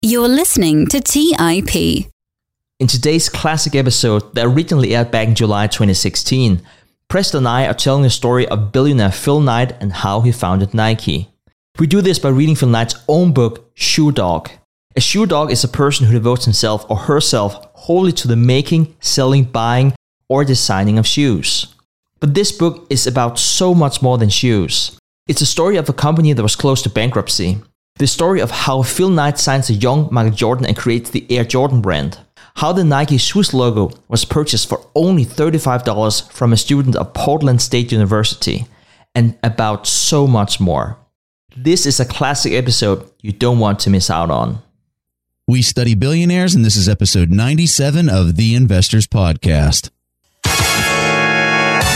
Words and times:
You're 0.00 0.28
listening 0.28 0.86
to 0.90 1.00
TIP. 1.00 2.06
In 2.78 2.86
today's 2.86 3.28
classic 3.28 3.74
episode 3.74 4.32
that 4.36 4.46
originally 4.46 4.94
aired 4.94 5.10
back 5.10 5.26
in 5.26 5.34
July 5.34 5.66
2016, 5.66 6.62
Preston 7.08 7.38
and 7.38 7.48
I 7.48 7.66
are 7.66 7.74
telling 7.74 8.04
the 8.04 8.10
story 8.10 8.46
of 8.46 8.70
billionaire 8.70 9.10
Phil 9.10 9.40
Knight 9.40 9.72
and 9.80 9.92
how 9.92 10.20
he 10.20 10.30
founded 10.30 10.72
Nike. 10.72 11.30
We 11.80 11.88
do 11.88 12.00
this 12.00 12.20
by 12.20 12.28
reading 12.28 12.54
Phil 12.54 12.68
Knight's 12.68 12.94
own 13.08 13.32
book, 13.32 13.72
Shoe 13.74 14.12
Dog. 14.12 14.50
A 14.94 15.00
shoe 15.00 15.26
dog 15.26 15.50
is 15.50 15.64
a 15.64 15.68
person 15.68 16.06
who 16.06 16.12
devotes 16.12 16.44
himself 16.44 16.88
or 16.88 16.96
herself 16.96 17.66
wholly 17.74 18.12
to 18.12 18.28
the 18.28 18.36
making, 18.36 18.94
selling, 19.00 19.42
buying, 19.42 19.94
or 20.28 20.44
designing 20.44 21.00
of 21.00 21.08
shoes. 21.08 21.74
But 22.20 22.34
this 22.34 22.52
book 22.52 22.86
is 22.88 23.08
about 23.08 23.36
so 23.36 23.74
much 23.74 24.00
more 24.00 24.16
than 24.16 24.28
shoes. 24.28 24.96
It's 25.26 25.40
a 25.40 25.46
story 25.46 25.76
of 25.76 25.88
a 25.88 25.92
company 25.92 26.32
that 26.34 26.42
was 26.42 26.54
close 26.54 26.82
to 26.82 26.88
bankruptcy, 26.88 27.58
the 27.98 28.06
story 28.06 28.40
of 28.40 28.50
how 28.50 28.82
Phil 28.82 29.10
Knight 29.10 29.38
signs 29.38 29.68
a 29.70 29.74
young 29.74 30.08
Michael 30.10 30.32
Jordan 30.32 30.66
and 30.66 30.76
creates 30.76 31.10
the 31.10 31.26
Air 31.30 31.44
Jordan 31.44 31.80
brand. 31.80 32.18
How 32.56 32.72
the 32.72 32.84
Nike 32.84 33.18
Swoosh 33.18 33.52
logo 33.52 33.90
was 34.08 34.24
purchased 34.24 34.68
for 34.68 34.84
only 34.94 35.24
$35 35.24 36.30
from 36.32 36.52
a 36.52 36.56
student 36.56 36.96
of 36.96 37.14
Portland 37.14 37.62
State 37.62 37.92
University. 37.92 38.66
And 39.14 39.36
about 39.42 39.86
so 39.86 40.26
much 40.26 40.60
more. 40.60 40.96
This 41.56 41.86
is 41.86 41.98
a 41.98 42.04
classic 42.04 42.52
episode 42.52 43.10
you 43.20 43.32
don't 43.32 43.58
want 43.58 43.80
to 43.80 43.90
miss 43.90 44.10
out 44.10 44.30
on. 44.30 44.62
We 45.48 45.62
study 45.62 45.94
billionaires, 45.94 46.54
and 46.54 46.64
this 46.64 46.76
is 46.76 46.88
episode 46.88 47.30
97 47.30 48.08
of 48.08 48.36
the 48.36 48.54
Investors 48.54 49.06
Podcast. 49.06 49.90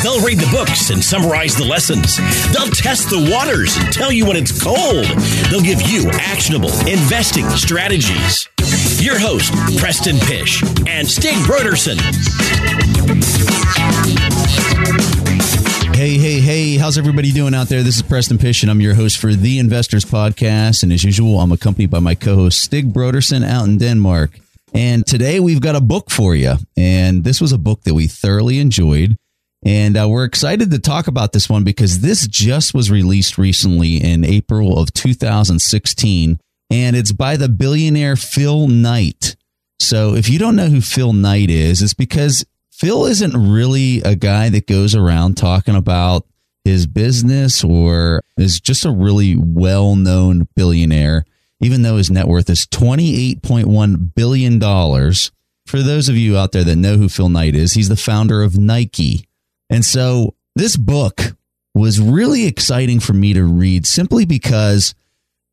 They'll 0.03 0.21
read 0.21 0.39
the 0.39 0.51
books 0.51 0.91
and 0.91 1.03
summarize 1.03 1.55
the 1.55 1.65
lessons. 1.65 2.17
They'll 2.53 2.67
test 2.71 3.09
the 3.09 3.31
waters 3.31 3.77
and 3.77 3.93
tell 3.93 4.11
you 4.11 4.27
when 4.27 4.37
it's 4.37 4.51
cold. 4.51 5.07
They'll 5.49 5.63
give 5.63 5.81
you 5.83 6.11
actionable 6.11 6.73
investing 6.89 7.49
strategies. 7.51 8.49
Your 9.01 9.17
host, 9.17 9.53
Preston 9.79 10.19
Pish 10.19 10.63
and 10.89 11.07
Stig 11.07 11.37
Brodersen. 11.47 11.99
Hey, 15.95 16.19
hey, 16.19 16.41
hey, 16.41 16.79
how's 16.79 16.99
everybody 16.99 17.31
doing 17.31 17.55
out 17.55 17.69
there? 17.69 17.85
This 17.85 17.95
is 17.95 18.03
Preston 18.03 18.39
Pish, 18.39 18.63
and 18.63 18.73
I'm 18.73 18.81
your 18.81 18.95
host 18.95 19.19
for 19.19 19.35
the 19.35 19.61
Investors 19.61 20.05
Podcast. 20.05 20.83
And 20.83 20.93
as 20.93 21.05
usual, 21.05 21.39
I'm 21.39 21.53
accompanied 21.53 21.91
by 21.91 22.01
my 22.01 22.17
co 22.17 22.35
host, 22.35 22.61
Stig 22.61 22.93
Brodersen, 22.93 23.45
out 23.45 23.69
in 23.69 23.79
Denmark. 23.79 24.33
And 24.75 25.07
today 25.07 25.39
we've 25.39 25.61
got 25.61 25.77
a 25.77 25.81
book 25.81 26.11
for 26.11 26.35
you. 26.35 26.55
And 26.77 27.23
this 27.23 27.41
was 27.41 27.53
a 27.53 27.59
book 27.59 27.83
that 27.83 27.95
we 27.95 28.09
thoroughly 28.09 28.59
enjoyed. 28.59 29.17
And 29.65 29.97
uh, 29.97 30.09
we're 30.09 30.25
excited 30.25 30.71
to 30.71 30.79
talk 30.79 31.07
about 31.07 31.33
this 31.33 31.49
one 31.49 31.63
because 31.63 32.01
this 32.01 32.27
just 32.27 32.75
was 32.75 32.91
released 32.91 33.39
recently 33.39 34.03
in 34.03 34.25
April 34.25 34.79
of 34.79 34.93
2016. 34.93 36.39
And 36.71 36.97
it's 36.97 37.13
by 37.13 37.37
the 37.37 37.49
billionaire 37.49 38.17
Phil 38.17 38.67
Knight. 38.67 39.37
So 39.79 40.15
if 40.15 40.29
you 40.29 40.39
don't 40.39 40.57
know 40.57 40.69
who 40.69 40.81
Phil 40.81 41.13
Knight 41.13 41.51
is, 41.51 41.83
it's 41.83 41.95
because 41.95 42.45
Phil 42.71 43.07
isn't 43.07 43.37
really 43.37 44.01
a 44.01 44.17
guy 44.17 44.49
that 44.49 44.67
goes 44.67 44.95
around 44.95 45.37
talking 45.37 45.77
about 45.77 46.27
his 46.65 46.87
business 46.87 47.63
or 47.63 48.23
is 48.37 48.61
just 48.61 48.85
a 48.85 48.91
really 48.91 49.37
well 49.37 49.95
known 49.95 50.49
billionaire, 50.57 51.25
even 51.61 51.83
though 51.83 51.97
his 51.97 52.11
net 52.11 52.27
worth 52.27 52.51
is 52.51 52.67
$28.1 52.67 54.15
billion. 54.15 54.61
For 55.67 55.83
those 55.83 56.09
of 56.09 56.17
you 56.17 56.37
out 56.37 56.53
there 56.53 56.65
that 56.65 56.77
know 56.77 56.97
who 56.97 57.09
Phil 57.09 57.29
Knight 57.29 57.55
is, 57.55 57.75
he's 57.75 57.89
the 57.89 57.97
founder 57.97 58.43
of 58.43 58.59
Nike. 58.59 59.27
And 59.73 59.85
so 59.85 60.35
this 60.55 60.77
book 60.77 61.35
was 61.75 61.99
really 61.99 62.47
exciting 62.47 63.01
for 63.01 63.15
me 63.15 63.33
to 63.33 63.43
read 63.43 63.87
simply 63.87 64.27
because 64.27 64.95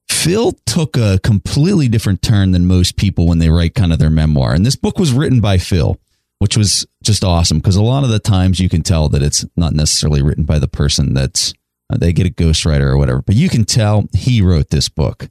Phil 0.10 0.52
took 0.66 0.98
a 0.98 1.20
completely 1.24 1.88
different 1.88 2.22
turn 2.22 2.52
than 2.52 2.68
most 2.68 2.98
people 2.98 3.28
when 3.28 3.40
they 3.40 3.50
write 3.50 3.76
kind 3.76 3.94
of 3.94 4.00
their 4.00 4.10
memoir. 4.10 4.54
And 4.54 4.66
this 4.66 4.76
book 4.76 5.00
was 5.00 5.14
written 5.14 5.40
by 5.40 5.58
Phil, 5.58 5.98
which 6.40 6.58
was 6.58 6.86
just 7.02 7.24
awesome 7.24 7.60
because 7.60 7.78
a 7.78 7.82
lot 7.82 8.04
of 8.04 8.10
the 8.10 8.20
times 8.20 8.60
you 8.60 8.68
can 8.68 8.84
tell 8.84 9.08
that 9.08 9.24
it's 9.24 9.46
not 9.56 9.74
necessarily 9.74 10.22
written 10.22 10.44
by 10.44 10.60
the 10.60 10.68
person 10.68 11.14
that's 11.14 11.54
uh, 11.90 11.96
they 11.98 12.12
get 12.12 12.28
a 12.28 12.30
ghostwriter 12.30 12.92
or 12.92 12.98
whatever, 12.98 13.22
but 13.22 13.36
you 13.36 13.48
can 13.48 13.64
tell 13.64 14.10
he 14.14 14.42
wrote 14.42 14.70
this 14.70 14.90
book. 14.90 15.30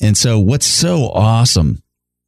And 0.00 0.16
so 0.16 0.38
what's 0.38 0.66
so 0.66 1.10
awesome 1.10 1.82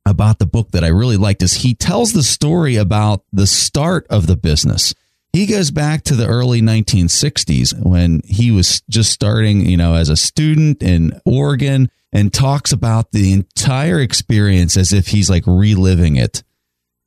about 0.04 0.38
the 0.38 0.46
book 0.46 0.70
that 0.72 0.84
I 0.84 0.88
really 0.88 1.16
liked 1.16 1.42
is 1.42 1.54
he 1.54 1.74
tells 1.74 2.12
the 2.12 2.22
story 2.22 2.76
about 2.76 3.24
the 3.32 3.46
start 3.46 4.06
of 4.10 4.26
the 4.26 4.36
business 4.36 4.94
he 5.34 5.46
goes 5.46 5.72
back 5.72 6.04
to 6.04 6.14
the 6.14 6.28
early 6.28 6.62
1960s 6.62 7.74
when 7.84 8.20
he 8.24 8.52
was 8.52 8.82
just 8.88 9.10
starting, 9.10 9.66
you 9.66 9.76
know, 9.76 9.94
as 9.94 10.08
a 10.08 10.16
student 10.16 10.80
in 10.80 11.20
Oregon 11.26 11.90
and 12.12 12.32
talks 12.32 12.70
about 12.70 13.10
the 13.10 13.32
entire 13.32 13.98
experience 13.98 14.76
as 14.76 14.92
if 14.92 15.08
he's 15.08 15.28
like 15.28 15.42
reliving 15.44 16.14
it. 16.14 16.44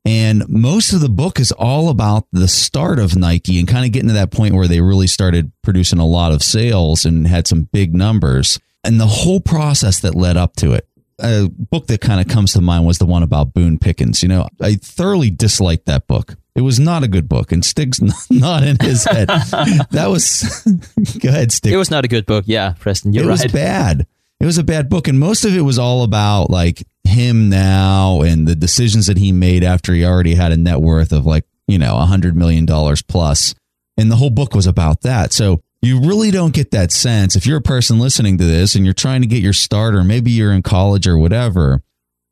And 0.03 0.43
most 0.49 0.91
of 0.91 0.99
the 0.99 1.07
book 1.07 1.39
is 1.39 1.53
all 1.53 1.87
about 1.87 2.27
the 2.33 2.49
start 2.49 2.99
of 2.99 3.15
Nike 3.15 3.59
and 3.59 3.67
kind 3.67 3.85
of 3.85 3.93
getting 3.93 4.09
to 4.09 4.15
that 4.15 4.31
point 4.31 4.55
where 4.55 4.67
they 4.67 4.81
really 4.81 5.07
started 5.07 5.53
producing 5.63 5.99
a 5.99 6.05
lot 6.05 6.33
of 6.33 6.43
sales 6.43 7.05
and 7.05 7.27
had 7.27 7.47
some 7.47 7.69
big 7.71 7.95
numbers 7.95 8.59
and 8.83 8.99
the 8.99 9.07
whole 9.07 9.39
process 9.39 10.01
that 10.01 10.15
led 10.15 10.35
up 10.35 10.57
to 10.57 10.73
it. 10.73 10.85
A 11.19 11.47
book 11.47 11.87
that 11.87 12.01
kind 12.01 12.19
of 12.19 12.27
comes 12.27 12.51
to 12.53 12.61
mind 12.61 12.85
was 12.85 12.97
the 12.97 13.05
one 13.05 13.23
about 13.23 13.53
Boone 13.53 13.79
Pickens. 13.79 14.21
You 14.21 14.27
know, 14.27 14.49
I 14.61 14.75
thoroughly 14.75 15.31
disliked 15.31 15.85
that 15.85 16.07
book. 16.07 16.35
It 16.57 16.61
was 16.61 16.79
not 16.79 17.03
a 17.03 17.07
good 17.07 17.29
book, 17.29 17.51
and 17.51 17.63
Stig's 17.63 18.01
not 18.31 18.63
in 18.63 18.77
his 18.81 19.03
head. 19.03 19.27
that 19.91 20.07
was 20.09 20.63
go 21.19 21.29
ahead, 21.29 21.51
Stig. 21.51 21.71
It 21.71 21.77
was 21.77 21.91
not 21.91 22.03
a 22.03 22.07
good 22.07 22.25
book. 22.25 22.45
Yeah, 22.47 22.73
Preston, 22.79 23.13
you're 23.13 23.25
it 23.25 23.27
right. 23.27 23.39
It 23.39 23.43
was 23.43 23.51
bad. 23.51 24.07
It 24.39 24.45
was 24.45 24.57
a 24.57 24.63
bad 24.63 24.89
book, 24.89 25.07
and 25.07 25.19
most 25.19 25.45
of 25.45 25.55
it 25.55 25.61
was 25.61 25.77
all 25.77 26.01
about 26.01 26.49
like 26.49 26.83
him 27.03 27.49
now 27.49 28.21
and 28.21 28.47
the 28.47 28.55
decisions 28.55 29.05
that 29.05 29.19
he 29.19 29.31
made 29.31 29.63
after 29.63 29.93
he 29.93 30.03
already 30.03 30.33
had 30.33 30.51
a 30.51 30.57
net 30.57 30.81
worth 30.81 31.13
of 31.13 31.27
like 31.27 31.45
you 31.67 31.77
know 31.77 31.95
a 31.95 32.05
hundred 32.05 32.35
million 32.35 32.65
dollars 32.65 33.03
plus, 33.03 33.53
and 33.95 34.11
the 34.11 34.15
whole 34.15 34.31
book 34.31 34.55
was 34.55 34.65
about 34.65 35.01
that. 35.01 35.33
So 35.33 35.61
you 35.83 35.99
really 36.01 36.31
don't 36.31 36.55
get 36.55 36.71
that 36.71 36.91
sense 36.91 37.35
if 37.35 37.45
you're 37.45 37.59
a 37.59 37.61
person 37.61 37.99
listening 37.99 38.39
to 38.39 38.45
this 38.45 38.73
and 38.73 38.83
you're 38.83 38.95
trying 38.95 39.21
to 39.21 39.27
get 39.27 39.43
your 39.43 39.53
start, 39.53 39.93
or 39.93 40.03
maybe 40.03 40.31
you're 40.31 40.53
in 40.53 40.63
college 40.63 41.05
or 41.05 41.19
whatever 41.19 41.83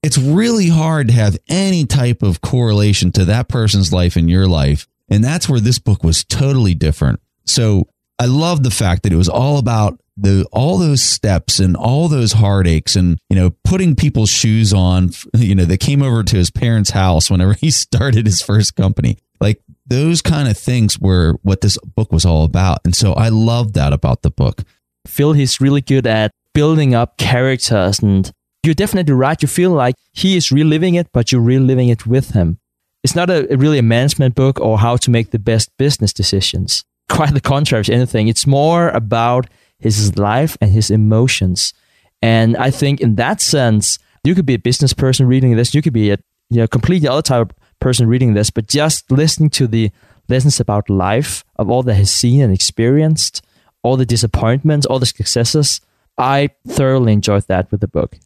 it's 0.05 0.19
really 0.19 0.69
hard 0.69 1.07
to 1.07 1.13
have 1.15 1.35
any 1.49 1.83
type 1.83 2.21
of 2.21 2.39
correlation 2.39 3.11
to 3.13 3.25
that 3.25 3.47
person's 3.47 3.91
life 3.91 4.15
and 4.15 4.29
your 4.29 4.47
life. 4.47 4.87
And 5.09 5.23
that's 5.23 5.49
where 5.49 5.59
this 5.59 5.79
book 5.79 6.03
was 6.03 6.23
totally 6.23 6.75
different. 6.75 7.19
So 7.45 7.87
I 8.19 8.27
love 8.27 8.61
the 8.61 8.69
fact 8.69 9.01
that 9.01 9.11
it 9.11 9.15
was 9.15 9.27
all 9.27 9.57
about 9.57 9.99
the 10.15 10.47
all 10.51 10.77
those 10.77 11.01
steps 11.01 11.59
and 11.59 11.75
all 11.75 12.07
those 12.07 12.33
heartaches 12.33 12.95
and 12.95 13.17
you 13.31 13.35
know 13.35 13.49
putting 13.63 13.95
people's 13.95 14.29
shoes 14.29 14.73
on 14.73 15.09
you 15.33 15.55
know 15.55 15.65
they 15.65 15.75
came 15.75 16.03
over 16.03 16.23
to 16.23 16.37
his 16.37 16.51
parents 16.51 16.91
house 16.91 17.29
whenever 17.29 17.53
he 17.53 17.69
started 17.71 18.25
his 18.25 18.41
first 18.41 18.75
company 18.75 19.17
like 19.41 19.59
those 19.87 20.21
kind 20.21 20.47
of 20.47 20.57
things 20.57 20.97
were 20.97 21.37
what 21.41 21.59
this 21.59 21.77
book 21.79 22.13
was 22.13 22.23
all 22.23 22.45
about 22.45 22.79
and 22.85 22.95
so 22.95 23.11
i 23.15 23.27
love 23.27 23.73
that 23.73 23.91
about 23.91 24.21
the 24.21 24.31
book 24.31 24.61
phil 25.05 25.33
he's 25.33 25.59
really 25.59 25.81
good 25.81 26.07
at 26.07 26.31
building 26.53 26.95
up 26.95 27.17
characters 27.17 27.99
and 27.99 28.31
you're 28.65 28.75
definitely 28.75 29.13
right. 29.13 29.41
You 29.41 29.47
feel 29.47 29.71
like 29.71 29.95
he 30.13 30.37
is 30.37 30.51
reliving 30.51 30.95
it, 30.95 31.07
but 31.11 31.31
you're 31.31 31.41
reliving 31.41 31.89
it 31.89 32.05
with 32.05 32.31
him. 32.31 32.59
It's 33.03 33.15
not 33.15 33.29
a, 33.29 33.51
a 33.53 33.57
really 33.57 33.77
a 33.77 33.83
management 33.83 34.35
book 34.35 34.59
or 34.59 34.79
how 34.79 34.97
to 34.97 35.11
make 35.11 35.31
the 35.31 35.39
best 35.39 35.69
business 35.77 36.11
decisions. 36.11 36.83
Quite 37.09 37.33
the 37.33 37.41
contrary, 37.41 37.85
anything. 37.89 38.27
It's 38.27 38.47
more 38.47 38.89
about 38.89 39.47
his 39.77 40.17
life 40.17 40.57
and 40.59 40.71
his 40.71 40.89
emotions. 40.89 41.73
And 42.21 42.57
I 42.57 42.71
think 42.71 43.01
in 43.01 43.15
that 43.15 43.41
sense, 43.41 43.99
you 44.23 44.33
could 44.33 44.45
be 44.45 44.55
a 44.55 44.59
business 44.59 44.93
person 44.93 45.27
reading 45.27 45.55
this. 45.55 45.75
You 45.75 45.81
could 45.81 45.93
be 45.93 46.09
a 46.11 46.17
you 46.49 46.61
know, 46.61 46.67
completely 46.67 47.07
other 47.07 47.21
type 47.21 47.51
of 47.51 47.79
person 47.79 48.07
reading 48.07 48.33
this, 48.33 48.49
but 48.49 48.67
just 48.67 49.11
listening 49.11 49.49
to 49.51 49.67
the 49.67 49.91
lessons 50.27 50.59
about 50.59 50.89
life, 50.89 51.43
of 51.57 51.69
all 51.69 51.83
that 51.83 51.95
he's 51.95 52.11
seen 52.11 52.41
and 52.41 52.53
experienced, 52.53 53.43
all 53.83 53.97
the 53.97 54.05
disappointments, 54.05 54.85
all 54.85 54.99
the 54.99 55.05
successes, 55.05 55.81
I 56.17 56.49
thoroughly 56.67 57.13
enjoyed 57.13 57.45
that 57.47 57.71
with 57.71 57.81
the 57.81 57.87
book. 57.87 58.17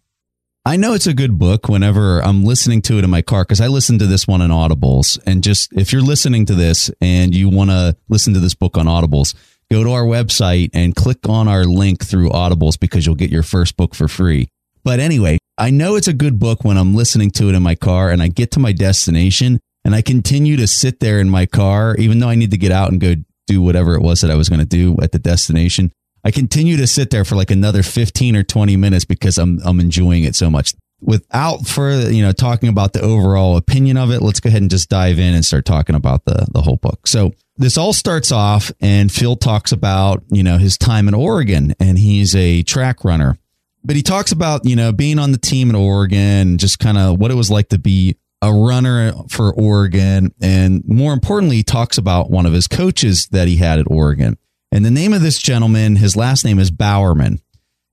I 0.66 0.76
know 0.76 0.94
it's 0.94 1.08
a 1.08 1.14
good 1.14 1.40
book 1.40 1.70
whenever 1.70 2.20
I'm 2.20 2.44
listening 2.44 2.82
to 2.84 2.98
it 2.98 3.06
in 3.06 3.10
my 3.10 3.22
car 3.22 3.44
because 3.44 3.62
I 3.62 3.68
listen 3.68 3.98
to 4.00 4.06
this 4.06 4.28
one 4.28 4.42
on 4.42 4.50
Audibles. 4.50 5.18
And 5.26 5.42
just 5.42 5.72
if 5.74 5.94
you're 5.94 6.02
listening 6.02 6.46
to 6.48 6.54
this 6.54 6.92
and 7.00 7.34
you 7.34 7.48
want 7.50 7.70
to 7.70 7.96
listen 8.10 8.34
to 8.34 8.42
this 8.42 8.56
book 8.56 8.78
on 8.78 8.86
Audibles, 8.86 9.36
go 9.72 9.84
to 9.84 9.92
our 9.92 10.04
website 10.04 10.70
and 10.74 10.96
click 10.96 11.30
on 11.30 11.48
our 11.48 11.64
link 11.64 12.06
through 12.06 12.30
Audibles 12.30 12.78
because 12.78 13.06
you'll 13.06 13.16
get 13.16 13.32
your 13.32 13.42
first 13.42 13.78
book 13.78 13.96
for 13.96 14.10
free. 14.10 14.50
But 14.84 15.00
anyway, 15.00 15.38
I 15.58 15.72
know 15.72 15.96
it's 15.96 16.10
a 16.10 16.14
good 16.14 16.40
book 16.40 16.66
when 16.66 16.78
I'm 16.78 16.94
listening 16.94 17.32
to 17.32 17.48
it 17.48 17.56
in 17.56 17.64
my 17.64 17.76
car 17.76 18.10
and 18.10 18.22
I 18.22 18.28
get 18.28 18.52
to 18.52 18.60
my 18.60 18.74
destination 18.74 19.60
and 19.86 19.96
I 19.96 20.02
continue 20.02 20.58
to 20.58 20.68
sit 20.68 21.00
there 21.00 21.20
in 21.20 21.30
my 21.30 21.46
car, 21.46 21.96
even 21.98 22.20
though 22.20 22.30
I 22.30 22.36
need 22.36 22.52
to 22.52 22.58
get 22.58 22.74
out 22.74 22.92
and 22.92 23.00
go 23.00 23.16
do 23.48 23.62
whatever 23.62 23.96
it 23.96 24.02
was 24.02 24.22
that 24.22 24.30
I 24.30 24.36
was 24.36 24.50
going 24.50 24.60
to 24.60 24.66
do 24.66 24.98
at 25.02 25.14
the 25.14 25.20
destination. 25.20 25.92
I 26.24 26.32
continue 26.32 26.78
to 26.78 26.88
sit 26.88 27.10
there 27.10 27.26
for 27.26 27.36
like 27.36 27.52
another 27.52 27.84
15 27.84 28.36
or 28.36 28.44
20 28.44 28.78
minutes 28.78 29.06
because 29.06 29.38
I'm 29.38 29.60
I'm 29.64 29.80
enjoying 29.80 30.24
it 30.24 30.36
so 30.36 30.50
much. 30.50 30.74
Without 31.02 31.66
further, 31.66 32.12
you 32.12 32.22
know, 32.22 32.34
talking 32.34 32.68
about 32.68 32.92
the 32.92 33.02
overall 33.02 33.56
opinion 33.56 33.96
of 33.96 34.12
it, 34.12 34.22
let's 34.22 34.42
go 34.42 34.50
ahead 34.50 34.62
and 34.62 34.70
just 34.70 34.90
dive 34.90 35.18
in 35.18 35.34
and 35.34 35.46
start 35.46 35.66
talking 35.66 35.96
about 35.96 36.26
the 36.26 36.46
the 36.52 36.62
whole 36.62 36.76
book. 36.76 37.08
So, 37.08 37.32
this 37.56 37.78
all 37.78 37.94
starts 37.94 38.32
off 38.32 38.72
and 38.82 39.12
Phil 39.12 39.36
talks 39.36 39.72
about, 39.72 40.24
you 40.30 40.44
know, 40.44 40.58
his 40.58 40.78
time 40.78 41.08
in 41.08 41.14
Oregon 41.14 41.74
and 41.80 41.98
he's 41.98 42.36
a 42.36 42.64
track 42.64 43.04
runner. 43.04 43.38
but 43.84 43.96
he 43.96 44.02
talks 44.02 44.32
about, 44.32 44.66
you 44.66 44.76
know, 44.76 44.92
being 44.92 45.20
on 45.20 45.32
the 45.32 45.38
team 45.38 45.70
in 45.70 45.76
Oregon, 45.76 46.58
just 46.58 46.80
kind 46.80 46.98
of 46.98 47.18
what 47.18 47.32
it 47.32 47.36
was 47.36 47.50
like 47.50 47.70
to 47.70 47.78
be 47.78 48.18
a 48.42 48.52
runner 48.54 49.14
for 49.30 49.54
Oregon. 49.54 50.34
And 50.42 50.84
more 50.86 51.14
importantly, 51.14 51.58
he 51.58 51.64
talks 51.64 51.98
about 51.98 52.30
one 52.30 52.46
of 52.46 52.54
his 52.54 52.68
coaches 52.68 53.28
that 53.32 53.48
he 53.48 53.58
had 53.58 53.80
at 53.80 53.90
Oregon. 53.90 54.38
And 54.72 54.86
the 54.86 54.92
name 54.92 55.14
of 55.14 55.22
this 55.22 55.40
gentleman, 55.40 55.96
his 55.96 56.16
last 56.16 56.46
name 56.46 56.60
is 56.60 56.72
Bowerman. 56.72 57.42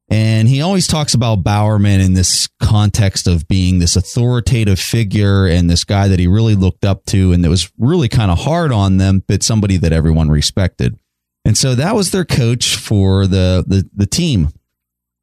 And 0.08 0.46
he 0.46 0.60
always 0.60 0.86
talks 0.86 1.14
about 1.14 1.42
Bowerman 1.42 2.00
in 2.00 2.14
this 2.14 2.48
context 2.60 3.26
of 3.26 3.48
being 3.48 3.80
this 3.80 3.96
authoritative 3.96 4.78
figure 4.78 5.46
and 5.46 5.68
this 5.68 5.82
guy 5.82 6.06
that 6.08 6.20
he 6.20 6.28
really 6.28 6.54
looked 6.54 6.84
up 6.84 7.04
to 7.06 7.32
and 7.32 7.42
that 7.42 7.50
was 7.50 7.72
really 7.76 8.08
kind 8.08 8.30
of 8.30 8.38
hard 8.38 8.72
on 8.72 8.98
them, 8.98 9.24
but 9.26 9.42
somebody 9.42 9.76
that 9.78 9.92
everyone 9.92 10.30
respected. 10.30 10.96
And 11.44 11.58
so 11.58 11.74
that 11.74 11.94
was 11.96 12.12
their 12.12 12.24
coach 12.24 12.76
for 12.76 13.26
the, 13.26 13.64
the, 13.66 13.88
the 13.94 14.06
team. 14.06 14.50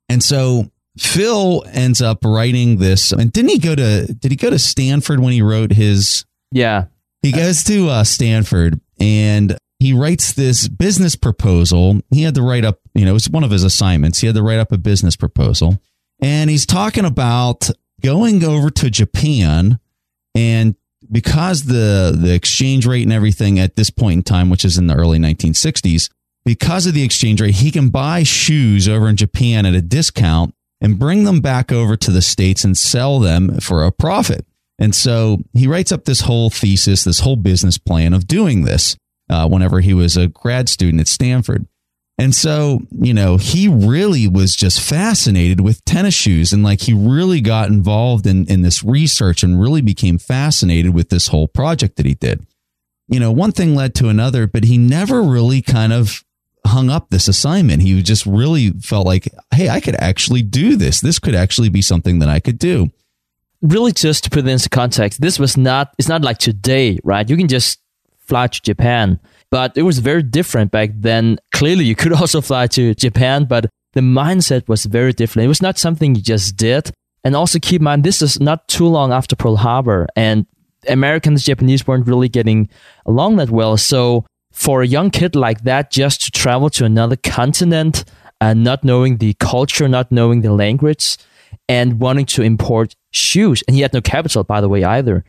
And 0.09 0.21
so 0.21 0.69
Phil 0.97 1.63
ends 1.67 2.01
up 2.01 2.25
writing 2.25 2.77
this. 2.77 3.13
And 3.13 3.31
didn't 3.31 3.51
he 3.51 3.59
go 3.59 3.75
to, 3.75 4.13
did 4.13 4.31
he 4.31 4.37
go 4.37 4.49
to 4.49 4.59
Stanford 4.59 5.19
when 5.21 5.31
he 5.31 5.41
wrote 5.41 5.71
his? 5.71 6.25
Yeah. 6.51 6.85
He 7.21 7.31
goes 7.31 7.63
to 7.65 7.87
uh, 7.87 8.03
Stanford 8.03 8.81
and 8.99 9.57
he 9.83 9.91
writes 9.91 10.31
this 10.31 10.69
business 10.69 11.17
proposal. 11.17 11.99
He 12.09 12.23
had 12.23 12.35
to 12.35 12.41
write 12.41 12.63
up, 12.63 12.79
you 12.93 13.03
know, 13.03 13.11
it 13.11 13.15
was 13.15 13.29
one 13.29 13.43
of 13.43 13.51
his 13.51 13.65
assignments. 13.65 14.19
He 14.19 14.27
had 14.27 14.35
to 14.37 14.41
write 14.41 14.59
up 14.59 14.71
a 14.71 14.77
business 14.77 15.17
proposal. 15.17 15.77
And 16.21 16.49
he's 16.49 16.65
talking 16.65 17.03
about 17.03 17.69
going 18.01 18.45
over 18.45 18.69
to 18.69 18.89
Japan 18.89 19.79
and 20.33 20.75
because 21.11 21.65
the 21.65 22.17
the 22.17 22.33
exchange 22.33 22.87
rate 22.87 23.03
and 23.03 23.11
everything 23.11 23.59
at 23.59 23.75
this 23.75 23.89
point 23.89 24.13
in 24.19 24.23
time, 24.23 24.49
which 24.49 24.63
is 24.63 24.77
in 24.77 24.87
the 24.87 24.95
early 24.95 25.19
1960s, 25.19 26.09
because 26.45 26.87
of 26.87 26.93
the 26.93 27.03
exchange 27.03 27.41
rate, 27.41 27.55
he 27.55 27.69
can 27.69 27.89
buy 27.89 28.23
shoes 28.23 28.87
over 28.87 29.09
in 29.09 29.17
Japan 29.17 29.65
at 29.65 29.73
a 29.73 29.81
discount 29.81 30.55
and 30.79 30.97
bring 30.97 31.25
them 31.25 31.41
back 31.41 31.73
over 31.73 31.97
to 31.97 32.09
the 32.09 32.21
States 32.21 32.63
and 32.63 32.77
sell 32.77 33.19
them 33.19 33.59
for 33.59 33.83
a 33.83 33.91
profit. 33.91 34.45
And 34.79 34.95
so 34.95 35.39
he 35.51 35.67
writes 35.67 35.91
up 35.91 36.05
this 36.05 36.21
whole 36.21 36.49
thesis, 36.49 37.03
this 37.03 37.19
whole 37.19 37.35
business 37.35 37.77
plan 37.77 38.13
of 38.13 38.27
doing 38.27 38.63
this 38.63 38.95
uh, 39.33 39.47
whenever 39.47 39.79
he 39.79 39.95
was 39.95 40.15
a 40.15 40.27
grad 40.27 40.69
student 40.69 41.01
at 41.01 41.07
Stanford. 41.07 41.65
And 42.19 42.35
so, 42.35 42.81
you 42.91 43.13
know, 43.13 43.37
he 43.37 43.67
really 43.67 44.27
was 44.27 44.55
just 44.55 44.79
fascinated 44.79 45.59
with 45.61 45.83
tennis 45.85 46.13
shoes 46.13 46.53
and 46.53 46.61
like 46.61 46.81
he 46.81 46.93
really 46.93 47.41
got 47.41 47.69
involved 47.69 48.27
in, 48.27 48.45
in 48.45 48.61
this 48.61 48.83
research 48.83 49.41
and 49.41 49.59
really 49.59 49.81
became 49.81 50.19
fascinated 50.19 50.93
with 50.93 51.09
this 51.09 51.29
whole 51.29 51.47
project 51.47 51.95
that 51.95 52.05
he 52.05 52.13
did. 52.13 52.45
You 53.07 53.19
know, 53.19 53.31
one 53.31 53.51
thing 53.51 53.73
led 53.73 53.95
to 53.95 54.09
another, 54.09 54.45
but 54.45 54.65
he 54.65 54.77
never 54.77 55.23
really 55.23 55.63
kind 55.63 55.91
of 55.91 56.23
hung 56.67 56.91
up 56.91 57.09
this 57.09 57.27
assignment. 57.27 57.81
He 57.81 57.99
just 58.03 58.27
really 58.27 58.69
felt 58.69 59.07
like, 59.07 59.27
hey, 59.51 59.69
I 59.69 59.79
could 59.79 59.95
actually 59.95 60.43
do 60.43 60.75
this. 60.75 61.01
This 61.01 61.17
could 61.17 61.35
actually 61.35 61.69
be 61.69 61.81
something 61.81 62.19
that 62.19 62.29
I 62.29 62.39
could 62.39 62.59
do. 62.59 62.91
Really, 63.63 63.91
just 63.91 64.25
to 64.25 64.29
put 64.29 64.45
it 64.45 64.47
into 64.47 64.69
context, 64.69 65.19
this 65.19 65.39
was 65.39 65.57
not, 65.57 65.95
it's 65.97 66.07
not 66.07 66.21
like 66.21 66.37
today, 66.37 66.99
right? 67.03 67.27
You 67.27 67.37
can 67.37 67.47
just 67.47 67.79
fly 68.25 68.47
to 68.47 68.61
Japan 68.61 69.19
but 69.53 69.77
it 69.77 69.83
was 69.83 69.99
very 69.99 70.23
different 70.23 70.71
back 70.71 70.89
then. 70.95 71.37
Clearly, 71.53 71.85
you 71.85 71.95
could 71.95 72.11
also 72.21 72.41
fly 72.41 72.65
to 72.65 72.95
Japan, 72.95 73.45
but 73.45 73.69
the 73.91 74.01
mindset 74.01 74.67
was 74.67 74.85
very 74.85 75.13
different. 75.13 75.45
It 75.45 75.47
was 75.47 75.61
not 75.61 75.77
something 75.77 76.15
you 76.15 76.23
just 76.23 76.57
did. 76.57 76.89
And 77.23 77.35
also 77.35 77.59
keep 77.59 77.79
in 77.79 77.83
mind, 77.83 78.03
this 78.03 78.23
is 78.23 78.39
not 78.39 78.67
too 78.67 78.87
long 78.87 79.13
after 79.13 79.35
Pearl 79.35 79.57
Harbor, 79.57 80.07
and 80.15 80.47
Americans, 80.89 81.43
Japanese 81.43 81.85
weren't 81.85 82.07
really 82.07 82.29
getting 82.29 82.67
along 83.05 83.35
that 83.35 83.51
well. 83.51 83.77
So 83.77 84.25
for 84.51 84.81
a 84.81 84.87
young 84.87 85.11
kid 85.11 85.35
like 85.35 85.65
that, 85.65 85.91
just 85.91 86.21
to 86.21 86.31
travel 86.31 86.71
to 86.71 86.83
another 86.83 87.15
continent 87.15 88.05
and 88.41 88.63
not 88.63 88.83
knowing 88.83 89.17
the 89.17 89.35
culture, 89.35 89.87
not 89.87 90.11
knowing 90.11 90.41
the 90.41 90.51
language, 90.51 91.17
and 91.69 91.99
wanting 91.99 92.25
to 92.25 92.41
import 92.41 92.95
shoes, 93.11 93.63
and 93.67 93.75
he 93.75 93.83
had 93.83 93.93
no 93.93 94.01
capital, 94.01 94.43
by 94.43 94.61
the 94.61 94.67
way, 94.67 94.83
either 94.83 95.23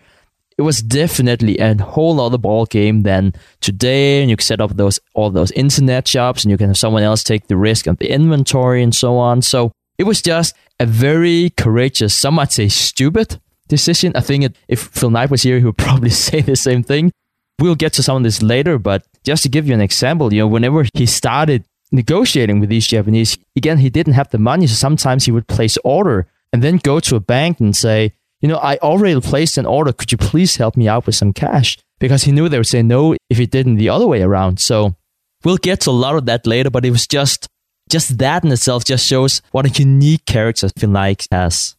it 0.57 0.63
was 0.63 0.83
definitely 0.83 1.59
a 1.59 1.75
whole 1.83 2.21
other 2.21 2.39
ball 2.39 2.67
game 2.67 3.03
than 3.03 3.33
today. 3.61 4.21
And 4.21 4.31
you 4.31 4.37
can 4.37 4.45
set 4.45 4.61
up 4.61 4.77
those 4.77 5.01
all 5.15 5.31
those 5.31 5.51
internet 5.53 6.07
shops, 6.07 6.45
and 6.45 6.51
you 6.51 6.57
can 6.57 6.69
have 6.69 6.79
someone 6.79 7.03
else 7.03 7.23
take 7.23 7.49
the 7.49 7.57
risk 7.57 7.87
of 7.87 7.99
the 7.99 8.11
inventory 8.11 8.83
and 8.83 8.95
so 8.95 9.17
on. 9.17 9.43
So 9.43 9.73
it 9.99 10.05
was 10.05 10.23
just 10.23 10.55
a 10.81 10.87
very 10.87 11.51
courageous, 11.51 12.15
some 12.15 12.35
might 12.35 12.53
say 12.53 12.69
stupid 12.69 13.41
decision. 13.69 14.13
I 14.15 14.21
think 14.21 14.45
it, 14.45 14.57
if 14.69 14.81
Phil 14.81 15.11
Knight 15.11 15.31
was 15.31 15.43
here, 15.43 15.59
he 15.59 15.65
would 15.65 15.79
probably 15.87 16.11
say 16.11 16.41
the 16.41 16.57
same 16.57 16.83
thing. 16.83 17.13
We'll 17.61 17.77
get 17.77 17.93
to 17.95 18.03
some 18.03 18.17
of 18.17 18.23
this 18.25 18.43
later, 18.43 18.79
but 18.79 19.07
just 19.23 19.45
to 19.45 19.49
give 19.49 19.69
you 19.69 19.75
an 19.75 19.81
example, 19.81 20.33
you 20.33 20.41
know, 20.41 20.49
whenever 20.49 20.85
he 20.95 21.07
started 21.07 21.65
negotiating 21.93 22.59
with 22.59 22.69
these 22.69 22.87
Japanese, 22.87 23.39
again, 23.57 23.79
he 23.79 23.91
didn't 23.91 24.15
have 24.15 24.31
the 24.31 24.39
money, 24.39 24.67
so 24.67 24.75
sometimes 24.75 25.25
he 25.25 25.31
would 25.31 25.47
place 25.47 25.79
order 25.85 26.27
and 26.53 26.63
then 26.63 26.79
go 26.79 26.99
to 26.99 27.15
a 27.15 27.21
bank 27.21 27.61
and 27.61 27.77
say, 27.77 28.13
you 28.45 28.49
know, 28.49 28.59
I 28.59 28.77
already 28.77 29.19
placed 29.23 29.57
an 29.57 29.65
order. 29.65 29.91
Could 29.91 30.13
you 30.13 30.19
please 30.19 30.57
help 30.57 30.77
me 30.77 30.87
out 30.87 31.07
with 31.07 31.15
some 31.15 31.33
cash? 31.33 31.79
Because 31.99 32.25
he 32.25 32.31
knew 32.31 32.47
they 32.47 32.59
would 32.59 32.67
say 32.67 32.83
no 32.83 33.17
if 33.31 33.39
he 33.39 33.47
didn't 33.47 33.77
the 33.77 33.89
other 33.89 34.07
way 34.07 34.21
around. 34.21 34.61
So 34.61 34.97
we'll 35.45 35.57
get 35.57 35.81
to 35.81 35.91
a 35.91 35.93
lot 35.93 36.15
of 36.15 36.27
that 36.27 36.47
later, 36.47 36.69
but 36.69 36.85
it 36.85 36.91
was 36.91 37.07
just 37.07 37.49
just 37.89 38.19
that 38.19 38.45
in 38.45 38.53
itself 38.53 38.85
just 38.85 39.07
shows 39.07 39.41
what 39.53 39.65
a 39.65 39.71
unique 39.71 40.27
character 40.27 40.69
Phil 40.79 40.95
has. 41.33 41.75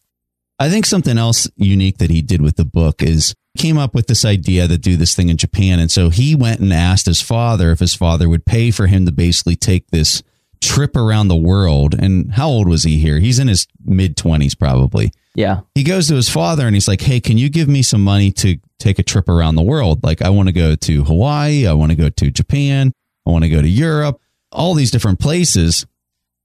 I 0.58 0.70
think 0.72 0.88
something 0.88 1.20
else 1.20 1.48
unique 1.56 2.00
that 2.00 2.10
he 2.10 2.24
did 2.24 2.42
with 2.42 2.56
the 2.56 2.66
book 2.66 3.04
is 3.04 3.36
came 3.56 3.78
up 3.78 3.94
with 3.94 4.08
this 4.08 4.26
idea 4.26 4.68
to 4.68 4.80
do 4.80 4.98
this 4.98 5.14
thing 5.14 5.30
in 5.30 5.38
Japan. 5.38 5.78
And 5.78 5.92
so 5.92 6.10
he 6.10 6.34
went 6.34 6.62
and 6.62 6.74
asked 6.74 7.06
his 7.06 7.22
father 7.22 7.70
if 7.70 7.78
his 7.78 7.94
father 7.94 8.28
would 8.28 8.44
pay 8.44 8.72
for 8.72 8.88
him 8.88 9.06
to 9.06 9.12
basically 9.12 9.56
take 9.56 9.92
this 9.92 10.24
trip 10.62 10.96
around 10.96 11.28
the 11.28 11.36
world. 11.36 11.94
And 11.94 12.32
how 12.34 12.48
old 12.48 12.68
was 12.68 12.84
he 12.84 12.98
here? 12.98 13.20
He's 13.20 13.40
in 13.40 13.48
his 13.48 13.68
mid 13.84 14.16
20s, 14.16 14.58
probably. 14.58 15.12
Yeah. 15.36 15.62
He 15.76 15.84
goes 15.84 16.08
to 16.08 16.16
his 16.16 16.30
father 16.30 16.66
and 16.66 16.76
he's 16.76 16.88
like, 16.88 17.02
Hey, 17.02 17.20
can 17.20 17.38
you 17.38 17.50
give 17.50 17.68
me 17.68 17.82
some 17.82 18.04
money 18.04 18.32
to 18.34 18.58
take 18.80 19.00
a 19.00 19.04
trip 19.04 19.30
around 19.30 19.56
the 19.56 19.62
world? 19.62 20.04
Like, 20.04 20.22
I 20.22 20.30
want 20.30 20.48
to 20.48 20.54
go 20.54 20.76
to 20.76 21.04
Hawaii. 21.04 21.68
I 21.68 21.74
want 21.74 21.92
to 21.92 21.96
go 21.96 22.10
to 22.10 22.32
Japan. 22.32 22.94
I 23.26 23.32
want 23.32 23.44
to 23.44 23.50
go 23.50 23.62
to 23.62 23.68
Europe, 23.68 24.20
all 24.52 24.74
these 24.74 24.92
different 24.92 25.20
places. 25.20 25.86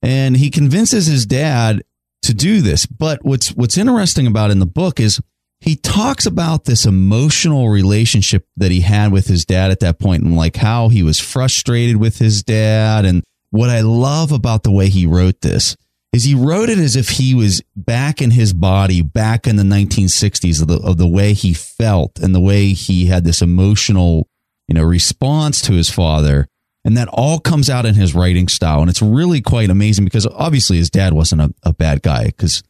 And 0.03 0.37
he 0.37 0.51
convinces 0.51 1.07
his 1.07 1.27
dad 1.27 1.83
to 2.23 2.35
do 2.35 2.61
this. 2.63 2.87
But 2.87 3.25
what's, 3.25 3.49
what's 3.51 3.79
interesting 3.79 4.27
about 4.27 4.51
in 4.51 4.59
the 4.59 4.67
book 4.67 4.99
is 4.99 5.21
he 5.61 5.77
talks 5.77 6.25
about 6.25 6.65
this 6.65 6.87
emotional 6.87 7.69
relationship 7.69 8.47
that 8.57 8.71
he 8.71 8.81
had 8.81 9.13
with 9.13 9.27
his 9.27 9.45
dad 9.45 9.71
at 9.71 9.81
that 9.81 9.99
point 9.99 10.23
and 10.23 10.37
like 10.37 10.57
how 10.57 10.89
he 10.89 11.03
was 11.03 11.21
frustrated 11.21 11.97
with 11.97 12.19
his 12.19 12.43
dad. 12.43 13.05
And 13.05 13.23
what 13.51 13.71
I 13.71 13.81
love 13.81 14.33
about 14.33 14.63
the 14.63 14.71
way 14.71 14.89
he 14.89 15.07
wrote 15.07 15.41
this 15.41 15.77
is 16.13 16.25
he 16.25 16.35
wrote 16.35 16.69
it 16.69 16.79
as 16.79 16.97
if 16.97 17.11
he 17.11 17.35
was 17.35 17.63
back 17.77 18.21
in 18.21 18.33
his 18.33 18.53
body, 18.53 19.01
back 19.01 19.47
in 19.47 19.57
the 19.57 19.63
1960s 19.63 20.61
of 20.61 20.69
the, 20.69 20.79
of 20.79 20.97
the 20.97 21.09
way 21.09 21.33
he 21.33 21.55
felt 21.55 22.19
and 22.19 22.35
the 22.35 22.41
way 22.41 22.69
he 22.69 23.07
had 23.07 23.25
this 23.25 23.43
emotional, 23.43 24.29
you 24.67 24.75
know, 24.75 24.83
response 24.83 25.61
to 25.63 25.73
his 25.73 25.89
father. 25.89 26.49
And 26.85 26.97
that 26.97 27.09
all 27.09 27.39
comes 27.39 27.69
out 27.71 27.87
in 27.87 27.95
his 27.95 28.15
writing 28.15 28.49
style. 28.49 28.81
And 28.81 28.91
it's 28.91 29.03
really 29.03 29.41
quite 29.41 29.71
amazing 29.71 30.05
because 30.05 30.27
obviously 30.27 30.79
his 30.79 30.91
dad 30.91 31.13
wasn't 31.13 31.43
a, 31.43 31.55
a 31.63 31.73
bad 31.73 32.03
guy 32.03 32.27
because 32.27 32.63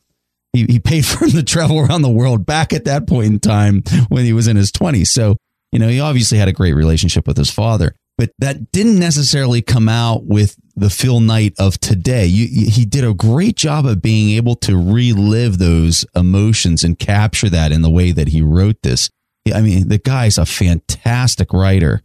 he, 0.52 0.64
he 0.64 0.78
paid 0.78 1.06
for 1.06 1.24
him 1.24 1.30
to 1.30 1.42
travel 1.42 1.78
around 1.78 2.02
the 2.02 2.10
world 2.10 2.44
back 2.44 2.72
at 2.72 2.84
that 2.84 3.06
point 3.06 3.28
in 3.28 3.40
time 3.40 3.82
when 4.08 4.24
he 4.24 4.34
was 4.34 4.48
in 4.48 4.56
his 4.56 4.70
20s. 4.70 5.06
So, 5.06 5.36
you 5.72 5.78
know, 5.78 5.88
he 5.88 6.00
obviously 6.00 6.36
had 6.36 6.48
a 6.48 6.52
great 6.52 6.74
relationship 6.74 7.26
with 7.26 7.38
his 7.38 7.50
father 7.50 7.94
but 8.20 8.34
that 8.38 8.70
didn't 8.70 8.98
necessarily 8.98 9.62
come 9.62 9.88
out 9.88 10.26
with 10.26 10.54
the 10.80 10.90
Phil 10.90 11.20
Knight 11.20 11.54
of 11.58 11.78
today. 11.78 12.26
You, 12.26 12.70
he 12.70 12.84
did 12.84 13.04
a 13.04 13.14
great 13.14 13.56
job 13.56 13.86
of 13.86 14.00
being 14.00 14.36
able 14.36 14.56
to 14.56 14.76
relive 14.76 15.58
those 15.58 16.04
emotions 16.16 16.82
and 16.82 16.98
capture 16.98 17.50
that 17.50 17.70
in 17.70 17.82
the 17.82 17.90
way 17.90 18.12
that 18.12 18.28
he 18.28 18.42
wrote 18.42 18.82
this. 18.82 19.10
I 19.54 19.60
mean, 19.60 19.88
the 19.88 19.98
guy's 19.98 20.38
a 20.38 20.46
fantastic 20.46 21.52
writer. 21.52 22.02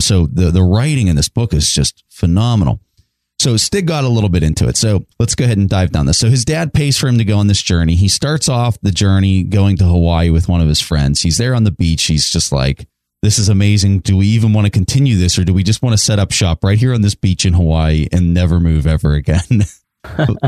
So 0.00 0.26
the, 0.26 0.50
the 0.50 0.62
writing 0.62 1.06
in 1.06 1.16
this 1.16 1.28
book 1.28 1.54
is 1.54 1.70
just 1.70 2.04
phenomenal. 2.08 2.80
So 3.40 3.56
Stig 3.56 3.86
got 3.86 4.02
a 4.02 4.08
little 4.08 4.30
bit 4.30 4.42
into 4.42 4.66
it. 4.66 4.76
So 4.76 5.06
let's 5.20 5.36
go 5.36 5.44
ahead 5.44 5.58
and 5.58 5.68
dive 5.68 5.92
down 5.92 6.06
this. 6.06 6.18
So 6.18 6.28
his 6.28 6.44
dad 6.44 6.74
pays 6.74 6.98
for 6.98 7.06
him 7.06 7.18
to 7.18 7.24
go 7.24 7.38
on 7.38 7.46
this 7.46 7.62
journey. 7.62 7.94
He 7.94 8.08
starts 8.08 8.48
off 8.48 8.80
the 8.80 8.90
journey 8.90 9.44
going 9.44 9.76
to 9.76 9.84
Hawaii 9.84 10.30
with 10.30 10.48
one 10.48 10.60
of 10.60 10.66
his 10.66 10.80
friends. 10.80 11.22
He's 11.22 11.38
there 11.38 11.54
on 11.54 11.62
the 11.62 11.70
beach. 11.70 12.04
He's 12.04 12.30
just 12.30 12.50
like, 12.50 12.88
this 13.22 13.38
is 13.38 13.48
amazing. 13.48 14.00
Do 14.00 14.16
we 14.16 14.26
even 14.28 14.52
want 14.52 14.66
to 14.66 14.70
continue 14.70 15.16
this 15.16 15.38
or 15.38 15.44
do 15.44 15.52
we 15.52 15.64
just 15.64 15.82
want 15.82 15.92
to 15.92 15.98
set 15.98 16.18
up 16.18 16.30
shop 16.30 16.62
right 16.62 16.78
here 16.78 16.94
on 16.94 17.02
this 17.02 17.14
beach 17.14 17.44
in 17.44 17.52
Hawaii 17.52 18.06
and 18.12 18.32
never 18.32 18.60
move 18.60 18.86
ever 18.86 19.14
again? 19.14 19.64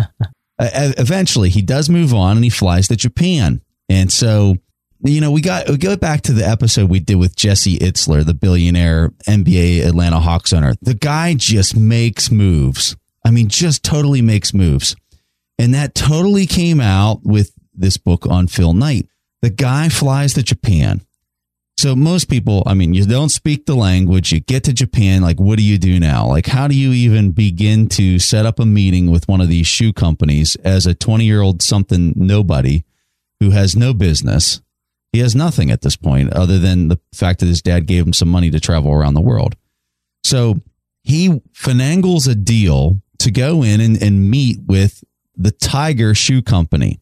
Eventually, 0.58 1.48
he 1.48 1.62
does 1.62 1.88
move 1.88 2.14
on 2.14 2.36
and 2.36 2.44
he 2.44 2.50
flies 2.50 2.88
to 2.88 2.96
Japan. 2.96 3.60
And 3.88 4.12
so, 4.12 4.54
you 5.02 5.20
know, 5.20 5.32
we 5.32 5.40
got 5.40 5.68
we 5.68 5.78
go 5.78 5.96
back 5.96 6.20
to 6.22 6.32
the 6.32 6.46
episode 6.46 6.90
we 6.90 7.00
did 7.00 7.16
with 7.16 7.34
Jesse 7.34 7.78
Itzler, 7.78 8.24
the 8.24 8.34
billionaire 8.34 9.08
NBA 9.26 9.84
Atlanta 9.84 10.20
Hawks 10.20 10.52
owner. 10.52 10.74
The 10.80 10.94
guy 10.94 11.34
just 11.34 11.76
makes 11.76 12.30
moves. 12.30 12.96
I 13.24 13.30
mean, 13.30 13.48
just 13.48 13.82
totally 13.82 14.22
makes 14.22 14.54
moves. 14.54 14.94
And 15.58 15.74
that 15.74 15.94
totally 15.94 16.46
came 16.46 16.80
out 16.80 17.20
with 17.24 17.52
this 17.74 17.96
book 17.96 18.26
on 18.26 18.46
Phil 18.46 18.72
Knight. 18.72 19.06
The 19.42 19.50
guy 19.50 19.88
flies 19.88 20.34
to 20.34 20.42
Japan 20.42 21.00
So 21.80 21.96
most 21.96 22.28
people, 22.28 22.62
I 22.66 22.74
mean, 22.74 22.92
you 22.92 23.06
don't 23.06 23.30
speak 23.30 23.64
the 23.64 23.74
language, 23.74 24.32
you 24.32 24.40
get 24.40 24.64
to 24.64 24.72
Japan, 24.74 25.22
like 25.22 25.40
what 25.40 25.56
do 25.56 25.64
you 25.64 25.78
do 25.78 25.98
now? 25.98 26.26
Like 26.26 26.44
how 26.44 26.68
do 26.68 26.74
you 26.74 26.92
even 26.92 27.30
begin 27.30 27.88
to 27.88 28.18
set 28.18 28.44
up 28.44 28.60
a 28.60 28.66
meeting 28.66 29.10
with 29.10 29.26
one 29.28 29.40
of 29.40 29.48
these 29.48 29.66
shoe 29.66 29.90
companies 29.90 30.56
as 30.56 30.84
a 30.84 30.94
20-year-old 30.94 31.62
something 31.62 32.12
nobody 32.14 32.84
who 33.40 33.52
has 33.52 33.74
no 33.74 33.94
business? 33.94 34.60
He 35.14 35.20
has 35.20 35.34
nothing 35.34 35.70
at 35.70 35.80
this 35.80 35.96
point 35.96 36.30
other 36.34 36.58
than 36.58 36.88
the 36.88 37.00
fact 37.14 37.40
that 37.40 37.46
his 37.46 37.62
dad 37.62 37.86
gave 37.86 38.06
him 38.06 38.12
some 38.12 38.28
money 38.28 38.50
to 38.50 38.60
travel 38.60 38.92
around 38.92 39.14
the 39.14 39.22
world. 39.22 39.56
So 40.22 40.60
he 41.02 41.40
finangles 41.54 42.30
a 42.30 42.34
deal 42.34 43.00
to 43.20 43.30
go 43.30 43.62
in 43.62 43.80
and, 43.80 44.02
and 44.02 44.30
meet 44.30 44.58
with 44.66 45.02
the 45.34 45.50
Tiger 45.50 46.14
Shoe 46.14 46.42
Company. 46.42 47.00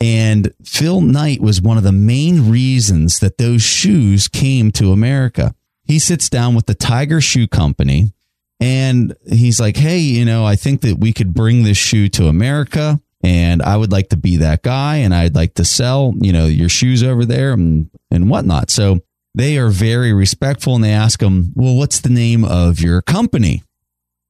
And 0.00 0.52
Phil 0.62 1.00
Knight 1.00 1.40
was 1.40 1.62
one 1.62 1.78
of 1.78 1.82
the 1.82 1.92
main 1.92 2.50
reasons 2.50 3.18
that 3.20 3.38
those 3.38 3.62
shoes 3.62 4.28
came 4.28 4.70
to 4.72 4.92
America. 4.92 5.54
He 5.84 5.98
sits 5.98 6.28
down 6.28 6.54
with 6.54 6.66
the 6.66 6.74
Tiger 6.74 7.20
Shoe 7.20 7.48
Company 7.48 8.12
and 8.60 9.16
he's 9.26 9.60
like, 9.60 9.76
Hey, 9.76 9.98
you 9.98 10.24
know, 10.24 10.44
I 10.44 10.56
think 10.56 10.82
that 10.82 10.98
we 10.98 11.12
could 11.12 11.32
bring 11.32 11.62
this 11.62 11.78
shoe 11.78 12.08
to 12.10 12.26
America 12.26 13.00
and 13.22 13.62
I 13.62 13.76
would 13.76 13.92
like 13.92 14.10
to 14.10 14.16
be 14.16 14.36
that 14.38 14.62
guy 14.62 14.96
and 14.96 15.14
I'd 15.14 15.34
like 15.34 15.54
to 15.54 15.64
sell, 15.64 16.14
you 16.20 16.32
know, 16.32 16.46
your 16.46 16.68
shoes 16.68 17.02
over 17.02 17.24
there 17.24 17.52
and, 17.52 17.90
and 18.10 18.28
whatnot. 18.28 18.70
So 18.70 19.00
they 19.34 19.58
are 19.58 19.68
very 19.68 20.12
respectful 20.12 20.74
and 20.74 20.84
they 20.84 20.92
ask 20.92 21.22
him, 21.22 21.52
Well, 21.54 21.74
what's 21.74 22.00
the 22.00 22.10
name 22.10 22.44
of 22.44 22.80
your 22.80 23.02
company? 23.02 23.62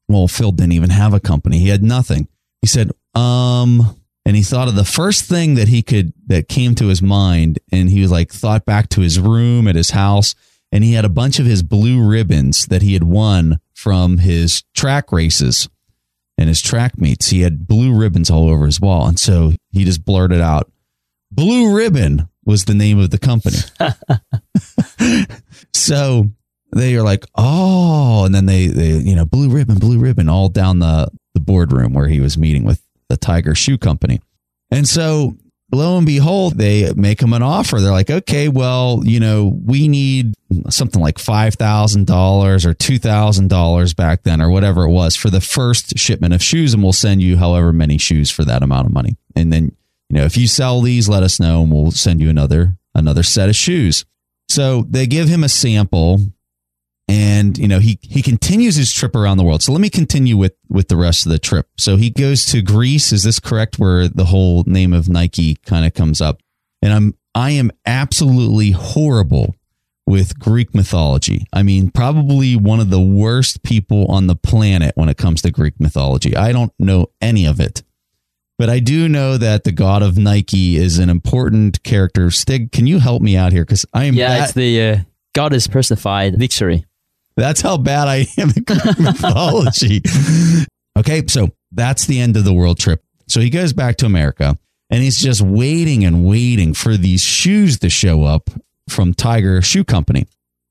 Well, 0.09 0.29
Phil 0.29 0.53
didn't 0.53 0.73
even 0.73 0.91
have 0.91 1.15
a 1.15 1.21
company. 1.21 1.59
He 1.59 1.69
had 1.69 1.83
nothing. 1.83 2.29
He 2.61 2.69
said, 2.69 2.93
um, 3.15 3.97
and 4.27 4.35
he 4.35 4.43
thought 4.43 4.69
of 4.69 4.75
the 4.75 4.85
first 4.85 5.25
thing 5.25 5.55
that 5.55 5.69
he 5.69 5.83
could 5.83 6.13
that 6.27 6.49
came 6.49 6.75
to 6.75 6.89
his 6.89 7.01
mind 7.01 7.61
and 7.71 7.89
he 7.89 8.03
was 8.03 8.11
like 8.11 8.33
thought 8.33 8.65
back 8.65 8.89
to 8.91 9.01
his 9.01 9.21
room 9.21 9.69
at 9.69 9.77
his 9.77 9.91
house 9.91 10.35
and 10.73 10.83
he 10.83 10.95
had 10.95 11.05
a 11.05 11.09
bunch 11.09 11.39
of 11.39 11.47
his 11.47 11.63
blue 11.63 12.05
ribbons 12.07 12.67
that 12.67 12.83
he 12.83 12.95
had 12.95 13.05
won 13.05 13.61
from 13.73 14.19
his 14.19 14.65
track 14.75 15.13
races 15.13 15.69
and 16.37 16.49
his 16.49 16.61
track 16.61 16.99
meets. 16.99 17.29
He 17.29 17.43
had 17.43 17.69
blue 17.69 17.97
ribbons 17.97 18.29
all 18.29 18.51
over 18.51 18.67
his 18.67 18.81
wall. 18.81 19.07
And 19.07 19.19
so 19.19 19.53
he 19.71 19.85
just 19.85 20.05
blurted 20.05 20.41
out 20.41 20.71
blue 21.31 21.75
ribbon 21.75 22.29
was 22.45 22.65
the 22.65 22.75
name 22.75 22.99
of 22.99 23.11
the 23.11 23.19
company. 23.19 23.59
So 25.87 26.31
they 26.73 26.97
are 26.97 27.03
like 27.03 27.25
oh 27.37 28.25
and 28.25 28.35
then 28.35 28.47
they 28.47 28.67
they 28.67 28.99
you 28.99 29.15
know 29.15 29.25
blue 29.25 29.49
ribbon 29.49 29.79
blue 29.79 30.01
ribbon 30.01 30.29
all 30.29 30.49
down 30.49 30.81
the 30.81 31.09
the 31.33 31.39
boardroom 31.39 31.95
where 31.95 32.09
he 32.09 32.19
was 32.19 32.37
meeting 32.37 32.65
with 32.65 32.83
the 33.09 33.17
Tiger 33.17 33.55
Shoe 33.55 33.79
Company. 33.79 34.21
And 34.71 34.89
so 34.89 35.37
lo 35.73 35.97
and 35.97 36.07
behold, 36.07 36.59
they 36.59 36.93
make 36.95 37.21
him 37.21 37.33
an 37.33 37.43
offer. 37.43 37.81
They're 37.81 37.93
like, 37.93 38.11
okay, 38.11 38.49
well, 38.49 39.03
you 39.05 39.21
know, 39.21 39.59
we 39.65 39.89
need 39.89 40.35
something 40.71 41.01
like 41.01 41.17
$5,000 41.17 42.65
or 42.65 42.75
$2,000 42.75 43.97
back 43.97 44.23
then 44.23 44.41
or 44.41 44.51
whatever 44.51 44.85
it 44.85 44.91
was 44.91 45.17
for 45.17 45.31
the 45.31 45.41
first 45.41 45.99
shipment 45.99 46.35
of 46.35 46.43
shoes. 46.43 46.75
And 46.75 46.83
we'll 46.83 46.93
send 46.93 47.23
you 47.23 47.37
however 47.37 47.73
many 47.73 47.99
shoes 47.99 48.31
for 48.31 48.45
that 48.45 48.63
amount 48.63 48.87
of 48.87 48.93
money. 48.93 49.17
And 49.35 49.53
then, 49.53 49.77
you 50.09 50.19
know, 50.19 50.25
if 50.25 50.37
you 50.37 50.47
sell 50.47 50.81
these, 50.81 51.09
let 51.09 51.23
us 51.23 51.41
know 51.41 51.63
and 51.63 51.73
we'll 51.73 51.91
send 51.91 52.21
you 52.21 52.31
another, 52.31 52.77
another 52.95 53.23
set 53.23 53.49
of 53.49 53.57
shoes. 53.57 54.05
So 54.49 54.83
they 54.89 55.07
give 55.07 55.29
him 55.29 55.43
a 55.43 55.49
sample 55.49 56.21
and 57.09 57.57
you 57.57 57.69
know 57.69 57.79
he 57.79 57.99
he 58.03 58.23
continues 58.23 58.77
his 58.77 58.93
trip 58.93 59.15
around 59.15 59.37
the 59.37 59.45
world. 59.45 59.63
So 59.63 59.73
let 59.73 59.81
me 59.81 59.91
continue 59.91 60.37
with 60.37 60.55
with 60.69 60.89
the 60.89 60.97
rest 60.97 61.27
of 61.27 61.33
the 61.33 61.39
trip. 61.39 61.69
So 61.79 61.97
he 61.97 62.11
goes 62.11 62.45
to 62.47 62.63
greece. 62.63 63.13
Is 63.13 63.23
this 63.23 63.39
correct? 63.39 63.79
Where 63.79 64.09
the 64.09 64.25
whole 64.27 64.65
name 64.67 64.93
of 64.93 65.09
nike 65.09 65.57
kind 65.67 65.87
of 65.87 65.95
comes 65.95 66.21
up. 66.21 66.41
And 66.83 66.93
i'm 66.93 67.15
i 67.35 67.51
am 67.51 67.71
absolutely 67.85 68.73
horrible 68.73 69.55
with 70.07 70.39
greek 70.39 70.75
mythology. 70.75 71.47
I 71.53 71.63
mean 71.63 71.91
probably 71.91 72.57
one 72.57 72.81
of 72.81 72.91
the 72.91 73.01
worst 73.01 73.63
people 73.63 74.07
on 74.07 74.27
the 74.27 74.37
planet 74.37 74.97
when 74.97 75.09
it 75.09 75.17
comes 75.17 75.43
to 75.43 75.51
greek 75.51 75.79
mythology. 75.79 76.37
I 76.37 76.51
don't 76.53 76.73
know 76.79 77.11
any 77.21 77.47
of 77.47 77.61
it. 77.61 77.83
But 78.59 78.71
I 78.71 78.79
do 78.79 79.07
know 79.09 79.37
that 79.37 79.65
the 79.65 79.73
god 79.73 80.03
of 80.03 80.17
Nike 80.17 80.77
is 80.77 80.99
an 80.99 81.11
important 81.11 81.83
character. 81.83 82.31
Stig, 82.31 82.73
can 82.73 82.87
you 82.87 83.01
help 83.01 83.21
me 83.21 83.37
out 83.37 83.53
here? 83.53 83.67
Because 83.67 83.85
I 83.93 84.05
am 84.05 84.15
yeah, 84.15 84.29
that- 84.31 84.45
it's 84.45 84.53
the 84.55 84.83
uh, 84.83 84.99
goddess 85.35 85.67
personified 85.69 86.37
victory. 86.39 86.87
That's 87.37 87.61
how 87.61 87.77
bad 87.77 88.09
I 88.09 88.27
am 88.39 88.51
at 88.51 88.65
Greek 88.65 88.99
mythology. 88.99 90.03
Okay, 90.97 91.23
so 91.27 91.51
that's 91.73 92.07
the 92.07 92.21
end 92.21 92.37
of 92.37 92.45
the 92.45 92.55
world 92.55 92.79
trip. 92.79 93.03
So 93.29 93.41
he 93.41 93.51
goes 93.51 93.73
back 93.75 93.97
to 93.99 94.07
America 94.07 94.57
and 94.89 95.03
he's 95.03 95.19
just 95.19 95.43
waiting 95.43 96.05
and 96.05 96.25
waiting 96.25 96.73
for 96.75 96.97
these 96.97 97.23
shoes 97.23 97.79
to 97.81 97.91
show 97.91 98.25
up 98.25 98.49
from 98.89 99.13
Tiger 99.13 99.61
Shoe 99.61 99.85
Company. 99.85 100.27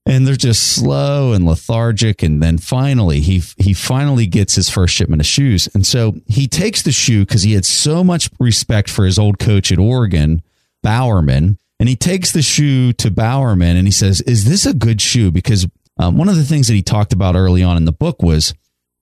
And 0.07 0.27
they're 0.27 0.35
just 0.35 0.75
slow 0.75 1.33
and 1.33 1.45
lethargic. 1.45 2.21
And 2.21 2.41
then 2.41 2.59
finally, 2.59 3.21
he 3.21 3.41
he 3.57 3.73
finally 3.73 4.27
gets 4.27 4.55
his 4.55 4.69
first 4.69 4.93
shipment 4.93 5.21
of 5.21 5.25
shoes. 5.25 5.67
And 5.73 5.85
so 5.85 6.15
he 6.27 6.47
takes 6.47 6.83
the 6.83 6.91
shoe 6.91 7.25
because 7.25 7.43
he 7.43 7.53
had 7.53 7.65
so 7.65 8.03
much 8.03 8.29
respect 8.39 8.89
for 8.89 9.05
his 9.05 9.17
old 9.17 9.39
coach 9.39 9.71
at 9.71 9.79
Oregon, 9.79 10.43
Bowerman. 10.83 11.57
And 11.79 11.89
he 11.89 11.95
takes 11.95 12.31
the 12.31 12.43
shoe 12.43 12.93
to 12.93 13.11
Bowerman 13.11 13.77
and 13.77 13.87
he 13.87 13.91
says, 13.91 14.21
Is 14.21 14.45
this 14.45 14.65
a 14.65 14.73
good 14.73 15.01
shoe? 15.01 15.31
Because 15.31 15.67
um, 15.97 16.17
one 16.17 16.29
of 16.29 16.35
the 16.35 16.43
things 16.43 16.67
that 16.67 16.73
he 16.73 16.81
talked 16.81 17.13
about 17.13 17.35
early 17.35 17.63
on 17.63 17.77
in 17.77 17.85
the 17.85 17.91
book 17.91 18.21
was 18.21 18.53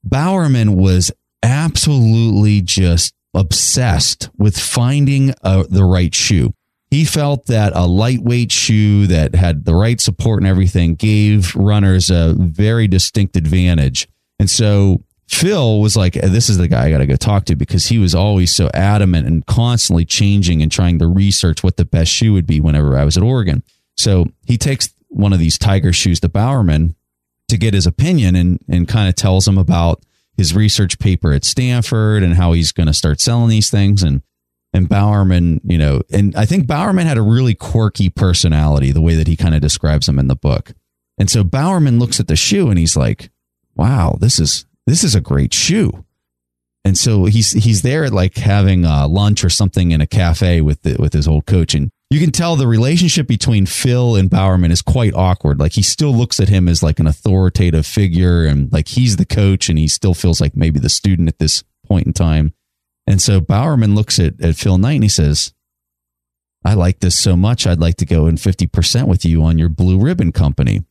Bowerman 0.03 0.75
was 0.75 1.11
absolutely 1.41 2.61
just 2.61 3.13
obsessed 3.33 4.29
with 4.37 4.57
finding 4.57 5.33
uh, 5.43 5.63
the 5.69 5.83
right 5.83 6.13
shoe. 6.13 6.53
He 6.89 7.05
felt 7.05 7.47
that 7.47 7.73
a 7.75 7.87
lightweight 7.87 8.51
shoe 8.51 9.07
that 9.07 9.33
had 9.33 9.65
the 9.65 9.73
right 9.73 9.99
support 9.99 10.41
and 10.41 10.47
everything 10.47 10.93
gave 10.93 11.55
runners 11.55 12.11
a 12.11 12.35
very 12.37 12.87
distinct 12.87 13.35
advantage. 13.35 14.07
And 14.37 14.47
so 14.47 15.03
Phil 15.27 15.81
was 15.81 15.97
like, 15.97 16.13
this 16.13 16.49
is 16.49 16.59
the 16.59 16.67
guy 16.67 16.85
I 16.85 16.91
got 16.91 16.99
to 16.99 17.07
go 17.07 17.15
talk 17.15 17.45
to 17.45 17.55
because 17.55 17.87
he 17.87 17.97
was 17.97 18.13
always 18.13 18.53
so 18.53 18.69
adamant 18.75 19.25
and 19.25 19.43
constantly 19.47 20.05
changing 20.05 20.61
and 20.61 20.71
trying 20.71 20.99
to 20.99 21.07
research 21.07 21.63
what 21.63 21.77
the 21.77 21.85
best 21.85 22.11
shoe 22.11 22.33
would 22.33 22.45
be 22.45 22.59
whenever 22.59 22.95
I 22.95 23.05
was 23.05 23.17
at 23.17 23.23
Oregon. 23.23 23.63
So 23.97 24.27
he 24.45 24.57
takes 24.57 24.93
one 25.13 25.33
of 25.33 25.39
these 25.39 25.57
tiger 25.57 25.93
shoes 25.93 26.19
to 26.21 26.29
Bowerman 26.29 26.95
to 27.49 27.57
get 27.57 27.73
his 27.73 27.85
opinion 27.85 28.35
and, 28.35 28.59
and 28.67 28.87
kind 28.87 29.07
of 29.07 29.15
tells 29.15 29.47
him 29.47 29.57
about 29.57 30.03
his 30.35 30.55
research 30.55 30.97
paper 30.99 31.31
at 31.33 31.45
Stanford 31.45 32.23
and 32.23 32.33
how 32.33 32.53
he's 32.53 32.71
going 32.71 32.87
to 32.87 32.93
start 32.93 33.21
selling 33.21 33.49
these 33.49 33.69
things. 33.69 34.01
And, 34.01 34.23
and 34.73 34.89
Bowerman, 34.89 35.61
you 35.63 35.77
know, 35.77 36.01
and 36.11 36.35
I 36.35 36.45
think 36.45 36.65
Bowerman 36.65 37.05
had 37.05 37.17
a 37.17 37.21
really 37.21 37.53
quirky 37.53 38.09
personality, 38.09 38.91
the 38.91 39.01
way 39.01 39.15
that 39.15 39.27
he 39.27 39.35
kind 39.35 39.53
of 39.53 39.61
describes 39.61 40.09
him 40.09 40.17
in 40.17 40.27
the 40.27 40.35
book. 40.35 40.73
And 41.19 41.29
so 41.29 41.43
Bowerman 41.43 41.99
looks 41.99 42.19
at 42.19 42.27
the 42.27 42.35
shoe 42.35 42.69
and 42.69 42.79
he's 42.79 42.97
like, 42.97 43.29
wow, 43.75 44.17
this 44.19 44.39
is, 44.39 44.65
this 44.87 45.03
is 45.03 45.13
a 45.13 45.21
great 45.21 45.53
shoe. 45.53 46.03
And 46.83 46.97
so 46.97 47.25
he's, 47.25 47.51
he's 47.51 47.83
there 47.83 48.03
at 48.03 48.13
like 48.13 48.35
having 48.35 48.83
uh, 48.83 49.07
lunch 49.07 49.45
or 49.45 49.49
something 49.49 49.91
in 49.91 50.01
a 50.01 50.07
cafe 50.07 50.59
with 50.59 50.81
the, 50.81 50.95
with 50.99 51.13
his 51.13 51.27
old 51.27 51.45
coach. 51.45 51.75
And 51.75 51.91
you 52.13 52.19
can 52.19 52.31
tell 52.31 52.55
the 52.55 52.67
relationship 52.67 53.27
between 53.27 53.65
Phil 53.65 54.15
and 54.15 54.29
Bowerman 54.29 54.69
is 54.69 54.83
quite 54.83 55.15
awkward. 55.15 55.59
Like 55.59 55.71
he 55.71 55.81
still 55.81 56.13
looks 56.13 56.39
at 56.39 56.47
him 56.47 56.69
as 56.69 56.83
like 56.83 56.99
an 56.99 57.07
authoritative 57.07 57.87
figure 57.87 58.45
and 58.45 58.71
like 58.71 58.89
he's 58.89 59.15
the 59.15 59.25
coach 59.25 59.67
and 59.67 59.79
he 59.79 59.87
still 59.87 60.13
feels 60.13 60.39
like 60.39 60.55
maybe 60.55 60.79
the 60.79 60.89
student 60.89 61.27
at 61.27 61.39
this 61.39 61.63
point 61.87 62.05
in 62.05 62.13
time. 62.13 62.53
And 63.07 63.19
so 63.19 63.41
Bowerman 63.41 63.95
looks 63.95 64.19
at, 64.19 64.39
at 64.39 64.55
Phil 64.55 64.77
Knight 64.77 64.93
and 64.93 65.03
he 65.03 65.09
says, 65.09 65.55
I 66.63 66.75
like 66.75 66.99
this 66.99 67.17
so 67.17 67.35
much. 67.35 67.65
I'd 67.65 67.79
like 67.79 67.97
to 67.97 68.05
go 68.05 68.27
in 68.27 68.35
50% 68.35 69.07
with 69.07 69.25
you 69.25 69.41
on 69.41 69.57
your 69.57 69.69
blue 69.69 69.99
ribbon 69.99 70.31
company. 70.31 70.83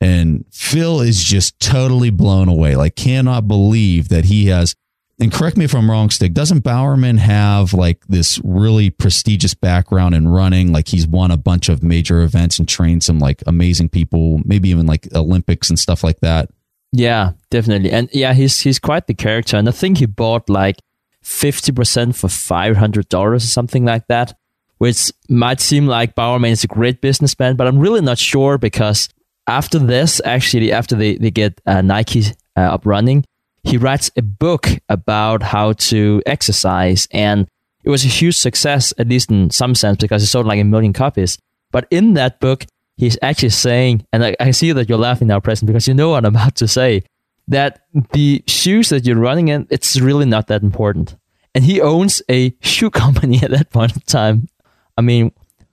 And 0.00 0.46
Phil 0.50 1.02
is 1.02 1.22
just 1.22 1.60
totally 1.60 2.08
blown 2.08 2.48
away. 2.48 2.76
Like 2.76 2.96
cannot 2.96 3.46
believe 3.46 4.08
that 4.08 4.24
he 4.24 4.46
has 4.46 4.74
and 5.20 5.30
correct 5.32 5.56
me 5.56 5.64
if 5.66 5.74
I'm 5.74 5.90
wrong, 5.90 6.10
Stig, 6.10 6.32
doesn't 6.34 6.60
Bowerman 6.60 7.18
have 7.18 7.74
like 7.74 8.06
this 8.06 8.40
really 8.42 8.90
prestigious 8.90 9.54
background 9.54 10.14
in 10.14 10.28
running? 10.28 10.72
Like 10.72 10.88
he's 10.88 11.06
won 11.06 11.30
a 11.30 11.36
bunch 11.36 11.68
of 11.68 11.82
major 11.82 12.22
events 12.22 12.58
and 12.58 12.66
trained 12.66 13.02
some 13.02 13.18
like 13.18 13.42
amazing 13.46 13.90
people, 13.90 14.40
maybe 14.44 14.70
even 14.70 14.86
like 14.86 15.14
Olympics 15.14 15.68
and 15.68 15.78
stuff 15.78 16.02
like 16.02 16.20
that. 16.20 16.48
Yeah, 16.92 17.32
definitely. 17.50 17.92
And 17.92 18.08
yeah, 18.12 18.32
he's 18.32 18.60
he's 18.60 18.78
quite 18.78 19.06
the 19.06 19.14
character. 19.14 19.56
And 19.56 19.68
I 19.68 19.72
think 19.72 19.98
he 19.98 20.06
bought 20.06 20.48
like 20.48 20.76
50% 21.22 22.16
for 22.16 22.28
$500 22.28 23.14
or 23.14 23.38
something 23.38 23.84
like 23.84 24.06
that, 24.08 24.36
which 24.78 25.12
might 25.28 25.60
seem 25.60 25.86
like 25.86 26.14
Bowerman 26.14 26.50
is 26.50 26.64
a 26.64 26.68
great 26.68 27.00
businessman, 27.00 27.56
but 27.56 27.66
I'm 27.66 27.78
really 27.78 28.00
not 28.00 28.18
sure 28.18 28.58
because 28.58 29.08
after 29.46 29.78
this, 29.78 30.20
actually, 30.24 30.72
after 30.72 30.96
they, 30.96 31.16
they 31.16 31.30
get 31.30 31.60
uh, 31.66 31.82
Nike 31.82 32.24
uh, 32.56 32.60
up 32.60 32.86
running, 32.86 33.24
he 33.62 33.76
writes 33.76 34.10
a 34.16 34.22
book 34.22 34.68
about 34.88 35.42
how 35.42 35.72
to 35.74 36.22
exercise 36.26 37.06
and 37.10 37.48
it 37.84 37.90
was 37.90 38.04
a 38.04 38.08
huge 38.08 38.36
success 38.36 38.92
at 38.98 39.08
least 39.08 39.30
in 39.30 39.50
some 39.50 39.74
sense 39.74 39.98
because 39.98 40.22
it 40.22 40.26
sold 40.26 40.46
like 40.46 40.60
a 40.60 40.64
million 40.64 40.92
copies. 40.92 41.38
But 41.70 41.86
in 41.90 42.14
that 42.14 42.40
book 42.40 42.66
he's 42.96 43.18
actually 43.22 43.50
saying 43.50 44.06
and 44.12 44.24
I, 44.24 44.36
I 44.40 44.50
see 44.50 44.72
that 44.72 44.88
you're 44.88 44.98
laughing 44.98 45.28
now 45.28 45.40
Preston 45.40 45.66
because 45.66 45.88
you 45.88 45.94
know 45.94 46.10
what 46.10 46.24
i'm 46.24 46.36
about 46.36 46.56
to 46.56 46.68
say 46.68 47.02
that 47.48 47.86
the 48.12 48.44
shoes 48.46 48.90
that 48.90 49.06
you're 49.06 49.18
running 49.18 49.48
in 49.48 49.66
it's 49.70 49.98
really 50.00 50.26
not 50.26 50.46
that 50.48 50.62
important. 50.62 51.16
And 51.54 51.64
he 51.64 51.80
owns 51.80 52.22
a 52.30 52.54
shoe 52.60 52.90
company 53.02 53.42
at 53.42 53.50
that 53.50 53.70
point 53.70 53.94
in 53.94 54.02
time. 54.02 54.48
I 54.96 55.02
mean 55.02 55.32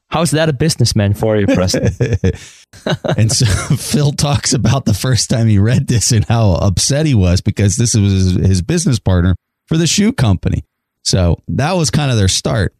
How's 0.09 0.31
that 0.31 0.47
a 0.47 0.53
businessman 0.53 1.13
for 1.13 1.37
you, 1.37 1.47
Preston? 1.47 1.89
and 3.17 3.31
so 3.31 3.45
Phil 3.75 4.11
talks 4.13 4.53
about 4.53 4.85
the 4.85 4.93
first 4.93 5.29
time 5.29 5.47
he 5.47 5.59
read 5.59 5.87
this 5.87 6.11
and 6.11 6.23
how 6.25 6.53
upset 6.53 7.05
he 7.05 7.13
was 7.13 7.41
because 7.41 7.75
this 7.75 7.93
was 7.93 8.35
his 8.35 8.61
business 8.61 8.99
partner 8.99 9.35
for 9.65 9.77
the 9.77 9.87
shoe 9.87 10.13
company. 10.13 10.63
So 11.03 11.41
that 11.49 11.73
was 11.73 11.91
kind 11.91 12.09
of 12.09 12.17
their 12.17 12.29
start. 12.29 12.73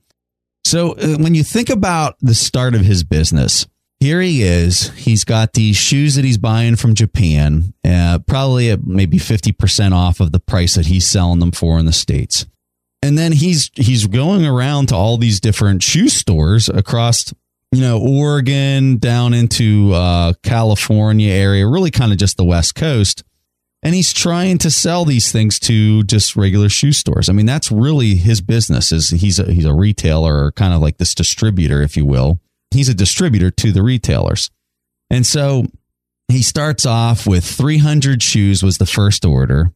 So 0.64 0.94
uh, 0.94 1.18
when 1.18 1.36
you 1.36 1.44
think 1.44 1.70
about 1.70 2.16
the 2.22 2.36
start 2.36 2.76
of 2.76 2.82
his 2.82 3.04
business, 3.04 3.68
here 4.00 4.22
he 4.22 4.44
is. 4.44 4.90
He's 4.90 5.24
got 5.24 5.54
these 5.54 5.76
shoes 5.76 6.16
that 6.16 6.26
he's 6.26 6.38
buying 6.38 6.76
from 6.76 6.94
Japan, 6.94 7.74
uh, 7.84 8.20
probably 8.26 8.70
at 8.70 8.86
maybe 8.86 9.18
50% 9.18 9.92
off 9.92 10.20
of 10.20 10.32
the 10.32 10.40
price 10.40 10.76
that 10.76 10.86
he's 10.86 11.06
selling 11.06 11.40
them 11.40 11.52
for 11.52 11.80
in 11.80 11.86
the 11.86 11.94
States. 11.94 12.46
And 13.01 13.18
then 13.18 13.32
he's 13.32 13.70
he's 13.75 14.08
going 14.08 14.46
around 14.46 14.88
to 14.89 14.96
all 14.96 15.18
these 15.18 15.39
different 15.39 15.84
shoe 15.84 16.10
stores 16.10 16.68
across, 16.68 17.34
you 17.72 17.82
know, 17.82 18.00
Oregon 18.00 18.98
down 18.98 19.34
into 19.34 19.94
uh, 19.94 20.34
California 20.44 21.32
area, 21.32 21.68
really 21.68 21.92
kind 21.92 22.12
of 22.12 22.18
just 22.18 22.38
the 22.38 22.46
West 22.46 22.75
Coast. 22.75 23.24
And 23.84 23.94
he's 23.94 24.12
trying 24.12 24.58
to 24.60 24.72
sell 24.72 25.06
these 25.06 25.32
things 25.32 25.60
to 25.62 26.04
just 26.04 26.36
regular 26.36 26.68
shoe 26.68 26.92
stores. 26.92 27.30
I 27.30 27.34
mean, 27.34 27.46
that's 27.46 27.72
really 27.72 28.16
his 28.16 28.42
business. 28.42 28.92
Is 28.92 29.12
he's 29.12 29.38
a, 29.38 29.51
he's 29.51 29.66
a 29.66 29.74
retailer 29.74 30.46
or 30.46 30.51
kind 30.51 30.74
of 30.74 30.82
like 30.82 30.98
this 30.98 31.13
distributor, 31.13 31.84
if 31.84 31.96
you 31.96 32.06
will 32.06 32.42
he's 32.72 32.89
a 32.89 32.94
distributor 32.94 33.51
to 33.51 33.72
the 33.72 33.84
retailers. 33.84 34.50
And 35.10 35.25
so 35.25 35.66
he 36.27 36.42
starts 36.42 36.86
off 36.86 37.25
with 37.25 37.46
300 37.46 38.22
shoes 38.22 38.63
was 38.63 38.77
the 38.77 38.86
first 38.86 39.25
order. 39.25 39.72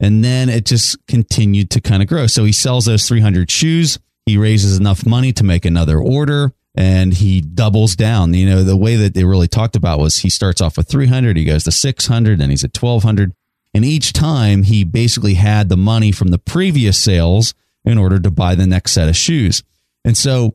And 0.00 0.22
then 0.22 0.48
it 0.48 0.66
just 0.66 0.96
continued 1.06 1.70
to 1.70 1.80
kind 1.80 2.02
of 2.02 2.08
grow. 2.08 2.26
So 2.26 2.44
he 2.44 2.52
sells 2.52 2.84
those 2.84 3.08
300 3.08 3.50
shoes. 3.50 3.98
He 4.26 4.36
raises 4.36 4.78
enough 4.78 5.06
money 5.06 5.32
to 5.32 5.44
make 5.44 5.64
another 5.64 5.98
order 5.98 6.52
and 6.76 7.14
he 7.14 7.40
doubles 7.40 7.96
down. 7.96 8.34
You 8.34 8.46
know, 8.48 8.62
the 8.62 8.76
way 8.76 8.96
that 8.96 9.14
they 9.14 9.24
really 9.24 9.48
talked 9.48 9.76
about 9.76 9.98
was 9.98 10.18
he 10.18 10.30
starts 10.30 10.60
off 10.60 10.76
with 10.76 10.88
300, 10.88 11.36
he 11.36 11.44
goes 11.44 11.64
to 11.64 11.72
600, 11.72 12.40
and 12.40 12.50
he's 12.50 12.64
at 12.64 12.76
1200. 12.76 13.32
And 13.74 13.84
each 13.84 14.12
time 14.12 14.62
he 14.62 14.84
basically 14.84 15.34
had 15.34 15.68
the 15.68 15.76
money 15.76 16.12
from 16.12 16.28
the 16.28 16.38
previous 16.38 16.98
sales 16.98 17.54
in 17.84 17.98
order 17.98 18.18
to 18.18 18.30
buy 18.30 18.54
the 18.54 18.66
next 18.66 18.92
set 18.92 19.08
of 19.08 19.16
shoes. 19.16 19.62
And 20.04 20.16
so 20.16 20.54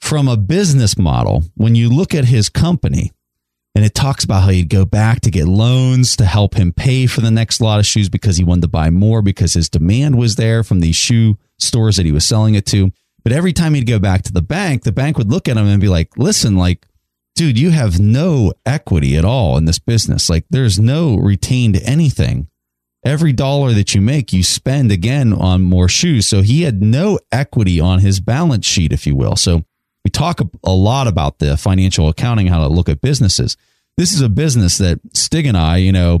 from 0.00 0.28
a 0.28 0.36
business 0.36 0.96
model, 0.96 1.44
when 1.54 1.74
you 1.74 1.90
look 1.90 2.14
at 2.14 2.24
his 2.24 2.48
company, 2.48 3.12
and 3.78 3.84
it 3.84 3.94
talks 3.94 4.24
about 4.24 4.42
how 4.42 4.48
he'd 4.48 4.68
go 4.68 4.84
back 4.84 5.20
to 5.20 5.30
get 5.30 5.46
loans 5.46 6.16
to 6.16 6.24
help 6.24 6.54
him 6.54 6.72
pay 6.72 7.06
for 7.06 7.20
the 7.20 7.30
next 7.30 7.60
lot 7.60 7.78
of 7.78 7.86
shoes 7.86 8.08
because 8.08 8.36
he 8.36 8.42
wanted 8.42 8.62
to 8.62 8.66
buy 8.66 8.90
more 8.90 9.22
because 9.22 9.54
his 9.54 9.68
demand 9.68 10.18
was 10.18 10.34
there 10.34 10.64
from 10.64 10.80
these 10.80 10.96
shoe 10.96 11.38
stores 11.60 11.96
that 11.96 12.04
he 12.04 12.10
was 12.10 12.26
selling 12.26 12.56
it 12.56 12.66
to. 12.66 12.90
But 13.22 13.32
every 13.32 13.52
time 13.52 13.74
he'd 13.74 13.86
go 13.86 14.00
back 14.00 14.22
to 14.22 14.32
the 14.32 14.42
bank, 14.42 14.82
the 14.82 14.90
bank 14.90 15.16
would 15.16 15.30
look 15.30 15.46
at 15.46 15.56
him 15.56 15.68
and 15.68 15.80
be 15.80 15.86
like, 15.86 16.18
listen, 16.18 16.56
like, 16.56 16.88
dude, 17.36 17.56
you 17.56 17.70
have 17.70 18.00
no 18.00 18.52
equity 18.66 19.16
at 19.16 19.24
all 19.24 19.56
in 19.56 19.66
this 19.66 19.78
business. 19.78 20.28
Like, 20.28 20.44
there's 20.50 20.80
no 20.80 21.14
retained 21.14 21.76
anything. 21.76 22.48
Every 23.04 23.32
dollar 23.32 23.72
that 23.74 23.94
you 23.94 24.00
make, 24.00 24.32
you 24.32 24.42
spend 24.42 24.90
again 24.90 25.32
on 25.32 25.62
more 25.62 25.88
shoes. 25.88 26.26
So 26.26 26.42
he 26.42 26.62
had 26.62 26.82
no 26.82 27.20
equity 27.30 27.78
on 27.78 28.00
his 28.00 28.18
balance 28.18 28.66
sheet, 28.66 28.92
if 28.92 29.06
you 29.06 29.14
will. 29.14 29.36
So 29.36 29.62
we 30.08 30.10
talk 30.10 30.40
a 30.64 30.72
lot 30.72 31.06
about 31.06 31.38
the 31.38 31.54
financial 31.58 32.08
accounting, 32.08 32.46
how 32.46 32.66
to 32.66 32.68
look 32.72 32.88
at 32.88 33.02
businesses. 33.02 33.58
This 33.98 34.14
is 34.14 34.22
a 34.22 34.30
business 34.30 34.78
that 34.78 35.00
Stig 35.12 35.44
and 35.44 35.54
I, 35.54 35.76
you 35.76 35.92
know, 35.92 36.20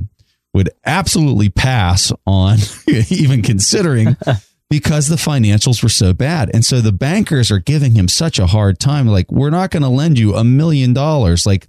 would 0.52 0.68
absolutely 0.84 1.48
pass 1.48 2.12
on 2.26 2.58
even 3.08 3.40
considering 3.40 4.14
because 4.70 5.08
the 5.08 5.16
financials 5.16 5.82
were 5.82 5.88
so 5.88 6.12
bad. 6.12 6.50
And 6.52 6.66
so 6.66 6.82
the 6.82 6.92
bankers 6.92 7.50
are 7.50 7.60
giving 7.60 7.92
him 7.92 8.08
such 8.08 8.38
a 8.38 8.48
hard 8.48 8.78
time. 8.78 9.06
Like, 9.06 9.32
we're 9.32 9.48
not 9.48 9.70
going 9.70 9.84
to 9.84 9.88
lend 9.88 10.18
you 10.18 10.34
a 10.34 10.44
million 10.44 10.92
dollars. 10.92 11.46
Like, 11.46 11.66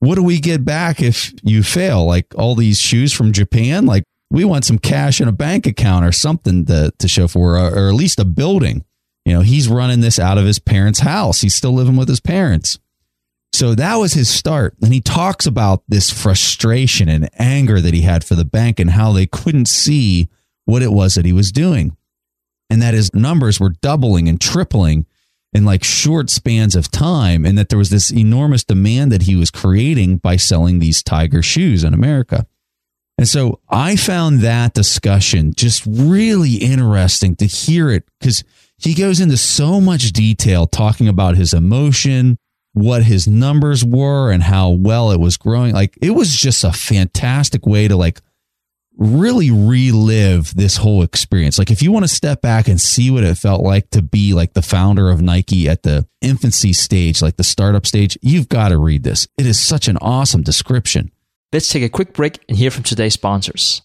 what 0.00 0.16
do 0.16 0.22
we 0.22 0.40
get 0.40 0.66
back 0.66 1.00
if 1.00 1.32
you 1.42 1.62
fail? 1.62 2.04
Like 2.04 2.26
all 2.36 2.54
these 2.54 2.82
shoes 2.82 3.14
from 3.14 3.32
Japan? 3.32 3.86
Like, 3.86 4.04
we 4.30 4.44
want 4.44 4.66
some 4.66 4.78
cash 4.78 5.22
in 5.22 5.28
a 5.28 5.32
bank 5.32 5.66
account 5.66 6.04
or 6.04 6.12
something 6.12 6.66
to, 6.66 6.92
to 6.98 7.08
show 7.08 7.28
for, 7.28 7.56
or, 7.56 7.70
or 7.70 7.88
at 7.88 7.94
least 7.94 8.20
a 8.20 8.26
building. 8.26 8.84
You 9.24 9.32
know, 9.32 9.40
he's 9.40 9.68
running 9.68 10.00
this 10.00 10.18
out 10.18 10.38
of 10.38 10.44
his 10.44 10.58
parents' 10.58 11.00
house. 11.00 11.40
He's 11.40 11.54
still 11.54 11.72
living 11.72 11.96
with 11.96 12.08
his 12.08 12.20
parents. 12.20 12.78
So 13.52 13.74
that 13.74 13.96
was 13.96 14.14
his 14.14 14.28
start. 14.28 14.74
And 14.82 14.92
he 14.92 15.00
talks 15.00 15.46
about 15.46 15.82
this 15.86 16.10
frustration 16.10 17.08
and 17.08 17.28
anger 17.38 17.80
that 17.80 17.94
he 17.94 18.00
had 18.02 18.24
for 18.24 18.34
the 18.34 18.44
bank 18.44 18.80
and 18.80 18.90
how 18.90 19.12
they 19.12 19.26
couldn't 19.26 19.68
see 19.68 20.28
what 20.64 20.82
it 20.82 20.92
was 20.92 21.14
that 21.14 21.26
he 21.26 21.32
was 21.32 21.52
doing. 21.52 21.96
And 22.70 22.80
that 22.80 22.94
his 22.94 23.12
numbers 23.14 23.60
were 23.60 23.68
doubling 23.68 24.28
and 24.28 24.40
tripling 24.40 25.06
in 25.52 25.66
like 25.66 25.84
short 25.84 26.30
spans 26.30 26.74
of 26.74 26.90
time. 26.90 27.44
And 27.44 27.58
that 27.58 27.68
there 27.68 27.78
was 27.78 27.90
this 27.90 28.10
enormous 28.10 28.64
demand 28.64 29.12
that 29.12 29.22
he 29.22 29.36
was 29.36 29.50
creating 29.50 30.16
by 30.16 30.36
selling 30.36 30.78
these 30.78 31.02
tiger 31.02 31.42
shoes 31.42 31.84
in 31.84 31.92
America. 31.92 32.46
And 33.18 33.28
so 33.28 33.60
I 33.68 33.96
found 33.96 34.40
that 34.40 34.72
discussion 34.72 35.52
just 35.54 35.84
really 35.86 36.54
interesting 36.54 37.36
to 37.36 37.46
hear 37.46 37.90
it 37.90 38.04
because 38.18 38.42
he 38.84 38.94
goes 38.94 39.20
into 39.20 39.36
so 39.36 39.80
much 39.80 40.12
detail 40.12 40.66
talking 40.66 41.08
about 41.08 41.36
his 41.36 41.52
emotion, 41.54 42.38
what 42.72 43.04
his 43.04 43.28
numbers 43.28 43.84
were, 43.84 44.30
and 44.32 44.42
how 44.42 44.70
well 44.70 45.12
it 45.12 45.20
was 45.20 45.36
growing. 45.36 45.74
Like 45.74 45.96
it 46.02 46.10
was 46.10 46.34
just 46.34 46.64
a 46.64 46.72
fantastic 46.72 47.66
way 47.66 47.86
to 47.88 47.96
like 47.96 48.20
really 48.96 49.50
relive 49.50 50.54
this 50.54 50.76
whole 50.76 51.02
experience. 51.02 51.58
Like 51.58 51.70
if 51.70 51.82
you 51.82 51.92
want 51.92 52.04
to 52.04 52.14
step 52.14 52.42
back 52.42 52.68
and 52.68 52.80
see 52.80 53.10
what 53.10 53.24
it 53.24 53.36
felt 53.36 53.62
like 53.62 53.88
to 53.90 54.02
be 54.02 54.34
like 54.34 54.52
the 54.52 54.62
founder 54.62 55.10
of 55.10 55.22
Nike 55.22 55.68
at 55.68 55.82
the 55.82 56.06
infancy 56.20 56.72
stage, 56.72 57.22
like 57.22 57.36
the 57.36 57.44
startup 57.44 57.86
stage, 57.86 58.18
you've 58.20 58.48
got 58.48 58.68
to 58.68 58.78
read 58.78 59.02
this. 59.02 59.28
It 59.38 59.46
is 59.46 59.60
such 59.60 59.88
an 59.88 59.96
awesome 59.98 60.42
description. 60.42 61.10
Let's 61.52 61.68
take 61.68 61.82
a 61.82 61.88
quick 61.88 62.14
break 62.14 62.40
and 62.48 62.56
hear 62.56 62.70
from 62.70 62.82
today's 62.82 63.14
sponsors. 63.14 63.82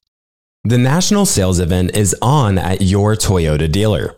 The 0.63 0.77
national 0.77 1.25
sales 1.25 1.59
event 1.59 1.95
is 1.95 2.15
on 2.21 2.57
at 2.57 2.81
your 2.81 3.15
Toyota 3.15 3.71
dealer 3.71 4.17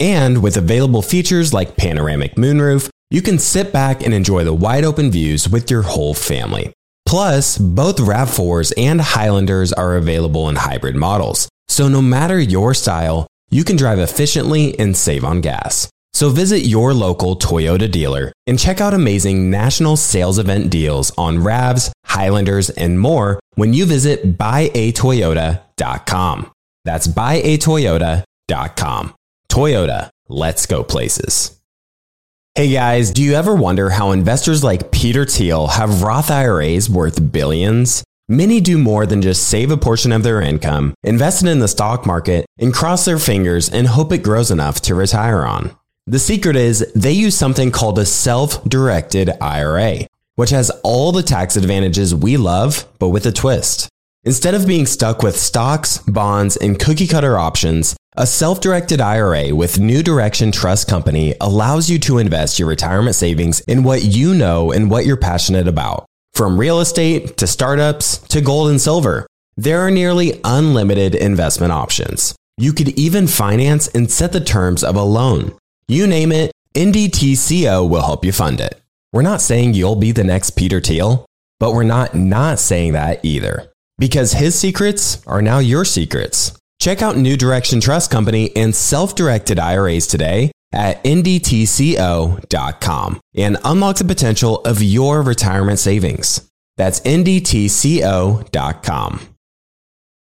and 0.00 0.42
with 0.42 0.56
available 0.56 1.02
features 1.02 1.54
like 1.54 1.76
panoramic 1.76 2.36
moonroof, 2.36 2.88
you 3.10 3.22
can 3.22 3.38
sit 3.38 3.72
back 3.72 4.04
and 4.04 4.12
enjoy 4.12 4.42
the 4.44 4.52
wide 4.52 4.84
open 4.84 5.10
views 5.10 5.48
with 5.48 5.70
your 5.70 5.82
whole 5.82 6.12
family. 6.14 6.72
Plus, 7.06 7.56
both 7.56 7.98
RAV4s 7.98 8.72
and 8.76 9.00
Highlanders 9.00 9.72
are 9.72 9.96
available 9.96 10.48
in 10.48 10.56
hybrid 10.56 10.96
models. 10.96 11.48
So 11.68 11.86
no 11.88 12.02
matter 12.02 12.38
your 12.38 12.74
style, 12.74 13.26
you 13.50 13.64
can 13.64 13.76
drive 13.76 14.00
efficiently 14.00 14.78
and 14.78 14.96
save 14.96 15.24
on 15.24 15.40
gas. 15.40 15.88
So 16.12 16.30
visit 16.30 16.60
your 16.60 16.94
local 16.94 17.36
Toyota 17.38 17.90
dealer 17.90 18.32
and 18.46 18.58
check 18.58 18.80
out 18.80 18.94
amazing 18.94 19.50
national 19.50 19.96
sales 19.96 20.38
event 20.38 20.70
deals 20.70 21.12
on 21.18 21.38
RAVs, 21.38 21.90
Highlanders, 22.06 22.70
and 22.70 22.98
more 22.98 23.38
when 23.54 23.74
you 23.74 23.84
visit 23.84 24.38
buyatoyota.com. 24.38 26.50
That's 26.84 27.06
buyatoyota.com. 27.06 29.14
Toyota, 29.56 30.10
let's 30.28 30.66
go 30.66 30.84
places. 30.84 31.58
Hey 32.54 32.70
guys, 32.70 33.10
do 33.10 33.22
you 33.22 33.32
ever 33.32 33.54
wonder 33.54 33.88
how 33.88 34.12
investors 34.12 34.62
like 34.62 34.92
Peter 34.92 35.24
Thiel 35.24 35.66
have 35.68 36.02
Roth 36.02 36.30
IRAs 36.30 36.90
worth 36.90 37.32
billions? 37.32 38.04
Many 38.28 38.60
do 38.60 38.76
more 38.76 39.06
than 39.06 39.22
just 39.22 39.48
save 39.48 39.70
a 39.70 39.78
portion 39.78 40.12
of 40.12 40.22
their 40.22 40.42
income, 40.42 40.92
invest 41.02 41.42
it 41.42 41.48
in 41.48 41.60
the 41.60 41.68
stock 41.68 42.04
market, 42.04 42.44
and 42.58 42.74
cross 42.74 43.06
their 43.06 43.18
fingers 43.18 43.70
and 43.70 43.86
hope 43.86 44.12
it 44.12 44.22
grows 44.22 44.50
enough 44.50 44.82
to 44.82 44.94
retire 44.94 45.46
on. 45.46 45.74
The 46.06 46.18
secret 46.18 46.56
is 46.56 46.92
they 46.94 47.12
use 47.12 47.34
something 47.34 47.70
called 47.70 47.98
a 47.98 48.04
self 48.04 48.62
directed 48.64 49.30
IRA, 49.40 50.00
which 50.34 50.50
has 50.50 50.68
all 50.84 51.12
the 51.12 51.22
tax 51.22 51.56
advantages 51.56 52.14
we 52.14 52.36
love, 52.36 52.84
but 52.98 53.08
with 53.08 53.24
a 53.24 53.32
twist. 53.32 53.88
Instead 54.26 54.54
of 54.54 54.66
being 54.66 54.86
stuck 54.86 55.22
with 55.22 55.38
stocks, 55.38 55.98
bonds, 55.98 56.56
and 56.56 56.80
cookie 56.80 57.06
cutter 57.06 57.38
options, 57.38 57.96
a 58.16 58.26
self 58.26 58.60
directed 58.60 59.00
IRA 59.00 59.54
with 59.54 59.78
New 59.78 60.02
Direction 60.02 60.50
Trust 60.50 60.88
Company 60.88 61.34
allows 61.40 61.88
you 61.88 62.00
to 62.00 62.18
invest 62.18 62.58
your 62.58 62.66
retirement 62.66 63.14
savings 63.14 63.60
in 63.60 63.84
what 63.84 64.02
you 64.02 64.34
know 64.34 64.72
and 64.72 64.90
what 64.90 65.06
you're 65.06 65.16
passionate 65.16 65.68
about. 65.68 66.06
From 66.34 66.58
real 66.58 66.80
estate 66.80 67.36
to 67.36 67.46
startups 67.46 68.18
to 68.18 68.40
gold 68.40 68.68
and 68.68 68.80
silver, 68.80 69.28
there 69.56 69.78
are 69.86 69.92
nearly 69.92 70.40
unlimited 70.42 71.14
investment 71.14 71.70
options. 71.70 72.34
You 72.58 72.72
could 72.72 72.88
even 72.98 73.28
finance 73.28 73.86
and 73.86 74.10
set 74.10 74.32
the 74.32 74.40
terms 74.40 74.82
of 74.82 74.96
a 74.96 75.02
loan. 75.02 75.56
You 75.86 76.08
name 76.08 76.32
it, 76.32 76.50
NDTCO 76.74 77.88
will 77.88 78.02
help 78.02 78.24
you 78.24 78.32
fund 78.32 78.60
it. 78.60 78.82
We're 79.12 79.22
not 79.22 79.40
saying 79.40 79.74
you'll 79.74 79.94
be 79.94 80.10
the 80.10 80.24
next 80.24 80.50
Peter 80.56 80.80
Thiel, 80.80 81.26
but 81.60 81.74
we're 81.74 81.84
not 81.84 82.16
not 82.16 82.58
saying 82.58 82.94
that 82.94 83.24
either. 83.24 83.70
Because 83.98 84.32
his 84.32 84.58
secrets 84.58 85.26
are 85.26 85.40
now 85.42 85.58
your 85.58 85.84
secrets. 85.84 86.58
Check 86.80 87.02
out 87.02 87.16
New 87.16 87.36
Direction 87.36 87.80
Trust 87.80 88.10
Company 88.10 88.54
and 88.54 88.74
self 88.74 89.14
directed 89.14 89.58
IRAs 89.58 90.06
today 90.06 90.52
at 90.72 91.02
ndtco.com 91.04 92.40
and 93.34 93.56
unlock 93.64 93.96
the 93.96 94.04
potential 94.04 94.60
of 94.64 94.82
your 94.82 95.22
retirement 95.22 95.78
savings. 95.78 96.48
That's 96.76 97.00
ndtco.com. 97.00 98.46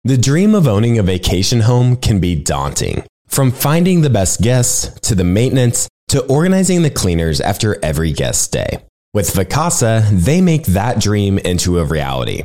The 0.04 0.18
dream 0.18 0.54
of 0.54 0.66
owning 0.66 0.98
a 0.98 1.02
vacation 1.02 1.60
home 1.60 1.96
can 1.96 2.18
be 2.20 2.34
daunting. 2.34 3.04
From 3.28 3.50
finding 3.50 4.02
the 4.02 4.10
best 4.10 4.42
guests 4.42 5.00
to 5.08 5.14
the 5.14 5.24
maintenance 5.24 5.88
to 6.08 6.22
organizing 6.26 6.82
the 6.82 6.90
cleaners 6.90 7.40
after 7.40 7.82
every 7.82 8.12
guest 8.12 8.42
stay. 8.42 8.84
With 9.14 9.32
Vacasa, 9.32 10.08
they 10.10 10.42
make 10.42 10.66
that 10.66 11.00
dream 11.00 11.38
into 11.38 11.78
a 11.78 11.84
reality. 11.84 12.44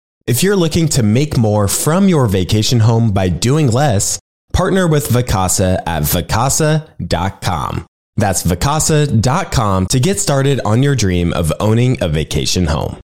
If 0.27 0.43
you're 0.43 0.55
looking 0.55 0.87
to 0.89 1.01
make 1.01 1.35
more 1.35 1.67
from 1.67 2.07
your 2.07 2.27
vacation 2.27 2.79
home 2.79 3.11
by 3.11 3.27
doing 3.29 3.67
less, 3.71 4.19
partner 4.53 4.87
with 4.87 5.07
Vacasa 5.09 5.81
at 5.87 6.03
vacasa.com. 6.03 7.85
That's 8.17 8.43
vacasa.com 8.43 9.87
to 9.87 9.99
get 9.99 10.19
started 10.19 10.61
on 10.63 10.83
your 10.83 10.95
dream 10.95 11.33
of 11.33 11.51
owning 11.59 11.97
a 12.03 12.07
vacation 12.07 12.67
home. 12.67 12.99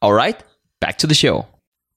All 0.00 0.14
right, 0.14 0.42
back 0.80 0.96
to 0.98 1.06
the 1.06 1.14
show. 1.14 1.46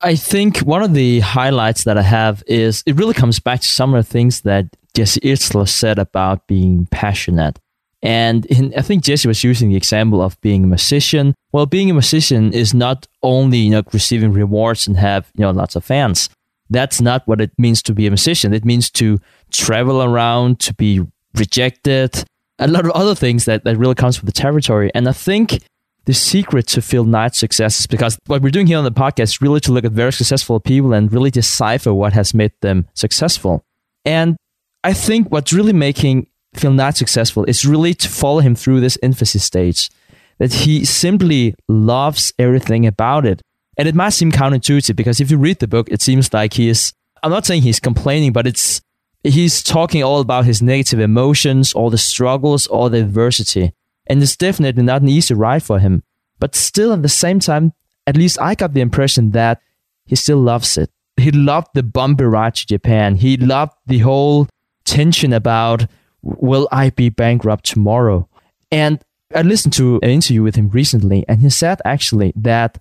I 0.02 0.16
think 0.16 0.58
one 0.60 0.84
of 0.84 0.94
the 0.94 1.22
highlights 1.22 1.86
that 1.86 1.98
I 1.98 2.02
have 2.02 2.44
is 2.46 2.84
it 2.86 2.96
really 2.96 3.14
comes 3.14 3.40
back 3.40 3.62
to 3.62 3.68
some 3.68 3.94
of 3.94 4.06
the 4.06 4.12
things 4.12 4.42
that 4.42 4.66
Jesse 4.94 5.22
Itzler 5.22 5.70
said 5.70 5.98
about 5.98 6.48
being 6.48 6.88
passionate. 6.92 7.58
And 8.04 8.46
in, 8.48 8.74
I 8.76 8.82
think 8.82 9.04
Jesse 9.04 9.28
was 9.28 9.44
using 9.44 9.70
the 9.70 9.76
example 9.76 10.22
of 10.22 10.40
being 10.42 10.64
a 10.64 10.68
musician. 10.68 11.36
Well, 11.52 11.66
being 11.66 11.90
a 11.90 11.94
musician 11.94 12.52
is 12.54 12.74
not 12.74 13.08
only 13.22 13.60
you 13.60 13.72
know 13.72 13.84
receiving 13.94 14.32
rewards 14.34 14.88
and 14.88 14.98
have 14.98 15.30
you 15.36 15.42
know 15.42 15.52
lots 15.52 15.76
of 15.76 15.86
fans. 15.86 16.30
That's 16.70 17.02
not 17.02 17.28
what 17.28 17.42
it 17.42 17.52
means 17.58 17.84
to 17.84 17.94
be 17.94 18.08
a 18.08 18.10
musician. 18.10 18.54
It 18.54 18.64
means 18.64 18.90
to 18.92 19.20
travel 19.52 20.02
around, 20.02 20.62
to 20.62 20.74
be 20.74 21.06
rejected, 21.36 22.24
a 22.60 22.68
lot 22.68 22.86
of 22.86 22.92
other 22.92 23.16
things 23.16 23.46
that, 23.46 23.66
that 23.66 23.76
really 23.76 23.96
comes 23.96 24.22
with 24.22 24.34
the 24.34 24.42
territory. 24.42 24.92
And 24.96 25.10
I 25.10 25.12
think 25.12 25.60
the 26.06 26.14
secret 26.14 26.68
to 26.68 26.82
Phil 26.82 27.04
Knight's 27.04 27.38
success 27.38 27.82
is 27.82 27.88
because 27.88 28.18
what 28.28 28.42
we're 28.42 28.52
doing 28.52 28.68
here 28.68 28.78
on 28.78 28.84
the 28.84 28.92
podcast 28.92 29.24
is 29.24 29.42
really 29.42 29.60
to 29.62 29.72
look 29.72 29.84
at 29.84 29.92
very 29.92 30.14
successful 30.14 30.60
people 30.60 30.94
and 30.94 31.12
really 31.12 31.32
decipher 31.32 31.94
what 31.94 32.14
has 32.14 32.34
made 32.34 32.54
them 32.62 32.88
successful. 32.94 33.66
And 34.06 34.38
I 34.84 34.94
think 34.94 35.32
what's 35.32 35.54
really 35.54 35.74
making 35.74 36.28
Phil 36.54 36.74
Knight 36.74 36.98
successful 36.98 37.46
is 37.46 37.66
really 37.66 37.94
to 37.94 38.10
follow 38.10 38.40
him 38.40 38.56
through 38.56 38.82
this 38.82 38.98
infancy 39.02 39.40
stage. 39.40 39.90
That 40.38 40.54
he 40.54 40.86
simply 40.86 41.56
loves 41.68 42.34
everything 42.40 42.86
about 42.86 43.26
it. 43.26 43.42
And 43.78 43.88
it 43.88 43.96
might 43.96 44.10
seem 44.10 44.32
counterintuitive 44.32 44.96
because 44.96 45.22
if 45.22 45.32
you 45.32 45.38
read 45.38 45.60
the 45.60 45.68
book, 45.68 45.88
it 45.90 46.02
seems 46.02 46.34
like 46.34 46.54
he 46.54 46.68
is, 46.68 46.94
I'm 47.24 47.32
not 47.32 47.46
saying 47.46 47.62
he's 47.62 47.80
complaining, 47.80 48.34
but 48.34 48.48
it's, 48.48 48.82
he's 49.24 49.64
talking 49.64 50.04
all 50.04 50.20
about 50.20 50.46
his 50.46 50.62
negative 50.62 51.00
emotions, 51.00 51.74
all 51.74 51.90
the 51.90 51.98
struggles, 51.98 52.68
all 52.68 52.90
the 52.90 53.00
adversity. 53.00 53.72
And 54.08 54.22
it's 54.22 54.36
definitely 54.36 54.84
not 54.84 55.04
an 55.04 55.10
easy 55.10 55.34
ride 55.34 55.64
for 55.64 55.80
him. 55.80 56.04
But 56.40 56.56
still, 56.56 56.92
at 56.92 57.04
the 57.04 57.10
same 57.10 57.40
time, 57.40 57.74
at 58.08 58.18
least 58.18 58.42
I 58.42 58.56
got 58.56 58.74
the 58.74 58.82
impression 58.82 59.32
that 59.32 59.62
he 60.06 60.16
still 60.16 60.40
loves 60.40 60.78
it. 60.78 60.90
He 61.18 61.32
loved 61.32 61.68
the 61.76 61.84
bumpy 61.84 62.24
ride 62.24 62.56
to 62.56 62.66
Japan. 62.66 63.16
He 63.16 63.38
loved 63.38 63.74
the 63.86 64.00
whole 64.00 64.48
tension 64.86 65.34
about 65.34 65.86
will 66.22 66.68
I 66.72 66.90
be 66.92 67.10
bankrupt 67.10 67.66
tomorrow? 67.66 68.28
And 68.72 69.04
I 69.36 69.42
listened 69.42 69.74
to 69.74 70.00
an 70.02 70.10
interview 70.10 70.44
with 70.44 70.56
him 70.56 70.70
recently, 70.70 71.26
and 71.28 71.42
he 71.42 71.50
said 71.50 71.82
actually 71.86 72.34
that 72.36 72.78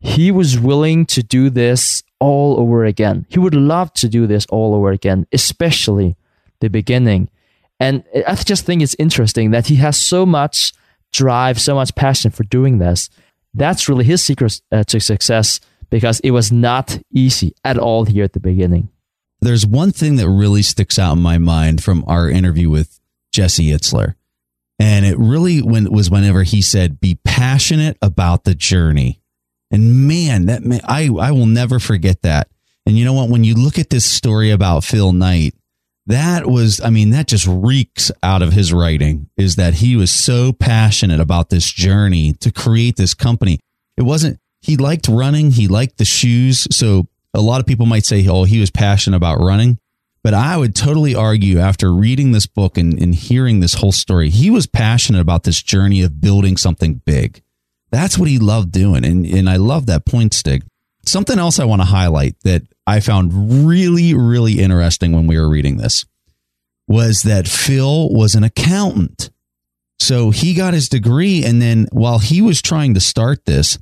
he 0.00 0.30
was 0.30 0.58
willing 0.58 1.06
to 1.06 1.22
do 1.22 1.50
this 1.50 2.02
all 2.20 2.58
over 2.58 2.84
again. 2.84 3.26
He 3.28 3.38
would 3.38 3.54
love 3.54 3.92
to 3.94 4.08
do 4.08 4.26
this 4.26 4.46
all 4.46 4.74
over 4.74 4.90
again, 4.90 5.26
especially 5.32 6.16
the 6.60 6.68
beginning. 6.68 7.30
And 7.80 8.04
I 8.26 8.34
just 8.34 8.64
think 8.64 8.82
it's 8.82 8.96
interesting 8.98 9.50
that 9.52 9.66
he 9.66 9.76
has 9.76 9.96
so 9.96 10.26
much 10.26 10.72
drive, 11.12 11.60
so 11.60 11.74
much 11.74 11.94
passion 11.94 12.30
for 12.30 12.44
doing 12.44 12.78
this. 12.78 13.08
That's 13.54 13.88
really 13.88 14.04
his 14.04 14.22
secret 14.22 14.60
uh, 14.70 14.84
to 14.84 15.00
success 15.00 15.60
because 15.90 16.20
it 16.20 16.32
was 16.32 16.52
not 16.52 16.98
easy 17.12 17.54
at 17.64 17.78
all 17.78 18.04
here 18.04 18.24
at 18.24 18.32
the 18.32 18.40
beginning. 18.40 18.88
There's 19.40 19.66
one 19.66 19.92
thing 19.92 20.16
that 20.16 20.28
really 20.28 20.62
sticks 20.62 20.98
out 20.98 21.16
in 21.16 21.22
my 21.22 21.38
mind 21.38 21.82
from 21.82 22.04
our 22.06 22.28
interview 22.28 22.70
with 22.70 22.98
Jesse 23.32 23.68
Itzler. 23.68 24.14
And 24.78 25.04
it 25.04 25.18
really 25.18 25.60
when, 25.60 25.90
was 25.90 26.10
whenever 26.10 26.42
he 26.42 26.62
said, 26.62 27.00
be 27.00 27.18
passionate 27.24 27.96
about 28.00 28.44
the 28.44 28.54
journey. 28.54 29.20
And 29.70 30.08
man, 30.08 30.46
that 30.46 30.62
I, 30.84 31.08
I 31.20 31.30
will 31.32 31.46
never 31.46 31.78
forget 31.78 32.22
that. 32.22 32.48
And 32.86 32.96
you 32.96 33.04
know 33.04 33.12
what? 33.12 33.28
When 33.28 33.44
you 33.44 33.54
look 33.54 33.78
at 33.78 33.90
this 33.90 34.04
story 34.04 34.50
about 34.50 34.84
Phil 34.84 35.12
Knight, 35.12 35.54
that 36.06 36.46
was, 36.46 36.80
I 36.80 36.88
mean, 36.88 37.10
that 37.10 37.26
just 37.26 37.46
reeks 37.46 38.10
out 38.22 38.40
of 38.40 38.54
his 38.54 38.72
writing 38.72 39.28
is 39.36 39.56
that 39.56 39.74
he 39.74 39.94
was 39.94 40.10
so 40.10 40.52
passionate 40.52 41.20
about 41.20 41.50
this 41.50 41.70
journey 41.70 42.32
to 42.40 42.50
create 42.50 42.96
this 42.96 43.12
company. 43.12 43.60
It 43.98 44.02
wasn't, 44.02 44.38
he 44.62 44.78
liked 44.78 45.06
running, 45.06 45.50
he 45.50 45.68
liked 45.68 45.98
the 45.98 46.06
shoes. 46.06 46.66
So 46.70 47.08
a 47.38 47.40
lot 47.40 47.60
of 47.60 47.66
people 47.66 47.86
might 47.86 48.04
say, 48.04 48.26
oh, 48.28 48.44
he 48.44 48.60
was 48.60 48.70
passionate 48.70 49.16
about 49.16 49.40
running. 49.40 49.78
But 50.22 50.34
I 50.34 50.56
would 50.56 50.74
totally 50.74 51.14
argue 51.14 51.58
after 51.58 51.92
reading 51.92 52.32
this 52.32 52.46
book 52.46 52.76
and, 52.76 53.00
and 53.00 53.14
hearing 53.14 53.60
this 53.60 53.74
whole 53.74 53.92
story, 53.92 54.30
he 54.30 54.50
was 54.50 54.66
passionate 54.66 55.20
about 55.20 55.44
this 55.44 55.62
journey 55.62 56.02
of 56.02 56.20
building 56.20 56.56
something 56.56 57.00
big. 57.06 57.42
That's 57.90 58.18
what 58.18 58.28
he 58.28 58.38
loved 58.38 58.72
doing. 58.72 59.04
And, 59.04 59.24
and 59.24 59.48
I 59.48 59.56
love 59.56 59.86
that 59.86 60.04
point, 60.04 60.34
Stig. 60.34 60.64
Something 61.06 61.38
else 61.38 61.58
I 61.58 61.64
want 61.64 61.80
to 61.80 61.86
highlight 61.86 62.34
that 62.42 62.62
I 62.86 63.00
found 63.00 63.66
really, 63.66 64.12
really 64.12 64.58
interesting 64.58 65.12
when 65.12 65.26
we 65.26 65.38
were 65.38 65.48
reading 65.48 65.76
this 65.76 66.04
was 66.86 67.22
that 67.22 67.46
Phil 67.46 68.12
was 68.12 68.34
an 68.34 68.44
accountant. 68.44 69.30
So 70.00 70.30
he 70.30 70.54
got 70.54 70.74
his 70.74 70.88
degree. 70.88 71.44
And 71.44 71.62
then 71.62 71.86
while 71.92 72.18
he 72.18 72.42
was 72.42 72.60
trying 72.60 72.94
to 72.94 73.00
start 73.00 73.44
this, 73.44 73.78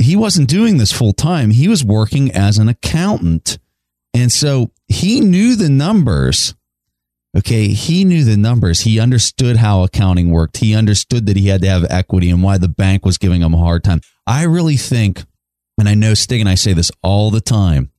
he 0.00 0.16
wasn't 0.16 0.48
doing 0.48 0.78
this 0.78 0.92
full 0.92 1.12
time. 1.12 1.50
He 1.50 1.68
was 1.68 1.84
working 1.84 2.30
as 2.32 2.58
an 2.58 2.68
accountant. 2.68 3.58
And 4.14 4.32
so 4.32 4.70
he 4.86 5.20
knew 5.20 5.56
the 5.56 5.68
numbers. 5.68 6.54
Okay. 7.36 7.68
He 7.68 8.04
knew 8.04 8.24
the 8.24 8.36
numbers. 8.36 8.80
He 8.80 8.98
understood 8.98 9.56
how 9.56 9.82
accounting 9.82 10.30
worked. 10.30 10.58
He 10.58 10.74
understood 10.74 11.26
that 11.26 11.36
he 11.36 11.48
had 11.48 11.62
to 11.62 11.68
have 11.68 11.86
equity 11.90 12.30
and 12.30 12.42
why 12.42 12.58
the 12.58 12.68
bank 12.68 13.04
was 13.04 13.18
giving 13.18 13.42
him 13.42 13.54
a 13.54 13.58
hard 13.58 13.84
time. 13.84 14.00
I 14.26 14.44
really 14.44 14.76
think, 14.76 15.24
and 15.78 15.88
I 15.88 15.94
know 15.94 16.14
Stig 16.14 16.40
and 16.40 16.48
I 16.48 16.54
say 16.54 16.72
this 16.72 16.90
all 17.02 17.30
the 17.30 17.40
time, 17.40 17.90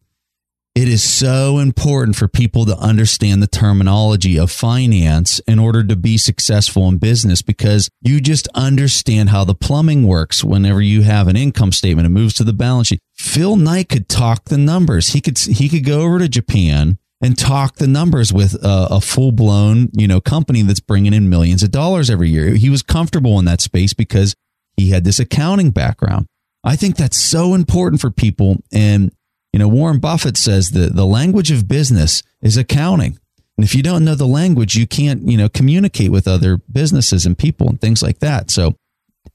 it 0.75 0.87
is 0.87 1.03
so 1.03 1.57
important 1.57 2.15
for 2.15 2.27
people 2.27 2.65
to 2.65 2.77
understand 2.77 3.41
the 3.41 3.47
terminology 3.47 4.37
of 4.37 4.51
finance 4.51 5.39
in 5.39 5.59
order 5.59 5.83
to 5.83 5.95
be 5.95 6.17
successful 6.17 6.87
in 6.87 6.97
business 6.97 7.41
because 7.41 7.89
you 8.01 8.21
just 8.21 8.47
understand 8.53 9.29
how 9.29 9.43
the 9.43 9.55
plumbing 9.55 10.07
works 10.07 10.43
whenever 10.43 10.81
you 10.81 11.01
have 11.01 11.27
an 11.27 11.35
income 11.35 11.71
statement 11.71 12.05
it 12.05 12.11
moves 12.11 12.33
to 12.35 12.43
the 12.43 12.53
balance 12.53 12.87
sheet. 12.87 12.99
Phil 13.17 13.55
Knight 13.55 13.89
could 13.89 14.07
talk 14.07 14.45
the 14.45 14.57
numbers. 14.57 15.09
He 15.09 15.21
could 15.21 15.37
he 15.37 15.67
could 15.67 15.83
go 15.83 16.01
over 16.01 16.19
to 16.19 16.29
Japan 16.29 16.97
and 17.21 17.37
talk 17.37 17.75
the 17.75 17.87
numbers 17.87 18.31
with 18.31 18.53
a, 18.63 18.87
a 18.91 19.01
full 19.01 19.31
blown, 19.31 19.89
you 19.93 20.07
know, 20.07 20.21
company 20.21 20.61
that's 20.61 20.79
bringing 20.79 21.13
in 21.13 21.29
millions 21.29 21.63
of 21.63 21.71
dollars 21.71 22.09
every 22.09 22.29
year. 22.29 22.51
He 22.51 22.69
was 22.69 22.83
comfortable 22.83 23.39
in 23.39 23.45
that 23.45 23.59
space 23.59 23.93
because 23.93 24.35
he 24.77 24.91
had 24.91 25.03
this 25.03 25.19
accounting 25.19 25.71
background. 25.71 26.27
I 26.63 26.75
think 26.75 26.95
that's 26.95 27.17
so 27.17 27.53
important 27.53 28.01
for 28.01 28.11
people 28.11 28.57
and 28.71 29.11
you 29.53 29.59
know, 29.59 29.67
Warren 29.67 29.99
Buffett 29.99 30.37
says 30.37 30.71
that 30.71 30.95
the 30.95 31.05
language 31.05 31.51
of 31.51 31.67
business 31.67 32.23
is 32.41 32.57
accounting. 32.57 33.19
And 33.57 33.65
if 33.65 33.75
you 33.75 33.83
don't 33.83 34.05
know 34.05 34.15
the 34.15 34.27
language, 34.27 34.75
you 34.75 34.87
can't, 34.87 35.23
you 35.23 35.37
know, 35.37 35.49
communicate 35.49 36.11
with 36.11 36.27
other 36.27 36.57
businesses 36.71 37.25
and 37.25 37.37
people 37.37 37.67
and 37.67 37.81
things 37.81 38.01
like 38.01 38.19
that. 38.19 38.51
So 38.51 38.75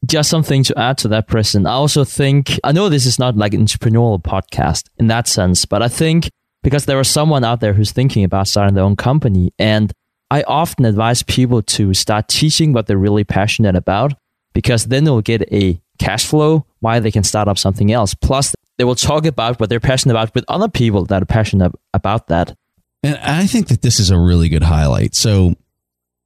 just 0.06 0.30
something 0.30 0.62
to 0.64 0.78
add 0.78 0.98
to 0.98 1.08
that, 1.08 1.26
Preston. 1.28 1.66
I 1.66 1.72
also 1.72 2.04
think, 2.04 2.58
I 2.64 2.72
know 2.72 2.88
this 2.88 3.06
is 3.06 3.18
not 3.18 3.36
like 3.36 3.54
an 3.54 3.64
entrepreneurial 3.64 4.22
podcast 4.22 4.88
in 4.98 5.08
that 5.08 5.28
sense, 5.28 5.64
but 5.64 5.82
I 5.82 5.88
think 5.88 6.30
because 6.62 6.86
there 6.86 6.98
is 7.00 7.08
someone 7.08 7.44
out 7.44 7.60
there 7.60 7.74
who's 7.74 7.92
thinking 7.92 8.24
about 8.24 8.48
starting 8.48 8.74
their 8.74 8.84
own 8.84 8.96
company. 8.96 9.52
And 9.58 9.92
I 10.30 10.42
often 10.44 10.84
advise 10.84 11.22
people 11.22 11.62
to 11.62 11.92
start 11.92 12.28
teaching 12.28 12.72
what 12.72 12.86
they're 12.86 12.96
really 12.96 13.24
passionate 13.24 13.76
about 13.76 14.14
because 14.54 14.86
then 14.86 15.04
they'll 15.04 15.20
get 15.20 15.42
a 15.52 15.80
cash 15.98 16.24
flow, 16.24 16.66
why 16.80 16.98
they 17.00 17.10
can 17.10 17.22
start 17.24 17.48
up 17.48 17.58
something 17.58 17.92
else. 17.92 18.14
Plus, 18.14 18.54
they 18.78 18.84
will 18.84 18.94
talk 18.94 19.24
about 19.26 19.60
what 19.60 19.68
they're 19.68 19.80
passionate 19.80 20.14
about 20.14 20.34
with 20.34 20.44
other 20.48 20.68
people 20.68 21.04
that 21.06 21.22
are 21.22 21.26
passionate 21.26 21.72
about 21.92 22.28
that. 22.28 22.56
And 23.02 23.16
I 23.18 23.46
think 23.46 23.68
that 23.68 23.82
this 23.82 24.00
is 24.00 24.10
a 24.10 24.18
really 24.18 24.48
good 24.48 24.62
highlight. 24.62 25.14
So, 25.14 25.54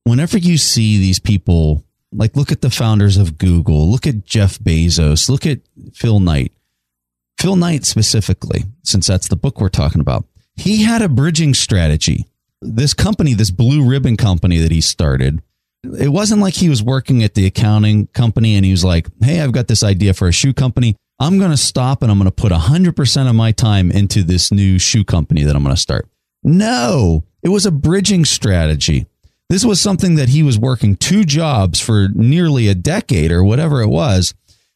whenever 0.05 0.39
you 0.39 0.57
see 0.57 0.99
these 0.99 1.19
people, 1.19 1.85
like 2.13 2.37
look 2.37 2.53
at 2.53 2.61
the 2.61 2.71
founders 2.71 3.17
of 3.17 3.39
Google, 3.39 3.91
look 3.91 4.07
at 4.07 4.25
Jeff 4.25 4.59
Bezos, 4.59 5.29
look 5.29 5.45
at 5.47 5.61
Phil 5.93 6.21
Knight. 6.21 6.53
Phil 7.39 7.57
Knight 7.57 7.85
specifically, 7.85 8.65
since 8.83 9.07
that's 9.07 9.29
the 9.29 9.37
book 9.37 9.61
we're 9.61 9.69
talking 9.69 10.01
about, 10.01 10.25
he 10.57 10.83
had 10.83 11.03
a 11.03 11.09
bridging 11.09 11.55
strategy. 11.55 12.27
This 12.61 12.95
company, 12.95 13.35
this 13.35 13.53
blue 13.53 13.89
ribbon 13.89 14.17
company 14.17 14.59
that 14.59 14.73
he 14.73 14.81
started, 14.81 15.43
it 15.85 16.09
wasn't 16.09 16.41
like 16.41 16.55
he 16.55 16.69
was 16.69 16.83
working 16.83 17.23
at 17.23 17.35
the 17.35 17.47
accounting 17.47 18.09
company 18.09 18.57
and 18.57 18.65
he 18.65 18.73
was 18.73 18.85
like, 18.85 19.09
Hey, 19.21 19.41
I've 19.41 19.53
got 19.53 19.69
this 19.69 19.85
idea 19.85 20.15
for 20.15 20.27
a 20.27 20.33
shoe 20.33 20.53
company. 20.53 20.97
I'm 21.21 21.39
going 21.39 21.51
to 21.51 21.57
stop 21.57 22.03
and 22.03 22.13
I'm 22.13 22.19
going 22.19 22.31
to 22.31 22.33
put 22.33 22.53
100% 22.53 23.29
of 23.29 23.35
my 23.35 23.53
time 23.53 23.91
into 23.91 24.23
this 24.23 24.53
new 24.53 24.79
shoe 24.79 25.05
company 25.05 25.43
that 25.43 25.57
I'm 25.57 25.65
going 25.65 25.75
to 25.75 25.81
start. 25.81 26.09
No, 26.45 27.25
it 27.43 27.49
was 27.49 27.67
a 27.67 27.73
bridging 27.73 28.25
strategy. 28.25 29.07
This 29.49 29.65
was 29.65 29.81
something 29.81 30.15
that 30.15 30.29
he 30.29 30.43
was 30.43 30.59
working 30.59 30.95
two 30.95 31.25
jobs 31.25 31.81
for 31.81 32.09
nearly 32.15 32.69
a 32.69 32.75
decade 32.75 33.33
or 33.33 33.43
whatever 33.43 33.81
it 33.83 33.89
was 33.89 34.35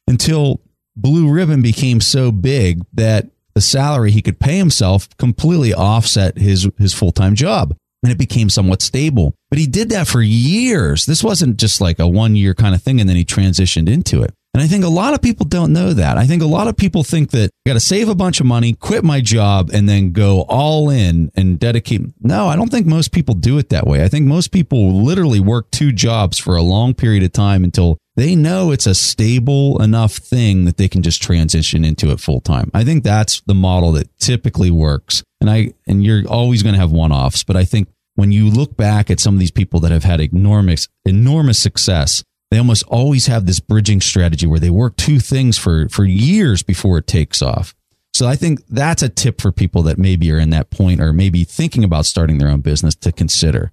until 0.09 0.61
Blue 0.97 1.31
Ribbon 1.31 1.63
became 1.63 2.01
so 2.01 2.33
big 2.33 2.83
that 2.93 3.29
the 3.55 3.61
salary 3.61 4.11
he 4.11 4.23
could 4.23 4.41
pay 4.41 4.57
himself 4.57 5.15
completely 5.19 5.73
offset 5.75 6.39
his, 6.39 6.69
his 6.79 6.95
full 6.95 7.13
time 7.13 7.35
job 7.35 7.77
and 8.03 8.11
it 8.11 8.19
became 8.19 8.51
somewhat 8.51 8.83
stable. 8.83 9.35
But 9.49 9.59
he 9.59 9.67
did 9.67 9.91
that 9.91 10.09
for 10.09 10.23
years. 10.23 11.07
This 11.07 11.23
wasn't 11.23 11.59
just 11.59 11.81
like 11.81 11.99
a 11.99 12.09
one 12.09 12.35
year 12.35 12.55
kind 12.55 12.75
of 12.75 12.83
thing 12.83 12.99
and 12.99 13.09
then 13.09 13.17
he 13.17 13.25
transitioned 13.25 13.89
into 13.89 14.23
it. 14.23 14.35
And 14.55 14.63
I 14.63 14.67
think 14.67 14.85
a 14.85 14.89
lot 14.89 15.15
of 15.15 15.23
people 15.23 15.47
don't 15.47 15.73
know 15.73 15.95
that. 15.95 16.19
I 16.19 16.27
think 16.27 16.43
a 16.43 16.47
lot 16.47 16.69
of 16.69 16.77
people 16.77 17.03
think 17.03 17.31
that 17.31 17.51
I 17.65 17.71
got 17.71 17.75
to 17.75 17.81
save 17.81 18.11
a 18.11 18.15
bunch 18.15 18.39
of 18.39 18.45
money, 18.45 18.75
quit 18.75 19.03
my 19.03 19.23
job, 19.23 19.71
and 19.73 19.89
then 19.89 20.13
go 20.13 20.43
all 20.43 20.91
in 20.91 21.31
and 21.35 21.59
dedicate. 21.59 22.03
No, 22.21 22.49
I 22.49 22.57
don't 22.57 22.71
think 22.71 22.87
most 22.87 23.13
people 23.13 23.35
do 23.35 23.57
it 23.57 23.71
that 23.71 23.87
way. 23.87 24.05
I 24.05 24.09
think 24.09 24.27
most 24.27 24.53
people 24.53 25.03
literally 25.03 25.41
work 25.41 25.71
two 25.71 25.91
jobs 25.91 26.39
for 26.39 26.55
a 26.55 26.63
long 26.63 26.93
period 26.93 27.23
of 27.23 27.33
time 27.33 27.65
until 27.65 27.97
they 28.15 28.35
know 28.35 28.73
it's 28.73 28.87
a 28.87 28.95
stable 28.95 29.81
enough 29.81 30.13
thing 30.17 30.67
that 30.67 30.77
they 30.77 30.89
can 30.89 31.03
just 31.03 31.23
transition 31.23 31.83
into 31.83 32.11
it 32.11 32.21
full 32.21 32.41
time. 32.41 32.71
I 32.75 32.85
think 32.85 33.05
that's 33.05 33.41
the 33.47 33.55
model 33.55 33.93
that 33.93 34.17
typically 34.19 34.71
works. 34.71 35.23
And 35.41 35.49
I 35.49 35.73
and 35.87 36.05
you're 36.05 36.29
always 36.29 36.63
going 36.63 36.75
to 36.75 36.81
have 36.81 36.93
one-offs, 36.93 37.43
but 37.43 37.57
I 37.57 37.65
think 37.65 37.89
when 38.17 38.33
you 38.33 38.51
look 38.51 38.77
back 38.77 39.11
at 39.11 39.19
some 39.19 39.35
of 39.35 39.41
these 39.41 39.51
people 39.51 39.81
that 39.81 39.93
have 39.93 40.05
had 40.05 40.21
enormous 40.21 40.89
enormous 41.07 41.59
success, 41.59 42.23
they 42.53 42.59
almost 42.59 42.85
always 42.87 43.29
have 43.29 43.47
this 43.47 43.61
bridging 43.61 44.03
strategy 44.03 44.47
where 44.47 44.61
they 44.61 44.69
work 44.69 44.97
two 44.97 45.19
things 45.21 45.57
for 45.57 45.89
for 45.89 46.05
years 46.05 46.63
before 46.63 46.99
it 46.99 47.07
takes 47.07 47.41
off. 47.41 47.75
So 48.13 48.29
I 48.29 48.37
think 48.37 48.61
that's 48.69 49.03
a 49.03 49.09
tip 49.09 49.41
for 49.41 49.51
people 49.51 49.83
that 49.85 49.97
maybe 49.97 50.31
are 50.31 50.39
in 50.39 50.51
that 50.51 50.69
point 50.69 51.01
or 51.01 51.15
maybe 51.15 51.45
thinking 51.45 51.83
about 51.83 52.05
starting 52.05 52.37
their 52.37 52.51
own 52.51 52.61
business 52.61 52.95
to 52.97 53.11
consider. 53.11 53.73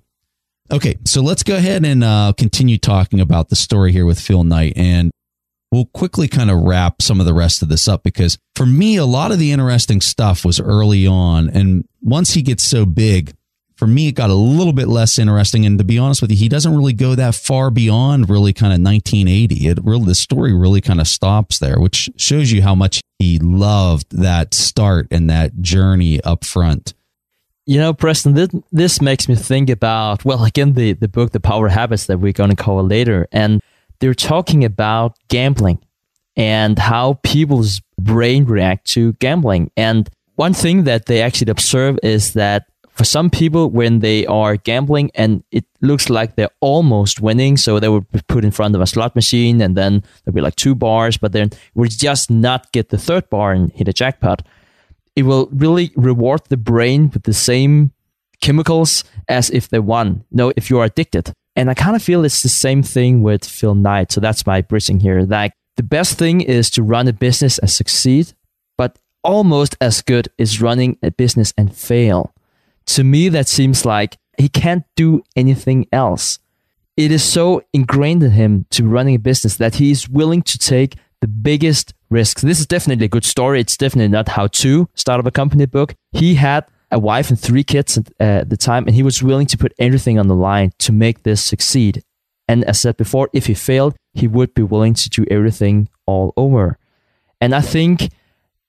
Okay, 0.72 0.98
so 1.04 1.22
let's 1.22 1.44
go 1.44 1.58
ahead 1.58 1.84
and 1.84 2.06
uh, 2.06 2.32
continue 2.38 2.78
talking 2.78 3.20
about 3.20 3.50
the 3.50 3.58
story 3.58 3.92
here 3.92 4.06
with 4.06 4.18
Phil 4.18 4.46
Knight, 4.46 4.74
and 4.78 5.12
we'll 5.74 5.88
quickly 5.88 6.30
kind 6.30 6.50
of 6.50 6.62
wrap 6.62 7.02
some 7.02 7.20
of 7.20 7.26
the 7.26 7.34
rest 7.34 7.62
of 7.62 7.68
this 7.68 7.86
up 7.86 8.02
because 8.02 8.38
for 8.56 8.66
me, 8.66 8.96
a 8.96 9.06
lot 9.06 9.32
of 9.32 9.40
the 9.40 9.52
interesting 9.52 10.00
stuff 10.00 10.46
was 10.46 10.58
early 10.58 11.06
on, 11.06 11.50
and 11.50 11.86
once 12.02 12.32
he 12.32 12.42
gets 12.42 12.64
so 12.64 12.86
big, 12.86 13.34
for 13.80 13.88
me, 13.88 14.10
it 14.10 14.12
got 14.12 14.30
a 14.30 14.36
little 14.36 14.74
bit 14.74 14.90
less 14.90 15.18
interesting. 15.18 15.66
And 15.66 15.78
to 15.78 15.86
be 15.86 15.98
honest 15.98 16.22
with 16.22 16.32
you, 16.32 16.36
he 16.36 16.50
doesn't 16.50 16.76
really 16.76 16.92
go 16.92 17.16
that 17.16 17.34
far 17.34 17.72
beyond 17.72 18.30
really 18.30 18.52
kind 18.52 18.74
of 18.74 18.82
1980. 18.82 19.68
It 19.70 19.80
really, 19.82 20.04
the 20.04 20.16
story 20.16 20.54
really 20.54 20.82
kind 20.82 21.00
of 21.00 21.08
stops 21.08 21.60
there, 21.60 21.80
which 21.80 22.10
shows 22.18 22.52
you 22.52 22.62
how 22.62 22.76
much 22.76 23.00
he 23.20 23.40
loved 23.40 24.08
that 24.12 24.54
start 24.54 25.08
and 25.12 25.30
that 25.30 25.62
journey 25.62 26.22
up 26.24 26.44
front. 26.44 26.94
You 27.66 27.78
know, 27.80 27.94
Preston, 27.94 28.34
this, 28.34 28.50
this 28.74 29.02
makes 29.02 29.30
me 29.30 29.36
think 29.36 29.70
about, 29.70 30.26
well, 30.26 30.44
again, 30.44 30.74
the, 30.74 30.92
the 30.92 31.08
book, 31.08 31.32
The 31.32 31.40
Power 31.40 31.70
Habits, 31.70 32.08
that 32.08 32.18
we're 32.18 32.34
going 32.34 32.50
to 32.50 32.58
cover 32.58 32.82
later. 32.82 33.30
And 33.32 33.62
they're 34.02 34.14
talking 34.14 34.66
about 34.66 35.16
gambling 35.30 35.80
and 36.36 36.78
how 36.78 37.14
people's 37.24 37.80
brain 37.98 38.44
react 38.44 38.88
to 38.88 39.14
gambling. 39.14 39.72
And 39.78 40.10
one 40.36 40.54
thing 40.54 40.84
that 40.84 41.06
they 41.06 41.22
actually 41.22 41.52
observe 41.52 41.98
is 42.04 42.34
that 42.34 42.66
for 43.00 43.06
some 43.06 43.30
people 43.30 43.70
when 43.70 44.00
they 44.00 44.26
are 44.26 44.58
gambling 44.58 45.10
and 45.16 45.42
it 45.52 45.64
looks 45.80 46.10
like 46.10 46.36
they're 46.36 46.58
almost 46.60 47.22
winning 47.22 47.56
so 47.56 47.80
they 47.80 47.88
would 47.88 48.12
be 48.12 48.20
put 48.28 48.44
in 48.44 48.52
front 48.52 48.76
of 48.76 48.82
a 48.82 48.86
slot 48.86 49.16
machine 49.16 49.62
and 49.62 49.78
then 49.78 50.04
there'll 50.26 50.36
be 50.36 50.42
like 50.42 50.58
two 50.58 50.76
bars 50.76 51.16
but 51.16 51.32
then 51.32 51.50
would 51.76 51.92
just 51.92 52.30
not 52.30 52.70
get 52.74 52.90
the 52.90 52.98
third 52.98 53.30
bar 53.30 53.54
and 53.54 53.72
hit 53.72 53.88
a 53.88 53.94
jackpot. 53.94 54.46
It 55.16 55.24
will 55.24 55.48
really 55.54 55.94
reward 55.96 56.42
the 56.50 56.58
brain 56.58 57.10
with 57.14 57.24
the 57.24 57.34
same 57.34 57.94
chemicals 58.42 59.06
as 59.30 59.50
if 59.50 59.70
they 59.70 59.80
won. 59.80 60.26
You 60.30 60.38
know 60.38 60.54
if 60.58 60.70
you're 60.70 60.84
addicted. 60.84 61.32
And 61.56 61.70
i 61.70 61.74
kind 61.74 61.96
of 61.96 62.04
feel 62.04 62.26
it's 62.26 62.44
the 62.44 62.50
same 62.50 62.84
thing 62.84 63.24
with 63.24 63.46
phil 63.46 63.76
knight 63.76 64.12
so 64.12 64.20
that's 64.20 64.46
my 64.46 64.60
bridging 64.60 65.00
here. 65.00 65.22
Like 65.22 65.54
the 65.78 65.84
best 65.84 66.18
thing 66.18 66.42
is 66.42 66.70
to 66.72 66.84
run 66.84 67.08
a 67.08 67.14
business 67.14 67.60
and 67.60 67.70
succeed 67.70 68.34
but 68.78 69.00
almost 69.24 69.78
as 69.80 70.02
good 70.02 70.28
is 70.38 70.62
running 70.62 70.98
a 71.02 71.12
business 71.12 71.54
and 71.58 71.74
fail 71.74 72.34
to 72.90 73.04
me, 73.04 73.30
that 73.30 73.48
seems 73.48 73.86
like 73.86 74.18
he 74.38 74.50
can't 74.50 74.84
do 74.96 75.22
anything 75.36 75.88
else. 75.92 76.40
It 76.98 77.12
is 77.12 77.24
so 77.24 77.62
ingrained 77.72 78.24
in 78.24 78.32
him 78.32 78.66
to 78.72 78.84
be 78.84 78.90
running 78.90 79.16
a 79.16 79.20
business 79.20 79.58
that 79.58 79.76
he 79.76 79.92
is 79.92 80.10
willing 80.10 80.42
to 80.44 80.58
take 80.58 80.96
the 81.22 81.28
biggest 81.28 81.94
risks. 82.10 82.42
This 82.42 82.60
is 82.60 82.66
definitely 82.66 83.06
a 83.06 83.10
good 83.10 83.26
story. 83.26 83.62
It's 83.62 83.78
definitely 83.78 84.10
not 84.10 84.30
how 84.30 84.48
to 84.48 84.90
start 84.96 85.20
up 85.20 85.26
a 85.28 85.32
company 85.32 85.66
book. 85.66 85.96
He 86.12 86.36
had 86.36 86.66
a 86.92 86.98
wife 86.98 87.30
and 87.30 87.40
three 87.40 87.64
kids 87.64 87.98
at 87.98 88.08
uh, 88.20 88.44
the 88.44 88.58
time, 88.58 88.86
and 88.88 88.96
he 88.96 89.04
was 89.04 89.22
willing 89.22 89.46
to 89.48 89.58
put 89.58 89.74
everything 89.78 90.18
on 90.18 90.28
the 90.28 90.36
line 90.36 90.72
to 90.80 90.92
make 90.92 91.24
this 91.24 91.44
succeed. 91.44 92.02
And 92.48 92.64
as 92.66 92.80
said 92.80 92.98
before, 92.98 93.30
if 93.34 93.46
he 93.46 93.54
failed, 93.54 93.96
he 94.14 94.28
would 94.28 94.56
be 94.56 94.64
willing 94.64 94.96
to 94.96 95.10
do 95.10 95.26
everything 95.30 95.90
all 96.08 96.34
over. 96.36 96.80
And 97.40 97.54
I 97.54 97.62
think, 97.62 98.10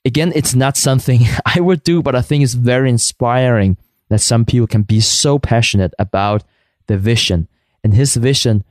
again, 0.04 0.32
it's 0.34 0.54
not 0.54 0.76
something 0.76 1.20
I 1.46 1.60
would 1.60 1.82
do, 1.82 2.02
but 2.02 2.14
I 2.14 2.20
think 2.20 2.44
it's 2.44 2.52
very 2.52 2.90
inspiring 2.90 3.78
that 4.10 4.20
some 4.20 4.44
people 4.44 4.66
can 4.66 4.82
be 4.82 5.00
so 5.00 5.38
passionate 5.38 5.94
about 5.98 6.44
the 6.86 6.98
vision. 6.98 7.48
And 7.82 7.94
his 7.94 8.16
vision 8.16 8.62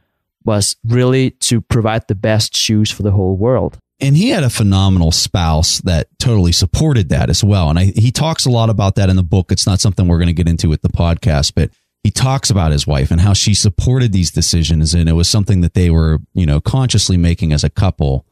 was 0.46 0.76
really 0.86 1.32
to 1.32 1.62
provide 1.62 2.08
the 2.08 2.16
best 2.16 2.56
shoes 2.56 2.92
for 2.92 3.04
the 3.04 3.12
whole 3.12 3.36
world. 3.36 3.80
And 4.02 4.16
he 4.16 4.30
had 4.30 4.44
a 4.44 4.50
phenomenal 4.50 5.12
spouse 5.12 5.80
that 5.82 6.08
totally 6.20 6.52
supported 6.52 7.10
that 7.10 7.30
as 7.30 7.44
well. 7.44 7.70
And 7.70 7.80
I, 7.80 7.86
he 7.86 8.12
talks 8.12 8.46
a 8.46 8.50
lot 8.50 8.70
about 8.70 8.96
that 8.96 9.10
in 9.10 9.16
the 9.16 9.24
book. 9.24 9.52
It's 9.52 9.68
not 9.68 9.82
something 9.82 10.08
we're 10.08 10.20
going 10.20 10.28
to 10.28 10.34
get 10.34 10.48
into 10.48 10.70
with 10.70 10.82
the 10.82 10.90
podcast, 10.90 11.54
but 11.56 11.72
he 12.04 12.12
talks 12.12 12.50
about 12.50 12.72
his 12.72 12.88
wife 12.88 13.12
and 13.12 13.20
how 13.20 13.34
she 13.34 13.54
supported 13.54 14.14
these 14.14 14.32
decisions. 14.32 14.94
And 14.94 15.10
it 15.10 15.14
was 15.14 15.28
something 15.28 15.60
that 15.62 15.74
they 15.74 15.90
were, 15.90 16.20
you 16.34 16.46
know, 16.46 16.62
consciously 16.62 17.18
making 17.18 17.52
as 17.52 17.66
a 17.66 17.70
couple. 17.70 18.26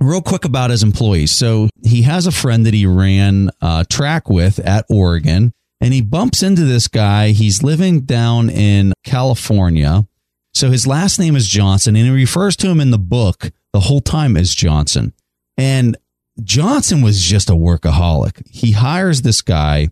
Real 0.00 0.22
quick 0.22 0.46
about 0.46 0.70
his 0.70 0.82
employees. 0.82 1.30
So 1.30 1.68
he 1.84 2.02
has 2.02 2.26
a 2.26 2.32
friend 2.32 2.64
that 2.64 2.74
he 2.74 2.86
ran 2.86 3.50
uh, 3.60 3.84
track 3.90 4.30
with 4.30 4.58
at 4.58 4.86
Oregon 4.88 5.52
and 5.80 5.92
he 5.92 6.00
bumps 6.00 6.42
into 6.42 6.64
this 6.64 6.88
guy. 6.88 7.30
He's 7.30 7.62
living 7.62 8.02
down 8.02 8.50
in 8.50 8.92
California. 9.04 10.06
So 10.52 10.70
his 10.70 10.86
last 10.86 11.18
name 11.18 11.36
is 11.36 11.48
Johnson, 11.48 11.96
and 11.96 12.06
he 12.06 12.10
refers 12.10 12.56
to 12.56 12.68
him 12.68 12.80
in 12.80 12.90
the 12.90 12.98
book 12.98 13.50
the 13.72 13.80
whole 13.80 14.00
time 14.00 14.36
as 14.36 14.54
Johnson. 14.54 15.12
And 15.56 15.96
Johnson 16.42 17.02
was 17.02 17.22
just 17.22 17.50
a 17.50 17.54
workaholic. 17.54 18.46
He 18.48 18.72
hires 18.72 19.22
this 19.22 19.42
guy 19.42 19.88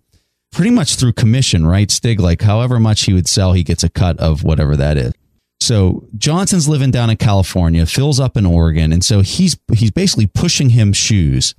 pretty 0.53 0.71
much 0.71 0.97
through 0.97 1.15
commission, 1.15 1.67
right? 1.67 1.91
Stig, 1.91 2.21
like 2.21 2.43
however 2.43 2.79
much 2.79 3.03
he 3.05 3.13
would 3.13 3.29
sell, 3.29 3.53
he 3.53 3.63
gets 3.63 3.83
a 3.83 3.89
cut 3.89 4.19
of 4.19 4.45
whatever 4.45 4.77
that 4.77 4.97
is. 4.97 5.13
So 5.61 6.09
Johnson's 6.17 6.69
living 6.69 6.91
down 6.91 7.09
in 7.11 7.17
California, 7.17 7.87
Phil's 7.87 8.19
up 8.19 8.37
in 8.37 8.45
Oregon, 8.45 8.93
and 8.93 9.05
so 9.05 9.21
he's 9.21 9.57
he's 9.73 9.93
basically 9.93 10.27
pushing 10.27 10.71
him 10.71 10.93
shoes. 10.93 11.55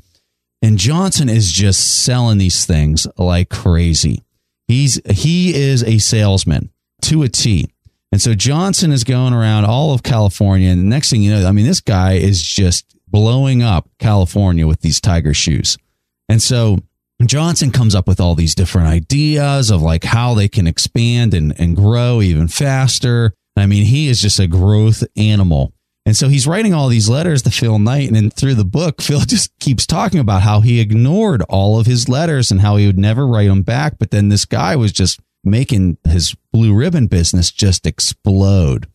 And 0.63 0.77
Johnson 0.77 1.27
is 1.27 1.51
just 1.51 2.03
selling 2.03 2.37
these 2.37 2.65
things 2.65 3.05
like 3.17 3.49
crazy. 3.49 4.23
He's 4.69 4.99
he 5.09 5.53
is 5.53 5.83
a 5.83 5.97
salesman 5.97 6.71
to 7.01 7.23
a 7.23 7.29
T. 7.29 7.69
And 8.13 8.21
so 8.21 8.33
Johnson 8.33 8.93
is 8.93 9.03
going 9.03 9.33
around 9.33 9.65
all 9.65 9.93
of 9.93 10.03
California. 10.03 10.69
And 10.69 10.89
next 10.89 11.09
thing 11.09 11.21
you 11.21 11.31
know, 11.31 11.45
I 11.45 11.51
mean, 11.51 11.65
this 11.65 11.81
guy 11.81 12.13
is 12.13 12.41
just 12.41 12.95
blowing 13.07 13.61
up 13.61 13.89
California 13.99 14.65
with 14.65 14.79
these 14.79 15.01
tiger 15.01 15.33
shoes. 15.33 15.77
And 16.29 16.41
so 16.41 16.79
Johnson 17.25 17.71
comes 17.71 17.93
up 17.93 18.07
with 18.07 18.21
all 18.21 18.33
these 18.33 18.55
different 18.55 18.87
ideas 18.87 19.69
of 19.69 19.81
like 19.81 20.05
how 20.05 20.33
they 20.33 20.47
can 20.47 20.65
expand 20.65 21.33
and, 21.33 21.59
and 21.59 21.75
grow 21.75 22.21
even 22.21 22.47
faster. 22.47 23.33
I 23.57 23.65
mean, 23.65 23.83
he 23.83 24.07
is 24.07 24.21
just 24.21 24.39
a 24.39 24.47
growth 24.47 25.03
animal. 25.17 25.73
And 26.05 26.17
so 26.17 26.27
he's 26.27 26.47
writing 26.47 26.73
all 26.73 26.89
these 26.89 27.09
letters 27.09 27.43
to 27.43 27.51
Phil 27.51 27.79
Knight. 27.79 28.07
And 28.07 28.15
then 28.15 28.29
through 28.29 28.55
the 28.55 28.65
book, 28.65 29.01
Phil 29.01 29.21
just 29.21 29.57
keeps 29.59 29.85
talking 29.85 30.19
about 30.19 30.41
how 30.41 30.61
he 30.61 30.79
ignored 30.79 31.41
all 31.43 31.79
of 31.79 31.85
his 31.85 32.09
letters 32.09 32.51
and 32.51 32.61
how 32.61 32.75
he 32.75 32.87
would 32.87 32.99
never 32.99 33.25
write 33.25 33.47
them 33.47 33.61
back. 33.61 33.97
But 33.99 34.11
then 34.11 34.29
this 34.29 34.45
guy 34.45 34.75
was 34.75 34.91
just 34.91 35.19
making 35.43 35.97
his 36.05 36.35
blue 36.51 36.73
ribbon 36.73 37.07
business 37.07 37.51
just 37.51 37.85
explode. 37.85 38.87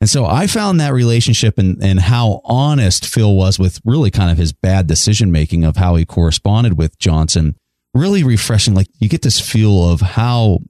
And 0.00 0.10
so 0.10 0.26
I 0.26 0.46
found 0.46 0.78
that 0.78 0.92
relationship 0.92 1.58
and, 1.58 1.82
and 1.82 1.98
how 2.00 2.42
honest 2.44 3.06
Phil 3.06 3.34
was 3.34 3.58
with 3.58 3.80
really 3.84 4.10
kind 4.10 4.30
of 4.30 4.36
his 4.36 4.52
bad 4.52 4.86
decision 4.86 5.32
making 5.32 5.64
of 5.64 5.76
how 5.76 5.96
he 5.96 6.04
corresponded 6.04 6.76
with 6.76 6.98
Johnson 6.98 7.56
really 7.94 8.22
refreshing. 8.22 8.74
Like 8.74 8.88
you 8.98 9.08
get 9.08 9.22
this 9.22 9.40
feel 9.40 9.90
of 9.90 10.00
how 10.00 10.60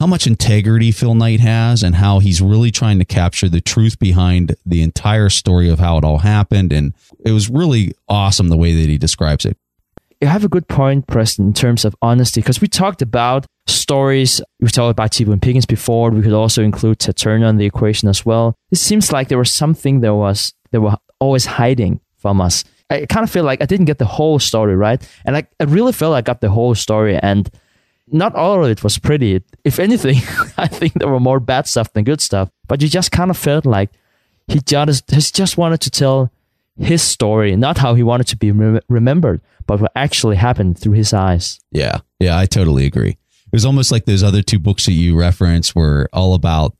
how 0.00 0.06
much 0.06 0.26
integrity 0.26 0.92
Phil 0.92 1.14
Knight 1.14 1.40
has 1.40 1.82
and 1.82 1.94
how 1.94 2.18
he's 2.18 2.42
really 2.42 2.70
trying 2.70 2.98
to 2.98 3.04
capture 3.04 3.48
the 3.48 3.60
truth 3.60 3.98
behind 3.98 4.54
the 4.66 4.82
entire 4.82 5.30
story 5.30 5.70
of 5.70 5.78
how 5.78 5.96
it 5.96 6.04
all 6.04 6.18
happened. 6.18 6.72
And 6.72 6.94
it 7.24 7.32
was 7.32 7.48
really 7.48 7.94
awesome 8.08 8.48
the 8.48 8.58
way 8.58 8.72
that 8.72 8.88
he 8.88 8.98
describes 8.98 9.46
it. 9.46 9.56
You 10.20 10.28
have 10.28 10.44
a 10.44 10.48
good 10.48 10.68
point, 10.68 11.06
Preston, 11.06 11.48
in 11.48 11.52
terms 11.52 11.84
of 11.84 11.94
honesty, 12.00 12.40
because 12.40 12.60
we 12.60 12.68
talked 12.68 13.02
about 13.02 13.46
stories. 13.66 14.40
We 14.60 14.68
talked 14.68 14.92
about 14.92 15.12
T. 15.12 15.24
Boone 15.24 15.40
Pickens 15.40 15.66
before. 15.66 16.10
We 16.10 16.22
could 16.22 16.32
also 16.32 16.62
include 16.62 16.98
Ted 16.98 17.16
Turner 17.16 17.46
in 17.46 17.56
the 17.56 17.66
equation 17.66 18.08
as 18.08 18.24
well. 18.24 18.54
It 18.70 18.76
seems 18.76 19.12
like 19.12 19.28
there 19.28 19.38
was 19.38 19.52
something 19.52 20.00
that 20.00 20.14
was 20.14 20.54
they 20.72 20.78
were 20.78 20.96
always 21.20 21.44
hiding 21.44 22.00
from 22.16 22.40
us. 22.40 22.64
I 22.88 23.04
kind 23.06 23.24
of 23.24 23.30
feel 23.30 23.44
like 23.44 23.60
I 23.60 23.66
didn't 23.66 23.86
get 23.86 23.98
the 23.98 24.06
whole 24.06 24.38
story 24.38 24.76
right, 24.76 25.06
and 25.24 25.36
I, 25.36 25.46
I 25.60 25.64
really 25.64 25.92
felt 25.92 26.14
I 26.14 26.22
got 26.22 26.40
the 26.40 26.50
whole 26.50 26.74
story, 26.74 27.18
and 27.18 27.50
not 28.08 28.34
all 28.34 28.64
of 28.64 28.70
it 28.70 28.82
was 28.82 28.98
pretty. 28.98 29.42
If 29.64 29.78
anything, 29.78 30.16
I 30.56 30.66
think 30.66 30.94
there 30.94 31.08
were 31.08 31.20
more 31.20 31.40
bad 31.40 31.66
stuff 31.66 31.92
than 31.92 32.04
good 32.04 32.20
stuff. 32.20 32.50
But 32.68 32.82
you 32.82 32.88
just 32.88 33.12
kind 33.12 33.30
of 33.30 33.36
felt 33.36 33.66
like 33.66 33.90
he 34.48 34.60
just 34.60 35.10
he 35.10 35.20
just 35.20 35.58
wanted 35.58 35.80
to 35.82 35.90
tell 35.90 36.30
his 36.78 37.02
story, 37.02 37.56
not 37.56 37.78
how 37.78 37.94
he 37.94 38.02
wanted 38.02 38.26
to 38.28 38.36
be 38.36 38.52
re- 38.52 38.80
remembered, 38.88 39.40
but 39.66 39.80
what 39.80 39.92
actually 39.96 40.36
happened 40.36 40.78
through 40.78 40.92
his 40.92 41.12
eyes. 41.12 41.58
Yeah, 41.72 42.00
yeah, 42.20 42.38
I 42.38 42.46
totally 42.46 42.86
agree. 42.86 43.10
It 43.46 43.52
was 43.52 43.64
almost 43.64 43.90
like 43.90 44.04
those 44.04 44.22
other 44.22 44.42
two 44.42 44.58
books 44.58 44.86
that 44.86 44.92
you 44.92 45.18
referenced 45.18 45.74
were 45.74 46.08
all 46.12 46.34
about 46.34 46.74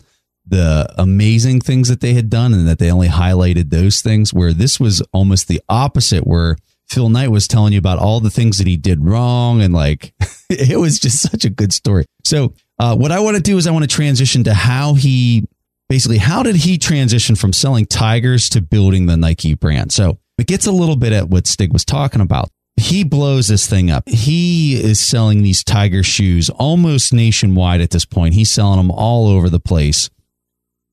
the 0.47 0.93
amazing 0.99 1.61
things 1.61 1.89
that 1.89 2.01
they 2.01 2.15
had 2.15 2.31
done 2.31 2.53
and 2.55 2.69
that 2.69 2.79
they 2.79 2.91
only 2.91 3.09
highlighted 3.09 3.71
those 3.71 4.01
things, 4.01 4.33
where 4.33 4.53
this 4.53 4.79
was 4.79 5.01
almost 5.13 5.49
the 5.49 5.61
opposite, 5.69 6.27
where 6.27 6.57
Phil 6.89 7.09
Knight 7.09 7.31
was 7.31 7.49
telling 7.49 7.73
you 7.73 7.79
about 7.79 7.99
all 7.99 8.21
the 8.21 8.31
things 8.31 8.59
that 8.59 8.67
he 8.67 8.77
did 8.77 9.05
wrong. 9.05 9.61
And 9.61 9.75
like, 9.75 10.15
it 10.51 10.79
was 10.79 10.99
just 10.99 11.21
such 11.21 11.45
a 11.45 11.51
good 11.51 11.73
story. 11.73 12.07
So, 12.25 12.55
uh, 12.79 12.95
what 12.95 13.11
I 13.11 13.21
want 13.21 13.37
to 13.37 13.43
do 13.43 13.57
is 13.57 13.67
I 13.67 13.71
want 13.71 13.85
to 13.85 13.95
transition 13.95 14.45
to 14.45 14.55
how 14.55 14.95
he 14.95 15.47
basically, 15.89 16.19
how 16.19 16.43
did 16.43 16.57
he 16.57 16.79
transition 16.79 17.37
from 17.37 17.53
selling 17.53 17.87
Tigers 17.87 18.49
to 18.51 18.61
building 18.61 19.07
the 19.07 19.17
Nike 19.17 19.55
brand? 19.55 19.93
So, 19.93 20.19
it 20.39 20.47
gets 20.47 20.67
a 20.67 20.73
little 20.73 20.97
bit 20.97 21.13
at 21.13 21.29
what 21.29 21.47
Stig 21.47 21.73
was 21.73 21.85
talking 21.85 22.21
about. 22.21 22.51
He 22.77 23.05
blows 23.05 23.49
this 23.49 23.67
thing 23.67 23.91
up. 23.91 24.07
He 24.07 24.79
is 24.79 25.01
selling 25.01 25.43
these 25.43 25.65
Tiger 25.65 26.03
shoes 26.03 26.51
almost 26.51 27.13
nationwide 27.13 27.81
at 27.81 27.91
this 27.91 28.05
point. 28.05 28.35
He's 28.35 28.51
selling 28.51 28.77
them 28.77 28.91
all 28.91 29.29
over 29.29 29.49
the 29.49 29.61
place. 29.61 30.11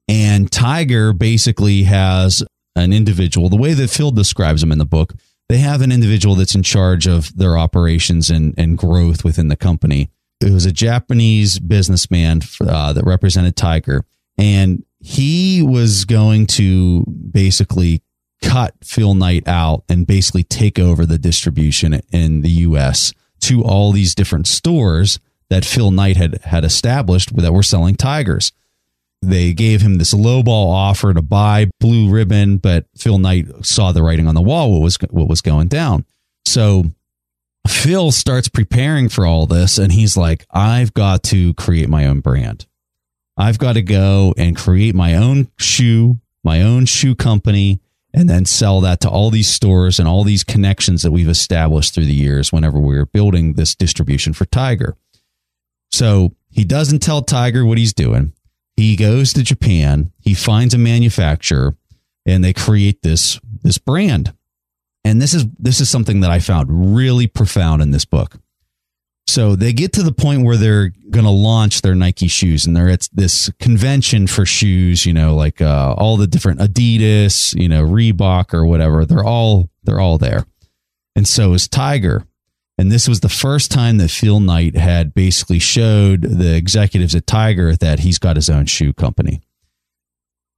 And 0.08 0.50
Tiger 0.50 1.12
basically 1.12 1.84
has 1.84 2.42
an 2.76 2.94
individual, 2.94 3.50
the 3.50 3.58
way 3.58 3.74
that 3.74 3.90
Phil 3.90 4.12
describes 4.12 4.64
him 4.64 4.72
in 4.72 4.78
the 4.78 4.86
book, 4.86 5.14
they 5.50 5.58
have 5.58 5.82
an 5.82 5.92
individual 5.92 6.36
that's 6.36 6.56
in 6.56 6.64
charge 6.64 7.08
of 7.08 7.36
their 7.36 7.58
operations 7.58 8.30
and, 8.30 8.54
and 8.58 8.78
growth 8.78 9.24
within 9.24 9.50
the 9.50 9.56
company. 9.56 10.10
It 10.42 10.52
was 10.52 10.66
a 10.66 10.72
Japanese 10.72 11.60
businessman 11.60 12.42
uh, 12.62 12.94
that 12.94 13.06
represented 13.06 13.56
Tiger, 13.56 14.06
and 14.38 14.84
he 15.00 15.62
was 15.62 16.06
going 16.06 16.48
to 16.48 17.06
basically 17.06 18.02
cut 18.42 18.76
Phil 18.84 19.14
Knight 19.14 19.48
out 19.48 19.84
and 19.88 20.06
basically 20.06 20.44
take 20.44 20.80
over 20.80 21.06
the 21.06 21.18
distribution 21.18 22.02
in 22.12 22.42
the 22.42 22.50
U.S. 22.50 23.14
to 23.42 23.64
all 23.64 23.92
these 23.92 24.16
different 24.16 24.48
stores 24.48 25.20
that 25.50 25.66
Phil 25.66 25.92
Knight 25.92 26.18
had 26.18 26.42
had 26.44 26.66
established 26.66 27.36
that 27.36 27.54
were 27.54 27.64
selling 27.64 27.96
Tigers 27.96 28.52
they 29.28 29.54
gave 29.54 29.82
him 29.82 29.96
this 29.96 30.14
lowball 30.14 30.68
offer 30.68 31.14
to 31.14 31.22
buy 31.22 31.70
Blue 31.80 32.10
Ribbon, 32.10 32.58
but 32.58 32.86
Phil 32.98 33.18
Knight 33.18 33.48
saw 33.66 33.92
the 33.92 34.04
writing 34.04 34.28
on 34.28 34.36
the 34.36 34.42
wall 34.42 34.72
what 34.72 34.82
was 34.82 34.98
what 35.10 35.28
was 35.28 35.42
going 35.42 35.68
down. 35.68 36.06
So 36.46 36.86
Phil 37.68 38.12
starts 38.12 38.50
preparing 38.50 39.10
for 39.10 39.26
all 39.26 39.46
this 39.46 39.78
and 39.78 39.92
he's 39.92 40.18
like, 40.18 40.46
I've 40.52 40.94
got 40.94 41.24
to 41.24 41.54
create 41.54 41.90
my 41.90 42.06
own 42.06 42.20
brand. 42.20 42.66
I've 43.38 43.58
got 43.58 43.74
to 43.74 43.82
go 43.82 44.34
and 44.38 44.56
create 44.56 44.94
my 44.94 45.16
own 45.16 45.48
shoe, 45.58 46.20
my 46.44 46.62
own 46.62 46.86
shoe 46.86 47.16
company, 47.16 47.82
and 48.14 48.30
then 48.30 48.46
sell 48.46 48.80
that 48.82 49.00
to 49.02 49.10
all 49.10 49.32
these 49.32 49.50
stores 49.50 49.98
and 49.98 50.08
all 50.08 50.24
these 50.24 50.44
connections 50.44 51.02
that 51.02 51.12
we've 51.12 51.30
established 51.30 51.96
through 51.96 52.06
the 52.06 52.14
years 52.14 52.52
whenever 52.52 52.78
we 52.78 52.96
were 52.96 53.08
building 53.08 53.54
this 53.54 53.74
distribution 53.74 54.34
for 54.34 54.46
Tiger. 54.46 54.96
So 55.92 56.36
he 56.52 56.64
doesn't 56.64 57.00
tell 57.00 57.24
Tiger 57.24 57.66
what 57.66 57.80
he's 57.80 57.94
doing. 57.94 58.34
He 58.76 58.96
goes 58.96 59.34
to 59.34 59.44
Japan, 59.44 60.12
he 60.20 60.34
finds 60.34 60.74
a 60.74 60.80
manufacturer, 60.80 61.76
and 62.26 62.44
they 62.44 62.54
create 62.54 63.02
this 63.02 63.40
this 63.62 63.78
brand. 63.78 64.34
And 65.04 65.22
this 65.22 65.34
is 65.34 65.46
this 65.60 65.80
is 65.80 65.90
something 65.90 66.22
that 66.22 66.32
I 66.32 66.40
found 66.40 66.96
really 66.96 67.28
profound 67.28 67.82
in 67.82 67.92
this 67.92 68.06
book. 68.06 68.38
So 69.28 69.56
they 69.56 69.74
get 69.74 69.94
to 69.94 70.04
the 70.04 70.12
point 70.12 70.44
where 70.44 70.58
they're 70.58 70.92
going 71.10 71.26
to 71.26 71.32
launch 71.32 71.82
their 71.82 71.96
Nike 71.96 72.28
shoes, 72.28 72.66
and 72.66 72.76
they're 72.76 72.90
at 72.90 73.08
this 73.14 73.50
convention 73.60 74.28
for 74.28 74.46
shoes. 74.46 75.06
You 75.06 75.14
know, 75.14 75.36
like 75.36 75.62
uh, 75.62 75.96
all 75.98 76.18
the 76.18 76.28
different 76.28 76.60
Adidas, 76.60 77.60
you 77.60 77.70
know, 77.70 77.84
Reebok 77.84 78.54
or 78.54 78.66
whatever. 78.66 79.06
They're 79.06 79.24
all 79.24 79.70
they're 79.84 80.00
all 80.00 80.18
there, 80.18 80.46
and 81.16 81.28
so 81.28 81.54
is 81.54 81.68
Tiger. 81.68 82.26
And 82.84 82.92
this 82.92 83.08
was 83.08 83.22
the 83.22 83.30
first 83.30 83.72
time 83.72 83.96
that 84.00 84.12
Phil 84.12 84.42
Knight 84.42 84.76
had 84.76 85.14
basically 85.14 85.60
showed 85.60 86.24
the 86.24 86.54
executives 86.54 87.16
at 87.16 87.26
Tiger 87.26 87.78
that 87.78 88.00
he's 88.00 88.20
got 88.20 88.36
his 88.36 88.50
own 88.50 88.66
shoe 88.66 88.92
company. 88.92 89.42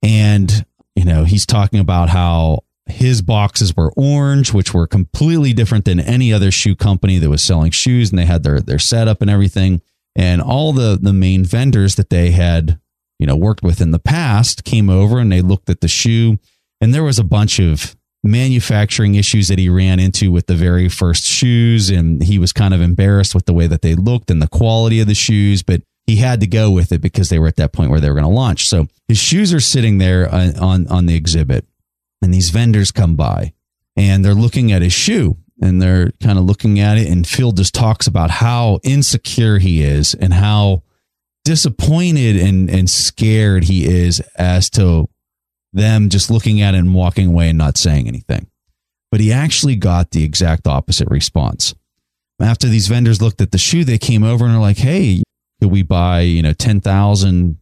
And, 0.01 0.65
you 0.95 1.05
know, 1.05 1.25
he's 1.25 1.45
talking 1.45 1.79
about 1.79 2.09
how 2.09 2.63
his 2.87 3.21
boxes 3.21 3.77
were 3.77 3.93
orange, 3.95 4.51
which 4.51 4.73
were 4.73 4.87
completely 4.87 5.53
different 5.53 5.85
than 5.85 5.99
any 5.99 6.33
other 6.33 6.49
shoe 6.49 6.75
company 6.75 7.19
that 7.19 7.29
was 7.29 7.43
selling 7.43 7.69
shoes. 7.69 8.09
And 8.09 8.17
they 8.17 8.25
had 8.25 8.41
their, 8.41 8.59
their 8.59 8.79
setup 8.79 9.21
and 9.21 9.29
everything. 9.29 9.83
And 10.15 10.41
all 10.41 10.73
the, 10.73 10.97
the 10.99 11.13
main 11.13 11.45
vendors 11.45 11.93
that 11.93 12.09
they 12.09 12.31
had, 12.31 12.79
you 13.19 13.27
know, 13.27 13.35
worked 13.35 13.61
with 13.61 13.81
in 13.81 13.91
the 13.91 13.99
past 13.99 14.63
came 14.63 14.89
over 14.89 15.19
and 15.19 15.31
they 15.31 15.41
looked 15.41 15.69
at 15.69 15.81
the 15.81 15.87
shoe. 15.87 16.39
And 16.81 16.91
there 16.91 17.03
was 17.03 17.19
a 17.19 17.23
bunch 17.23 17.59
of 17.59 17.95
manufacturing 18.25 19.15
issues 19.15 19.47
that 19.47 19.59
he 19.59 19.69
ran 19.69 19.99
into 19.99 20.31
with 20.31 20.47
the 20.47 20.55
very 20.55 20.89
first 20.89 21.23
shoes. 21.23 21.89
And 21.89 22.23
he 22.23 22.39
was 22.39 22.51
kind 22.51 22.73
of 22.73 22.81
embarrassed 22.81 23.35
with 23.35 23.45
the 23.45 23.53
way 23.53 23.67
that 23.67 23.81
they 23.81 23.95
looked 23.95 24.31
and 24.31 24.41
the 24.41 24.47
quality 24.47 24.99
of 24.99 25.07
the 25.07 25.13
shoes, 25.15 25.61
but 25.63 25.83
he 26.07 26.17
had 26.17 26.39
to 26.39 26.47
go 26.47 26.71
with 26.71 26.91
it 26.91 27.01
because 27.01 27.29
they 27.29 27.39
were 27.39 27.47
at 27.47 27.55
that 27.55 27.71
point 27.71 27.91
where 27.91 27.99
they 27.99 28.09
were 28.09 28.15
going 28.15 28.25
to 28.25 28.29
launch. 28.29 28.67
So 28.67 28.87
his 29.07 29.17
shoes 29.17 29.53
are 29.53 29.59
sitting 29.59 29.99
there 29.99 30.33
on, 30.33 30.57
on, 30.57 30.87
on 30.87 31.05
the 31.05 31.15
exhibit 31.15 31.65
and 32.21 32.33
these 32.33 32.49
vendors 32.49 32.91
come 32.91 33.15
by 33.15 33.53
and 33.95 34.25
they're 34.25 34.33
looking 34.33 34.71
at 34.71 34.81
his 34.81 34.93
shoe 34.93 35.37
and 35.61 35.81
they're 35.81 36.11
kind 36.21 36.37
of 36.37 36.45
looking 36.45 36.79
at 36.79 36.97
it. 36.97 37.07
And 37.07 37.27
Phil 37.27 37.51
just 37.51 37.73
talks 37.73 38.07
about 38.07 38.29
how 38.29 38.79
insecure 38.83 39.59
he 39.59 39.83
is 39.83 40.13
and 40.15 40.33
how 40.33 40.83
disappointed 41.43 42.37
and, 42.37 42.69
and 42.69 42.89
scared 42.89 43.65
he 43.65 43.85
is 43.85 44.19
as 44.35 44.69
to 44.71 45.09
them 45.75 46.09
just 46.09 46.31
looking 46.31 46.61
at 46.61 46.73
it 46.73 46.79
and 46.79 46.93
walking 46.93 47.27
away 47.27 47.49
and 47.49 47.57
not 47.57 47.77
saying 47.77 48.07
anything. 48.07 48.47
But 49.11 49.21
he 49.21 49.31
actually 49.31 49.75
got 49.75 50.11
the 50.11 50.23
exact 50.23 50.67
opposite 50.67 51.09
response. 51.09 51.73
After 52.41 52.67
these 52.67 52.87
vendors 52.87 53.21
looked 53.21 53.39
at 53.39 53.51
the 53.51 53.57
shoe, 53.57 53.83
they 53.83 53.97
came 53.97 54.23
over 54.23 54.45
and 54.45 54.55
are 54.55 54.61
like, 54.61 54.77
"Hey, 54.77 55.23
could 55.61 55.71
we 55.71 55.83
buy 55.83 56.21
you 56.21 56.41
know 56.41 56.53
ten 56.53 56.81
thousand 56.81 57.59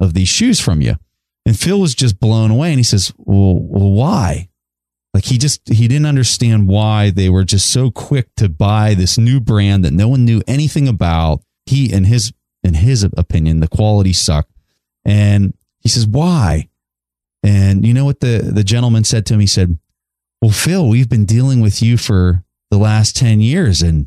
of 0.00 0.14
these 0.14 0.28
shoes 0.28 0.60
from 0.60 0.82
you?" 0.82 0.96
And 1.46 1.58
Phil 1.58 1.80
was 1.80 1.94
just 1.94 2.20
blown 2.20 2.50
away, 2.50 2.70
and 2.70 2.78
he 2.78 2.84
says, 2.84 3.12
"Well, 3.16 3.58
well, 3.58 3.90
why?" 3.92 4.48
Like 5.14 5.24
he 5.24 5.38
just 5.38 5.68
he 5.68 5.88
didn't 5.88 6.06
understand 6.06 6.68
why 6.68 7.10
they 7.10 7.28
were 7.28 7.44
just 7.44 7.70
so 7.70 7.90
quick 7.90 8.34
to 8.36 8.48
buy 8.48 8.94
this 8.94 9.18
new 9.18 9.40
brand 9.40 9.84
that 9.84 9.92
no 9.92 10.08
one 10.08 10.24
knew 10.24 10.42
anything 10.46 10.88
about. 10.88 11.42
He 11.66 11.92
in 11.92 12.04
his 12.04 12.32
in 12.62 12.74
his 12.74 13.02
opinion, 13.02 13.60
the 13.60 13.68
quality 13.68 14.12
sucked. 14.12 14.52
And 15.04 15.54
he 15.80 15.88
says, 15.88 16.06
"Why?" 16.06 16.68
And 17.42 17.86
you 17.86 17.92
know 17.92 18.04
what 18.04 18.20
the, 18.20 18.50
the 18.52 18.64
gentleman 18.64 19.04
said 19.04 19.26
to 19.26 19.34
him? 19.34 19.40
He 19.40 19.46
said, 19.46 19.78
Well, 20.40 20.50
Phil, 20.50 20.88
we've 20.88 21.08
been 21.08 21.24
dealing 21.24 21.60
with 21.60 21.82
you 21.82 21.96
for 21.96 22.44
the 22.70 22.78
last 22.78 23.16
10 23.16 23.40
years. 23.40 23.82
And 23.82 24.06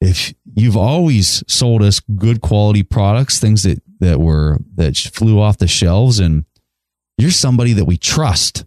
if 0.00 0.32
you've 0.54 0.76
always 0.76 1.42
sold 1.48 1.82
us 1.82 2.00
good 2.00 2.40
quality 2.40 2.82
products, 2.82 3.38
things 3.38 3.64
that, 3.64 3.82
that 4.00 4.20
were, 4.20 4.58
that 4.74 4.96
flew 4.96 5.40
off 5.40 5.58
the 5.58 5.68
shelves, 5.68 6.18
and 6.18 6.44
you're 7.18 7.30
somebody 7.30 7.72
that 7.74 7.84
we 7.84 7.96
trust. 7.96 8.64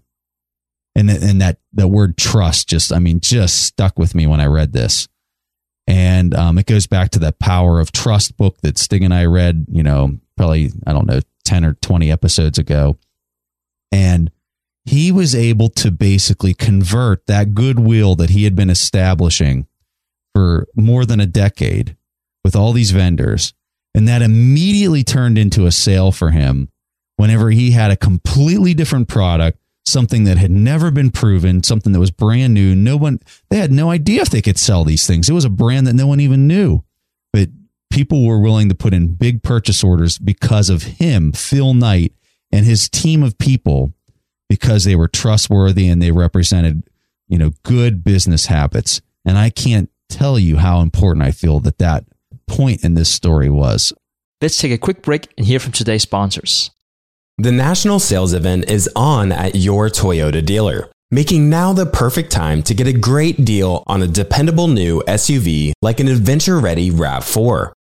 And, 0.98 1.10
and 1.10 1.41
that, 1.41 1.58
that 1.74 1.89
word 1.89 2.18
trust 2.18 2.70
just, 2.70 2.93
I 2.93 3.00
mean, 3.00 3.20
just 3.20 3.64
stuck 3.64 4.00
with 4.00 4.16
me 4.16 4.28
when 4.28 4.39
I 4.39 4.46
read 4.46 4.72
this. 4.72 5.08
And 5.88 6.34
um, 6.34 6.58
it 6.58 6.66
goes 6.66 6.88
back 6.88 7.12
to 7.12 7.20
that 7.20 7.39
power 7.39 7.80
of 7.80 7.91
trust 7.91 8.38
book 8.38 8.58
that 8.62 8.78
Stig 8.78 9.04
and 9.04 9.14
I 9.14 9.26
read, 9.26 9.66
you 9.70 9.84
know, 9.84 10.18
probably, 10.36 10.72
I 10.88 10.93
don't 10.93 11.06
know, 11.06 11.20
10 11.43 11.66
or 11.66 11.74
20 11.76 12.12
episodes 12.12 12.58
ago 12.58 12.98
and 13.96 14.30
he 14.84 15.10
was 15.10 15.34
able 15.34 15.70
to 15.70 15.89
basically 15.89 16.54
convert 16.54 17.26
that 17.28 17.54
goodwill 17.54 18.16
that 18.16 18.30
he 18.30 18.43
had 18.43 18.54
been 18.54 18.70
establishing 18.70 19.68
for 20.34 20.68
more 20.76 21.06
than 21.06 21.22
a 21.22 21.26
decade 21.26 21.96
with 22.43 22.58
all 22.58 22.74
these 22.74 22.91
vendors. 22.91 23.54
And 23.93 24.06
that 24.10 24.22
immediately 24.22 25.06
turned 25.06 25.38
into 25.38 25.66
a 25.66 25.72
sale 25.72 26.12
for 26.12 26.32
him 26.32 26.68
whenever 27.16 27.52
he 27.52 27.72
had 27.72 27.89
a 27.89 27.96
completely 27.96 28.74
different 28.74 29.08
product, 29.08 29.60
something 29.86 30.26
that 30.26 30.38
had 30.38 30.52
never 30.52 30.91
been 30.91 31.10
proven, 31.10 31.64
something 31.64 31.93
that 31.93 32.00
was 32.00 32.12
brand 32.12 32.54
new. 32.54 32.76
No 32.76 32.98
one, 32.98 33.22
they 33.50 33.58
had 33.58 33.72
no 33.72 33.91
idea 33.91 34.22
if 34.22 34.30
they 34.30 34.41
could 34.41 34.60
sell 34.60 34.84
these 34.84 35.08
things. 35.08 35.30
It 35.30 35.34
was 35.34 35.46
a 35.46 35.50
brand 35.50 35.88
that 35.88 35.93
no 35.93 36.06
one 36.06 36.20
even 36.20 36.48
knew. 36.48 36.84
But 37.32 37.48
people 37.89 38.26
were 38.26 38.41
willing 38.41 38.68
to 38.68 38.76
put 38.76 38.93
in 38.93 39.16
big 39.16 39.41
purchase 39.41 39.86
orders 39.86 40.18
because 40.18 40.70
of 40.70 40.84
him, 40.84 41.32
Phil 41.32 41.74
Knight, 41.74 42.12
and 42.56 42.66
his 42.66 42.88
team 42.88 43.22
of 43.22 43.38
people 43.38 43.93
because 44.47 44.86
they 44.86 44.95
were 44.95 45.10
trustworthy 45.10 45.89
and 45.89 46.01
they 46.01 46.12
represented, 46.12 46.84
you 47.28 47.38
know, 47.38 47.51
good 47.64 48.01
business 48.01 48.45
habits. 48.45 49.01
And 49.26 49.38
I 49.38 49.49
can't 49.49 49.89
tell 50.08 50.39
you 50.39 50.56
how 50.56 50.80
important 50.80 51.26
I 51.26 51.32
feel 51.32 51.60
that 51.62 51.80
that 51.80 52.06
point 52.47 52.86
in 52.86 52.93
this 52.93 53.10
story 53.10 53.49
was. 53.49 53.91
Let's 54.41 54.58
take 54.58 54.72
a 54.72 54.78
quick 54.78 55.01
break 55.01 55.34
and 55.38 55.45
hear 55.45 55.60
from 55.60 55.74
today's 55.74 56.03
sponsors. 56.03 56.72
The 57.38 57.51
national 57.51 57.99
sales 57.99 58.32
event 58.32 58.70
is 58.70 58.89
on 58.95 59.34
at 59.34 59.56
your 59.56 59.89
Toyota 59.89 60.45
dealer, 60.45 60.89
making 61.12 61.49
now 61.49 61.74
the 61.74 61.86
perfect 61.86 62.32
time 62.32 62.64
to 62.64 62.74
get 62.74 62.88
a 62.88 62.93
great 62.93 63.43
deal 63.43 63.84
on 63.88 64.01
a 64.01 64.08
dependable 64.08 64.70
new 64.70 65.01
SUV 65.01 65.74
like 65.82 65.99
an 65.99 66.08
adventure 66.08 66.60
ready 66.60 66.89
RAV4. 66.89 67.74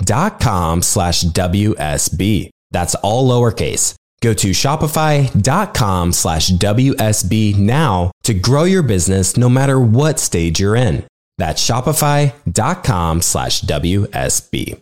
shopify.com 0.00 0.82
slash 0.82 1.22
WSB. 1.22 2.50
That's 2.70 2.94
all 2.96 3.28
lowercase. 3.28 3.94
Go 4.20 4.32
to 4.34 4.50
shopify.com 4.50 6.12
slash 6.12 6.50
WSB 6.50 7.58
now 7.58 8.12
to 8.22 8.34
grow 8.34 8.64
your 8.64 8.82
business 8.84 9.36
no 9.36 9.48
matter 9.48 9.80
what 9.80 10.20
stage 10.20 10.60
you're 10.60 10.76
in. 10.76 11.04
That's 11.38 11.66
shopify.com 11.68 13.22
slash 13.22 13.62
WSB. 13.62 14.78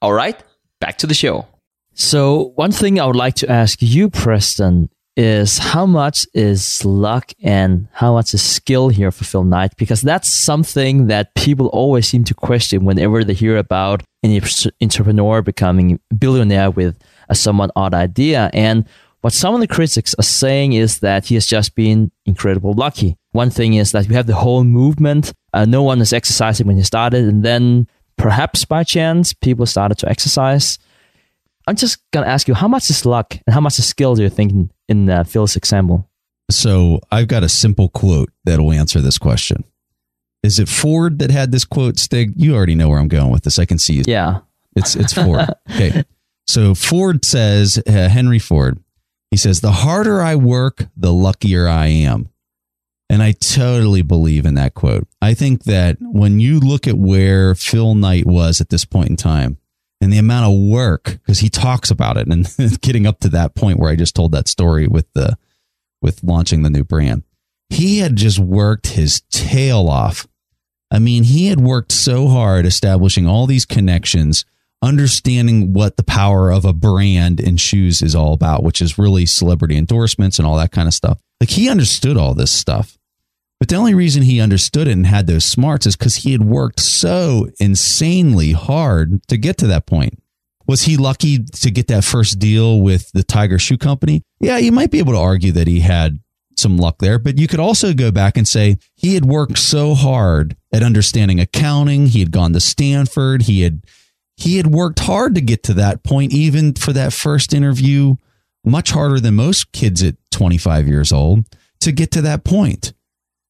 All 0.00 0.12
right, 0.12 0.40
back 0.80 0.98
to 0.98 1.06
the 1.06 1.14
show. 1.14 1.46
So, 1.94 2.52
one 2.54 2.70
thing 2.70 3.00
I 3.00 3.06
would 3.06 3.16
like 3.16 3.34
to 3.36 3.50
ask 3.50 3.78
you, 3.80 4.10
Preston, 4.10 4.88
is 5.18 5.58
how 5.58 5.84
much 5.84 6.28
is 6.32 6.84
luck 6.84 7.32
and 7.42 7.88
how 7.92 8.12
much 8.12 8.32
is 8.32 8.40
skill 8.40 8.88
here 8.88 9.10
for 9.10 9.24
Phil 9.24 9.42
Knight? 9.42 9.76
Because 9.76 10.00
that's 10.00 10.28
something 10.28 11.08
that 11.08 11.34
people 11.34 11.66
always 11.66 12.06
seem 12.06 12.22
to 12.24 12.34
question 12.34 12.84
whenever 12.84 13.24
they 13.24 13.34
hear 13.34 13.56
about 13.56 14.04
an 14.22 14.40
entrepreneur 14.80 15.42
becoming 15.42 15.98
a 16.12 16.14
billionaire 16.14 16.70
with 16.70 16.96
a 17.28 17.34
somewhat 17.34 17.72
odd 17.74 17.94
idea. 17.94 18.48
And 18.54 18.88
what 19.22 19.32
some 19.32 19.54
of 19.54 19.60
the 19.60 19.66
critics 19.66 20.14
are 20.20 20.22
saying 20.22 20.74
is 20.74 21.00
that 21.00 21.26
he 21.26 21.34
has 21.34 21.46
just 21.46 21.74
been 21.74 22.12
incredibly 22.24 22.74
lucky. 22.74 23.16
One 23.32 23.50
thing 23.50 23.74
is 23.74 23.90
that 23.90 24.06
we 24.06 24.14
have 24.14 24.28
the 24.28 24.36
whole 24.36 24.62
movement. 24.62 25.32
Uh, 25.52 25.64
no 25.64 25.82
one 25.82 25.98
was 25.98 26.12
exercising 26.12 26.68
when 26.68 26.76
he 26.76 26.84
started, 26.84 27.24
and 27.24 27.44
then 27.44 27.88
perhaps 28.16 28.64
by 28.64 28.84
chance, 28.84 29.32
people 29.32 29.66
started 29.66 29.98
to 29.98 30.08
exercise. 30.08 30.78
I'm 31.66 31.74
just 31.74 31.98
gonna 32.12 32.26
ask 32.26 32.46
you, 32.46 32.54
how 32.54 32.68
much 32.68 32.88
is 32.88 33.04
luck 33.04 33.36
and 33.46 33.52
how 33.52 33.60
much 33.60 33.80
is 33.80 33.86
skill 33.86 34.14
do 34.14 34.22
you 34.22 34.30
think 34.30 34.70
in, 34.88 35.06
the 35.06 35.24
Phil's 35.24 35.56
example? 35.56 36.08
So 36.50 37.00
I've 37.10 37.28
got 37.28 37.42
a 37.44 37.48
simple 37.48 37.88
quote 37.88 38.30
that'll 38.44 38.72
answer 38.72 39.00
this 39.00 39.18
question. 39.18 39.64
Is 40.42 40.58
it 40.58 40.68
Ford 40.68 41.18
that 41.18 41.30
had 41.30 41.52
this 41.52 41.64
quote? 41.64 41.98
Stig, 41.98 42.32
you 42.36 42.54
already 42.54 42.74
know 42.74 42.88
where 42.88 42.98
I'm 42.98 43.08
going 43.08 43.30
with 43.30 43.42
this. 43.42 43.58
I 43.58 43.64
can 43.64 43.78
see 43.78 43.94
you. 43.94 44.04
Yeah, 44.06 44.40
it's 44.76 44.94
it's 44.96 45.12
Ford. 45.14 45.46
okay, 45.70 46.04
so 46.46 46.74
Ford 46.74 47.24
says 47.24 47.82
uh, 47.86 48.08
Henry 48.08 48.38
Ford. 48.38 48.78
He 49.30 49.36
says, 49.36 49.60
The 49.60 49.72
harder 49.72 50.22
I 50.22 50.36
work, 50.36 50.86
the 50.96 51.12
luckier 51.12 51.68
I 51.68 51.86
am. 51.86 52.30
And 53.10 53.22
I 53.22 53.32
totally 53.32 54.02
believe 54.02 54.44
in 54.44 54.54
that 54.54 54.74
quote. 54.74 55.08
I 55.22 55.34
think 55.34 55.64
that 55.64 55.96
when 56.00 56.40
you 56.40 56.60
look 56.60 56.86
at 56.86 56.96
where 56.96 57.54
Phil 57.54 57.94
Knight 57.94 58.26
was 58.26 58.60
at 58.60 58.68
this 58.68 58.84
point 58.84 59.08
in 59.08 59.16
time 59.16 59.58
and 60.00 60.12
the 60.12 60.18
amount 60.18 60.52
of 60.52 60.58
work, 60.58 61.04
because 61.04 61.40
he 61.40 61.48
talks 61.48 61.90
about 61.90 62.16
it 62.16 62.28
and 62.28 62.80
getting 62.80 63.06
up 63.06 63.20
to 63.20 63.28
that 63.30 63.54
point 63.54 63.78
where 63.78 63.90
I 63.90 63.96
just 63.96 64.14
told 64.14 64.32
that 64.32 64.48
story 64.48 64.86
with 64.86 65.06
the 65.14 65.36
with 66.00 66.22
launching 66.22 66.62
the 66.62 66.70
new 66.70 66.84
brand, 66.84 67.24
he 67.70 67.98
had 67.98 68.16
just 68.16 68.38
worked 68.38 68.88
his 68.88 69.22
tail 69.30 69.88
off. 69.88 70.26
I 70.90 70.98
mean, 70.98 71.24
he 71.24 71.46
had 71.48 71.60
worked 71.60 71.92
so 71.92 72.28
hard 72.28 72.64
establishing 72.64 73.26
all 73.26 73.46
these 73.46 73.66
connections, 73.66 74.44
understanding 74.80 75.72
what 75.72 75.96
the 75.96 76.04
power 76.04 76.50
of 76.50 76.64
a 76.64 76.72
brand 76.72 77.40
in 77.40 77.56
shoes 77.56 78.00
is 78.00 78.14
all 78.14 78.32
about, 78.32 78.62
which 78.62 78.80
is 78.80 78.98
really 78.98 79.26
celebrity 79.26 79.76
endorsements 79.76 80.38
and 80.38 80.46
all 80.46 80.56
that 80.56 80.72
kind 80.72 80.88
of 80.88 80.94
stuff. 80.94 81.20
Like 81.40 81.50
he 81.50 81.68
understood 81.68 82.16
all 82.16 82.34
this 82.34 82.50
stuff. 82.50 82.97
But 83.58 83.68
the 83.68 83.76
only 83.76 83.94
reason 83.94 84.22
he 84.22 84.40
understood 84.40 84.86
it 84.86 84.92
and 84.92 85.06
had 85.06 85.26
those 85.26 85.44
smarts 85.44 85.86
is 85.86 85.96
because 85.96 86.16
he 86.16 86.32
had 86.32 86.44
worked 86.44 86.80
so 86.80 87.48
insanely 87.58 88.52
hard 88.52 89.26
to 89.28 89.36
get 89.36 89.58
to 89.58 89.66
that 89.66 89.86
point. 89.86 90.22
Was 90.68 90.82
he 90.82 90.96
lucky 90.96 91.38
to 91.38 91.70
get 91.70 91.88
that 91.88 92.04
first 92.04 92.38
deal 92.38 92.80
with 92.80 93.10
the 93.12 93.24
Tiger 93.24 93.58
Shoe 93.58 93.78
Company? 93.78 94.22
Yeah, 94.38 94.58
you 94.58 94.70
might 94.70 94.90
be 94.90 94.98
able 94.98 95.14
to 95.14 95.18
argue 95.18 95.50
that 95.52 95.66
he 95.66 95.80
had 95.80 96.20
some 96.56 96.76
luck 96.76 96.98
there, 96.98 97.18
but 97.18 97.38
you 97.38 97.48
could 97.48 97.60
also 97.60 97.94
go 97.94 98.10
back 98.10 98.36
and 98.36 98.46
say 98.46 98.76
he 98.94 99.14
had 99.14 99.24
worked 99.24 99.58
so 99.58 99.94
hard 99.94 100.56
at 100.72 100.82
understanding 100.82 101.40
accounting. 101.40 102.06
He 102.06 102.20
had 102.20 102.32
gone 102.32 102.52
to 102.52 102.60
Stanford. 102.60 103.42
He 103.42 103.62
had 103.62 103.82
he 104.36 104.56
had 104.56 104.68
worked 104.68 105.00
hard 105.00 105.34
to 105.34 105.40
get 105.40 105.64
to 105.64 105.74
that 105.74 106.04
point, 106.04 106.32
even 106.32 106.74
for 106.74 106.92
that 106.92 107.12
first 107.12 107.52
interview, 107.52 108.14
much 108.64 108.92
harder 108.92 109.18
than 109.18 109.34
most 109.34 109.72
kids 109.72 110.02
at 110.02 110.14
25 110.30 110.86
years 110.86 111.12
old 111.12 111.44
to 111.80 111.90
get 111.90 112.12
to 112.12 112.22
that 112.22 112.44
point. 112.44 112.92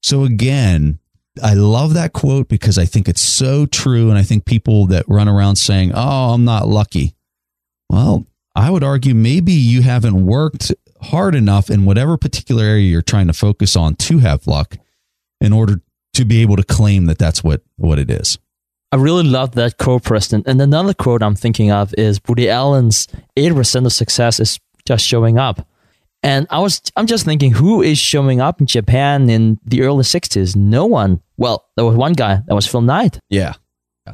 So 0.03 0.25
again, 0.25 0.99
I 1.43 1.55
love 1.55 1.95
that 1.95 2.13
quote 2.13 2.49
because 2.49 2.79
I 2.79 2.85
think 2.85 3.09
it's 3.09 3.21
so 3.21 3.67
true. 3.67 4.09
And 4.09 4.19
I 4.19 4.23
think 4.23 4.45
people 4.45 4.87
that 4.87 5.05
run 5.09 5.29
around 5.29 5.57
saying, 5.57 5.93
Oh, 5.95 6.35
I'm 6.35 6.45
not 6.45 6.67
lucky. 6.67 7.15
Well, 7.91 8.27
I 8.55 8.71
would 8.71 8.85
argue 8.85 9.15
maybe 9.15 9.53
you 9.53 9.83
haven't 9.83 10.27
worked 10.27 10.73
hard 11.01 11.35
enough 11.35 11.71
in 11.71 11.85
whatever 11.85 12.17
particular 12.17 12.65
area 12.65 12.89
you're 12.89 13.03
trying 13.03 13.29
to 13.29 13.33
focus 13.33 13.77
on 13.77 13.95
to 13.95 14.19
have 14.19 14.47
luck 14.47 14.77
in 15.41 15.53
order 15.53 15.81
to 16.15 16.25
be 16.25 16.43
able 16.43 16.57
to 16.57 16.65
claim 16.65 17.07
that 17.07 17.19
that's 17.19 17.45
what, 17.45 17.63
what 17.77 17.99
it 17.99 18.11
is. 18.11 18.39
I 18.91 18.97
really 18.97 19.23
love 19.23 19.53
that 19.55 19.77
quote, 19.79 20.03
Preston. 20.03 20.43
And 20.47 20.61
another 20.61 20.95
quote 20.95 21.23
I'm 21.23 21.37
thinking 21.37 21.71
of 21.71 21.95
is 21.97 22.21
Woody 22.27 22.49
Allen's 22.49 23.07
80% 23.37 23.87
of 23.87 23.93
success 23.93 24.41
is 24.41 24.59
just 24.87 25.05
showing 25.05 25.39
up. 25.39 25.68
And 26.23 26.47
I 26.51 26.59
was, 26.59 26.83
I'm 26.97 27.07
just 27.07 27.25
thinking, 27.25 27.53
who 27.53 27.81
is 27.83 27.99
showing 27.99 28.41
up 28.41 28.61
in 28.61 28.67
Japan 28.67 29.31
in 29.31 29.59
the 29.65 29.83
early 29.83 30.03
60s? 30.03 30.57
No 30.57 30.85
one. 30.87 31.21
Well, 31.37 31.65
there 31.77 31.85
was 31.85 31.97
one 31.97 32.15
guy. 32.15 32.43
That 32.47 32.55
was 32.55 32.67
Phil 32.67 32.81
Knight. 32.81 33.21
Yeah. 33.31 33.55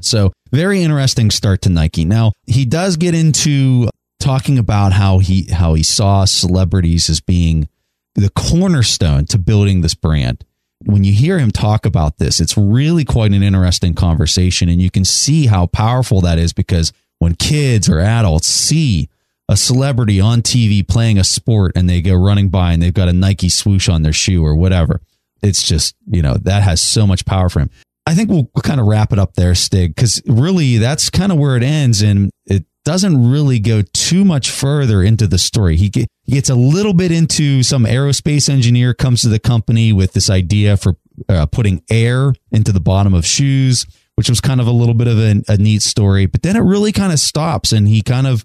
So 0.01 0.33
very 0.51 0.83
interesting 0.83 1.31
start 1.31 1.63
to 1.63 1.69
Nike. 1.69 2.05
Now 2.05 2.33
he 2.47 2.65
does 2.65 2.97
get 2.97 3.15
into 3.15 3.89
talking 4.21 4.59
about 4.59 4.93
how 4.93 5.19
he 5.19 5.45
how 5.53 5.75
he 5.75 5.83
saw 5.83 6.25
celebrities 6.25 7.09
as 7.09 7.21
being 7.21 7.69
the 8.15 8.31
cornerstone 8.31 9.27
to 9.27 9.39
building 9.39 9.81
this 9.81 9.95
brand. 9.95 10.45
When 10.85 11.05
you 11.05 11.13
hear 11.13 11.39
him 11.39 11.51
talk 11.51 11.87
about 11.87 12.19
this, 12.19 12.41
it's 12.41 12.57
really 12.57 13.05
quite 13.05 13.33
an 13.33 13.43
interesting 13.43 13.95
conversation, 13.95 14.69
and 14.69 14.83
you 14.83 14.91
can 14.91 15.05
see 15.05 15.47
how 15.47 15.67
powerful 15.67 16.21
that 16.23 16.39
is 16.39 16.53
because 16.53 16.93
when 17.19 17.35
kids 17.35 17.89
or 17.89 18.01
adults 18.01 18.47
see 18.47 19.09
a 19.49 19.57
celebrity 19.57 20.21
on 20.21 20.43
TV 20.43 20.87
playing 20.87 21.19
a 21.19 21.25
sport 21.25 21.73
and 21.75 21.89
they 21.89 22.01
go 22.01 22.15
running 22.15 22.49
by 22.49 22.73
and 22.73 22.83
they've 22.83 22.95
got 22.95 23.09
a 23.09 23.13
Nike 23.13 23.49
swoosh 23.49 23.89
on 23.89 24.03
their 24.03 24.13
shoe 24.13 24.45
or 24.45 24.55
whatever. 24.57 25.01
It's 25.43 25.63
just, 25.63 25.95
you 26.07 26.23
know, 26.23 26.35
that 26.35 26.63
has 26.63 26.81
so 26.81 27.07
much 27.07 27.27
power 27.27 27.49
for 27.49 27.61
him. 27.61 27.71
I 28.07 28.15
think 28.15 28.31
we'll, 28.31 28.51
kind 28.63 28.81
of 28.81 28.87
wrap 28.87 29.13
it 29.13 29.19
up 29.19 29.35
there, 29.35 29.55
Stig, 29.55 29.95
because 29.95 30.23
really 30.27 30.79
that's 30.79 31.11
kind 31.11 31.33
of 31.33 31.39
where 31.39 31.57
it 31.57 31.63
ends. 31.63 32.03
And 32.03 32.31
it 32.47 32.65
doesn't 32.85 33.31
really 33.31 33.59
go 33.59 33.83
too 33.93 34.25
much 34.25 34.51
further 34.51 35.03
into 35.03 35.27
the 35.27 35.39
story. 35.39 35.77
He, 35.77 35.91
he 35.95 36.33
gets 36.33 36.51
a 36.51 36.55
little 36.55 36.95
bit 36.95 37.11
into 37.13 37.63
some 37.63 37.85
aerospace 37.85 38.49
engineer 38.49 38.95
comes 38.95 39.23
to 39.23 39.29
the 39.29 39.39
company 39.39 39.93
with 39.93 40.13
this 40.13 40.29
idea 40.29 40.77
for 40.77 40.97
uh, 41.29 41.47
putting 41.47 41.83
air 41.91 42.33
into 42.51 42.73
the 42.73 42.81
bottom 42.81 43.15
of 43.15 43.27
shoes, 43.27 43.87
which 44.17 44.29
was 44.29 44.41
kind 44.41 44.61
of 44.61 44.67
a 44.67 44.73
little 44.73 44.95
bit 44.95 45.09
of 45.09 45.19
a, 45.19 45.43
a 45.49 45.57
neat 45.57 45.83
story. 45.83 46.27
But 46.27 46.43
then 46.43 46.57
it 46.57 46.61
really 46.61 46.93
kind 46.93 47.13
of 47.13 47.21
stops 47.21 47.73
and 47.73 47.89
he 47.89 48.03
kind 48.03 48.27
of 48.27 48.45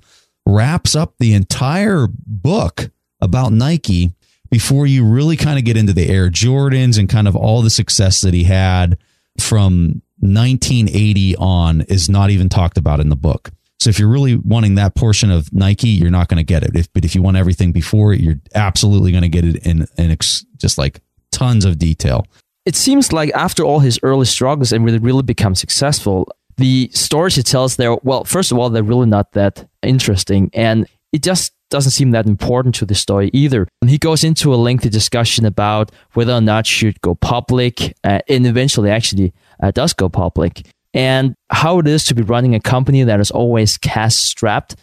wraps 0.54 0.96
up 0.96 1.16
the 1.20 1.34
entire 1.34 2.08
book 2.26 2.90
about 3.22 3.52
Nike 3.54 4.14
before 4.50 4.88
you 4.88 5.06
really 5.06 5.38
kind 5.38 5.60
of 5.60 5.66
get 5.66 5.78
into 5.78 5.94
the 5.94 6.10
Air 6.10 6.30
Jordans 6.30 6.98
and 6.98 7.08
kind 7.08 7.28
of 7.28 7.36
all 7.36 7.62
the 7.62 7.70
success 7.70 8.22
that 8.22 8.34
he 8.34 8.46
had 8.46 8.98
from 9.40 10.02
1980 10.20 11.36
on 11.38 11.82
is 11.82 12.10
not 12.10 12.30
even 12.30 12.50
talked 12.50 12.78
about 12.78 13.00
in 13.00 13.10
the 13.10 13.16
book. 13.16 13.52
So 13.80 13.90
if 13.90 13.98
you're 13.98 14.10
really 14.10 14.36
wanting 14.36 14.76
that 14.76 14.96
portion 14.96 15.32
of 15.32 15.54
Nike, 15.54 15.90
you're 15.90 16.12
not 16.12 16.28
going 16.28 16.38
to 16.38 16.44
get 16.44 16.64
it. 16.64 16.76
If, 16.76 16.92
but 16.92 17.06
if 17.06 17.16
you 17.16 17.22
want 17.22 17.38
everything 17.38 17.72
before 17.72 18.12
it, 18.12 18.20
you're 18.20 18.40
absolutely 18.54 19.12
going 19.12 19.22
to 19.24 19.30
get 19.30 19.46
it 19.46 19.66
in, 19.66 19.88
in 19.98 20.12
ex, 20.12 20.46
just 20.58 20.78
like 20.78 21.00
tons 21.32 21.64
of 21.64 21.78
detail. 21.78 22.26
It 22.66 22.76
seems 22.76 23.14
like 23.14 23.32
after 23.34 23.64
all 23.64 23.80
his 23.80 23.98
early 24.04 24.26
struggles 24.26 24.74
and 24.74 24.84
really, 24.84 25.00
really 25.00 25.24
become 25.24 25.56
successful, 25.56 26.30
the 26.60 26.90
stories 26.94 27.36
he 27.36 27.44
tells 27.44 27.76
there, 27.78 27.96
well, 28.04 28.24
first 28.24 28.52
of 28.52 28.58
all, 28.58 28.70
they're 28.70 28.84
really 28.84 29.08
not 29.08 29.32
that 29.32 29.68
interesting. 29.82 30.50
And 30.54 30.88
it 31.12 31.24
just 31.24 31.54
doesn't 31.70 31.92
seem 31.92 32.12
that 32.12 32.26
important 32.26 32.76
to 32.76 32.86
the 32.86 32.96
story 32.96 33.30
either. 33.34 33.68
And 33.82 33.90
he 33.90 33.98
goes 33.98 34.24
into 34.24 34.54
a 34.54 34.58
lengthy 34.58 34.90
discussion 34.90 35.46
about 35.46 35.92
whether 36.14 36.34
or 36.34 36.42
not 36.42 36.68
should 36.68 37.00
go 37.02 37.16
public, 37.16 37.96
uh, 38.04 38.20
and 38.28 38.46
eventually 38.46 38.90
actually 38.92 39.34
uh, 39.64 39.72
does 39.72 39.94
go 39.94 40.10
public, 40.10 40.68
and 40.94 41.36
how 41.50 41.80
it 41.80 41.88
is 41.88 42.04
to 42.06 42.16
be 42.16 42.24
running 42.24 42.56
a 42.56 42.60
company 42.60 43.04
that 43.04 43.20
is 43.20 43.32
always 43.32 43.78
cash 43.78 44.16
strapped. 44.16 44.76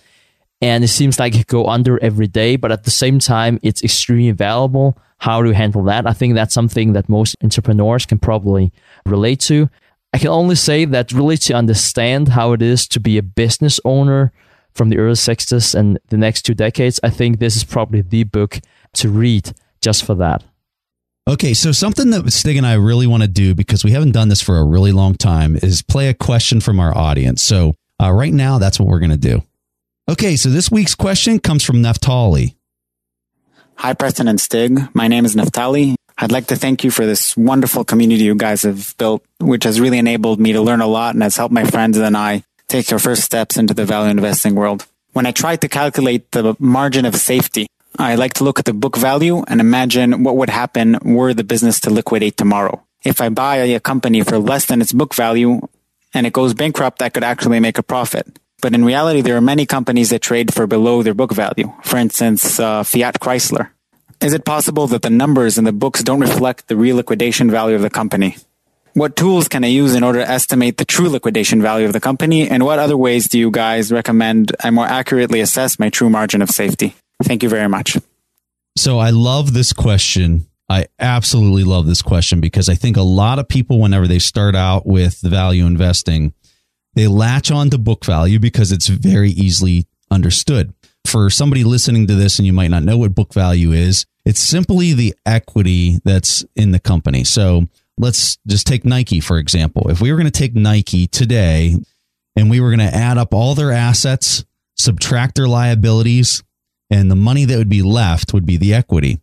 And 0.62 0.83
it 0.85 0.89
seems 0.89 1.18
like 1.18 1.35
it 1.35 1.47
go 1.47 1.66
under 1.66 2.03
every 2.03 2.29
day, 2.29 2.57
but 2.57 2.72
at 2.72 2.85
the 2.85 2.91
same 2.91 3.18
time, 3.18 3.59
it's 3.62 3.85
extremely 3.85 4.33
valuable. 4.33 4.97
How 5.18 5.43
do 5.43 5.49
you 5.49 5.55
handle 5.55 5.83
that? 5.85 6.07
I 6.07 6.12
think 6.12 6.35
that's 6.35 6.55
something 6.55 6.95
that 6.95 7.09
most 7.09 7.37
entrepreneurs 7.43 8.07
can 8.07 8.18
probably 8.18 8.72
relate 9.05 9.41
to. 9.41 9.68
I 10.17 10.19
can 10.19 10.29
only 10.29 10.55
say 10.55 10.87
that 10.87 11.12
really 11.12 11.37
to 11.37 11.53
understand 11.53 12.29
how 12.29 12.55
it 12.55 12.62
is 12.62 12.89
to 12.89 12.99
be 12.99 13.19
a 13.19 13.23
business 13.23 13.79
owner 13.85 14.33
from 14.73 14.89
the 14.89 14.97
early 14.97 15.12
60s 15.12 15.75
and 15.75 15.99
the 16.09 16.17
next 16.17 16.47
two 16.47 16.55
decades, 16.55 16.99
I 17.03 17.11
think 17.11 17.39
this 17.39 17.55
is 17.55 17.64
probably 17.64 18.01
the 18.01 18.25
book 18.25 18.61
to 18.95 19.11
read 19.11 19.53
just 19.83 20.05
for 20.07 20.14
that. 20.14 20.43
Okay, 21.29 21.53
so 21.53 21.71
something 21.71 22.09
that 22.12 22.33
Stig 22.33 22.57
and 22.57 22.67
I 22.67 22.77
really 22.77 23.07
want 23.07 23.25
to 23.25 23.29
do 23.29 23.55
because 23.55 23.85
we 23.85 23.91
haven't 23.91 24.12
done 24.12 24.31
this 24.31 24.41
for 24.41 24.57
a 24.57 24.64
really 24.64 24.91
long 24.91 25.17
time 25.17 25.55
is 25.57 25.83
play 25.83 26.09
a 26.09 26.14
question 26.14 26.62
from 26.62 26.81
our 26.81 26.97
audience. 26.97 27.43
So 27.43 27.75
uh, 28.03 28.11
right 28.11 28.33
now, 28.33 28.57
that's 28.57 28.81
what 28.81 28.89
we're 28.89 29.01
going 29.01 29.11
to 29.11 29.19
do. 29.19 29.43
Okay, 30.09 30.37
so 30.37 30.49
this 30.49 30.71
week's 30.71 30.95
question 30.95 31.41
comes 31.41 31.62
from 31.62 31.83
Neftali. 31.83 32.55
Hi, 33.75 33.93
Preston 33.93 34.29
and 34.29 34.41
Stig. 34.41 34.81
My 34.95 35.09
name 35.09 35.27
is 35.27 35.37
Neftali. 35.37 35.95
I'd 36.19 36.33
like 36.33 36.47
to 36.47 36.57
thank 36.57 36.83
you 36.83 36.91
for 36.91 37.05
this 37.05 37.37
wonderful 37.37 37.85
community 37.85 38.25
you 38.25 38.35
guys 38.35 38.62
have 38.62 38.97
built, 38.97 39.23
which 39.39 39.64
has 39.64 39.81
really 39.81 39.99
enabled 39.99 40.41
me 40.41 40.53
to 40.53 40.62
learn 40.62 40.81
a 40.81 40.87
lot 40.87 41.14
and 41.14 41.23
has 41.23 41.37
helped 41.37 41.53
my 41.53 41.64
friends 41.64 41.99
and 41.99 42.17
I 42.17 42.43
take 42.69 42.91
our 42.91 42.99
first 42.99 43.23
steps 43.23 43.57
into 43.57 43.75
the 43.75 43.85
value 43.85 44.11
investing 44.11 44.55
world. 44.55 44.87
When 45.12 45.27
I 45.27 45.33
try 45.33 45.57
to 45.57 45.69
calculate 45.69 46.33
the 46.33 46.57
margin 46.59 47.05
of 47.05 47.17
safety, 47.17 47.67
I 47.99 48.14
like 48.14 48.35
to 48.35 48.45
look 48.45 48.59
at 48.59 48.64
the 48.64 48.73
book 48.73 48.97
value 48.97 49.45
and 49.47 49.61
imagine 49.61 50.25
what 50.25 50.37
would 50.37 50.51
happen 50.51 50.99
were 51.05 51.35
the 51.35 51.45
business 51.45 51.81
to 51.81 51.91
liquidate 51.91 52.37
tomorrow. 52.37 52.83
If 53.05 53.21
I 53.21 53.29
buy 53.29 53.57
a 53.57 53.81
company 53.81 54.23
for 54.23 54.39
less 54.39 54.67
than 54.67 54.81
its 54.81 54.93
book 54.93 55.14
value 55.14 55.61
and 56.12 56.27
it 56.27 56.33
goes 56.33 56.55
bankrupt, 56.55 57.03
I 57.03 57.09
could 57.09 57.25
actually 57.25 57.61
make 57.61 57.79
a 57.79 57.83
profit. 57.83 58.39
But 58.62 58.75
in 58.75 58.85
reality, 58.85 59.21
there 59.21 59.37
are 59.37 59.43
many 59.43 59.67
companies 59.67 60.11
that 60.11 60.23
trade 60.23 60.53
for 60.53 60.67
below 60.67 61.03
their 61.03 61.14
book 61.14 61.33
value. 61.33 61.73
For 61.83 61.99
instance, 61.99 62.59
uh, 62.59 62.83
Fiat 62.83 63.21
Chrysler. 63.21 63.69
Is 64.21 64.33
it 64.33 64.45
possible 64.45 64.87
that 64.89 65.03
the 65.03 65.11
numbers 65.11 65.59
in 65.59 65.64
the 65.64 65.73
books 65.73 66.03
don't 66.03 66.21
reflect 66.21 66.69
the 66.69 66.77
real 66.77 66.97
liquidation 66.97 67.51
value 67.51 67.77
of 67.77 67.83
the 67.83 67.91
company? 67.91 68.37
What 68.95 69.14
tools 69.14 69.47
can 69.47 69.62
I 69.62 69.67
use 69.67 69.95
in 69.95 70.03
order 70.03 70.21
to 70.21 70.29
estimate 70.29 70.79
the 70.79 70.87
true 70.87 71.11
liquidation 71.11 71.61
value 71.61 71.87
of 71.87 71.93
the 71.93 72.01
company? 72.01 72.49
And 72.49 72.64
what 72.64 72.79
other 72.79 72.97
ways 72.97 73.29
do 73.29 73.39
you 73.39 73.51
guys 73.51 73.93
recommend 73.93 74.57
I 74.61 74.71
more 74.71 74.87
accurately 74.87 75.41
assess 75.41 75.79
my 75.79 75.91
true 75.91 76.09
margin 76.09 76.41
of 76.41 76.49
safety? 76.49 76.95
Thank 77.23 77.43
you 77.43 77.51
very 77.51 77.69
much. 77.69 77.99
So 78.77 78.99
I 78.99 79.11
love 79.11 79.53
this 79.53 79.75
question. 79.75 80.47
I 80.69 80.87
absolutely 80.99 81.64
love 81.64 81.87
this 81.87 82.03
question 82.03 82.41
because 82.41 82.71
I 82.71 82.75
think 82.75 82.97
a 82.97 83.03
lot 83.03 83.39
of 83.39 83.49
people, 83.49 83.81
whenever 83.81 84.09
they 84.09 84.19
start 84.19 84.57
out 84.57 84.87
with 84.87 85.21
value 85.21 85.67
investing, 85.67 86.33
they 86.95 87.07
latch 87.07 87.51
on 87.51 87.69
to 87.71 87.79
book 87.79 88.05
value 88.05 88.39
because 88.39 88.73
it's 88.73 88.87
very 88.87 89.31
easily 89.31 89.87
understood 90.11 90.73
for 91.17 91.31
somebody 91.31 91.64
listening 91.64 92.07
to 92.07 92.14
this 92.14 92.39
and 92.39 92.45
you 92.45 92.53
might 92.53 92.69
not 92.69 92.83
know 92.83 92.99
what 92.99 93.14
book 93.14 93.33
value 93.33 93.73
is, 93.73 94.05
it's 94.27 94.39
simply 94.39 94.93
the 94.93 95.14
equity 95.25 95.99
that's 96.05 96.45
in 96.55 96.73
the 96.73 96.79
company. 96.79 97.25
So 97.25 97.69
let's 97.97 98.37
just 98.47 98.67
take 98.67 98.85
Nike, 98.85 99.21
for 99.21 99.39
example. 99.39 99.91
If 99.91 100.03
we 100.03 100.12
were 100.12 100.19
going 100.19 100.31
to 100.31 100.39
take 100.39 100.55
Nike 100.55 101.07
today 101.07 101.75
and 102.37 102.51
we 102.51 102.61
were 102.61 102.69
going 102.69 102.87
to 102.87 102.95
add 102.95 103.17
up 103.17 103.33
all 103.33 103.55
their 103.55 103.73
assets, 103.73 104.45
subtract 104.77 105.37
their 105.37 105.49
liabilities, 105.49 106.43
and 106.91 107.11
the 107.11 107.17
money 107.17 107.47
that 107.47 107.57
would 107.57 107.71
be 107.71 107.81
left 107.81 108.35
would 108.35 108.45
be 108.45 108.59
the 108.59 108.75
equity. 108.75 109.19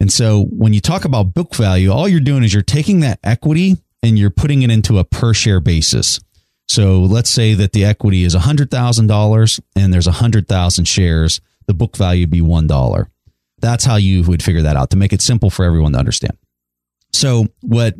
And 0.00 0.10
so 0.10 0.44
when 0.44 0.72
you 0.72 0.80
talk 0.80 1.04
about 1.04 1.34
book 1.34 1.54
value, 1.54 1.92
all 1.92 2.08
you're 2.08 2.20
doing 2.20 2.42
is 2.42 2.54
you're 2.54 2.62
taking 2.62 3.00
that 3.00 3.20
equity 3.22 3.76
and 4.02 4.18
you're 4.18 4.30
putting 4.30 4.62
it 4.62 4.70
into 4.70 4.98
a 4.98 5.04
per 5.04 5.34
share 5.34 5.60
basis. 5.60 6.20
So 6.68 7.00
let's 7.00 7.30
say 7.30 7.54
that 7.54 7.72
the 7.72 7.84
equity 7.84 8.24
is 8.24 8.34
$100,000 8.34 9.60
and 9.76 9.92
there's 9.92 10.06
100,000 10.06 10.84
shares, 10.86 11.40
the 11.66 11.74
book 11.74 11.96
value 11.96 12.22
would 12.22 12.30
be 12.30 12.40
$1. 12.40 13.06
That's 13.58 13.84
how 13.84 13.96
you 13.96 14.22
would 14.24 14.42
figure 14.42 14.62
that 14.62 14.76
out 14.76 14.90
to 14.90 14.96
make 14.96 15.12
it 15.12 15.22
simple 15.22 15.50
for 15.50 15.64
everyone 15.64 15.92
to 15.92 15.98
understand. 15.98 16.36
So 17.12 17.46
what 17.60 17.94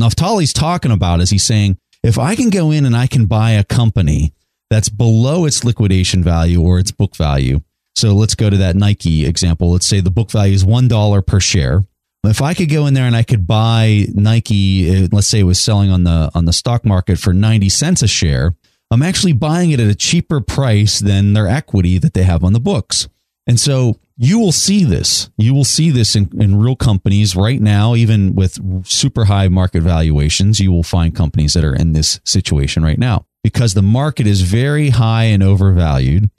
Naftali's 0.00 0.52
talking 0.52 0.90
about 0.90 1.20
is 1.20 1.30
he's 1.30 1.44
saying, 1.44 1.78
if 2.02 2.18
I 2.18 2.34
can 2.36 2.50
go 2.50 2.70
in 2.70 2.84
and 2.84 2.96
I 2.96 3.06
can 3.06 3.26
buy 3.26 3.52
a 3.52 3.64
company 3.64 4.32
that's 4.70 4.88
below 4.88 5.44
its 5.44 5.64
liquidation 5.64 6.22
value 6.22 6.60
or 6.60 6.78
its 6.78 6.90
book 6.90 7.16
value. 7.16 7.60
So 7.94 8.12
let's 8.12 8.34
go 8.34 8.50
to 8.50 8.56
that 8.58 8.76
Nike 8.76 9.24
example. 9.24 9.72
Let's 9.72 9.86
say 9.86 10.00
the 10.00 10.10
book 10.10 10.30
value 10.30 10.54
is 10.54 10.64
$1 10.64 11.26
per 11.26 11.40
share. 11.40 11.86
If 12.26 12.42
I 12.42 12.54
could 12.54 12.70
go 12.70 12.86
in 12.86 12.94
there 12.94 13.06
and 13.06 13.16
I 13.16 13.22
could 13.22 13.46
buy 13.46 14.06
Nike, 14.14 15.04
uh, 15.04 15.08
let's 15.12 15.26
say 15.26 15.40
it 15.40 15.44
was 15.44 15.60
selling 15.60 15.90
on 15.90 16.04
the 16.04 16.30
on 16.34 16.44
the 16.44 16.52
stock 16.52 16.84
market 16.84 17.18
for 17.18 17.32
90 17.32 17.68
cents 17.68 18.02
a 18.02 18.08
share, 18.08 18.54
I'm 18.90 19.02
actually 19.02 19.32
buying 19.32 19.70
it 19.70 19.80
at 19.80 19.88
a 19.88 19.94
cheaper 19.94 20.40
price 20.40 21.00
than 21.00 21.32
their 21.32 21.48
equity 21.48 21.98
that 21.98 22.14
they 22.14 22.22
have 22.22 22.44
on 22.44 22.52
the 22.52 22.60
books. 22.60 23.08
And 23.46 23.58
so 23.60 23.96
you 24.16 24.38
will 24.38 24.52
see 24.52 24.84
this. 24.84 25.30
You 25.36 25.54
will 25.54 25.64
see 25.64 25.90
this 25.90 26.16
in, 26.16 26.30
in 26.40 26.56
real 26.56 26.76
companies 26.76 27.36
right 27.36 27.60
now, 27.60 27.94
even 27.94 28.34
with 28.34 28.86
super 28.86 29.26
high 29.26 29.48
market 29.48 29.82
valuations. 29.82 30.58
You 30.58 30.72
will 30.72 30.82
find 30.82 31.14
companies 31.14 31.52
that 31.52 31.64
are 31.64 31.74
in 31.74 31.92
this 31.92 32.20
situation 32.24 32.82
right 32.82 32.98
now 32.98 33.26
because 33.44 33.74
the 33.74 33.82
market 33.82 34.26
is 34.26 34.42
very 34.42 34.90
high 34.90 35.24
and 35.24 35.42
overvalued. 35.42 36.30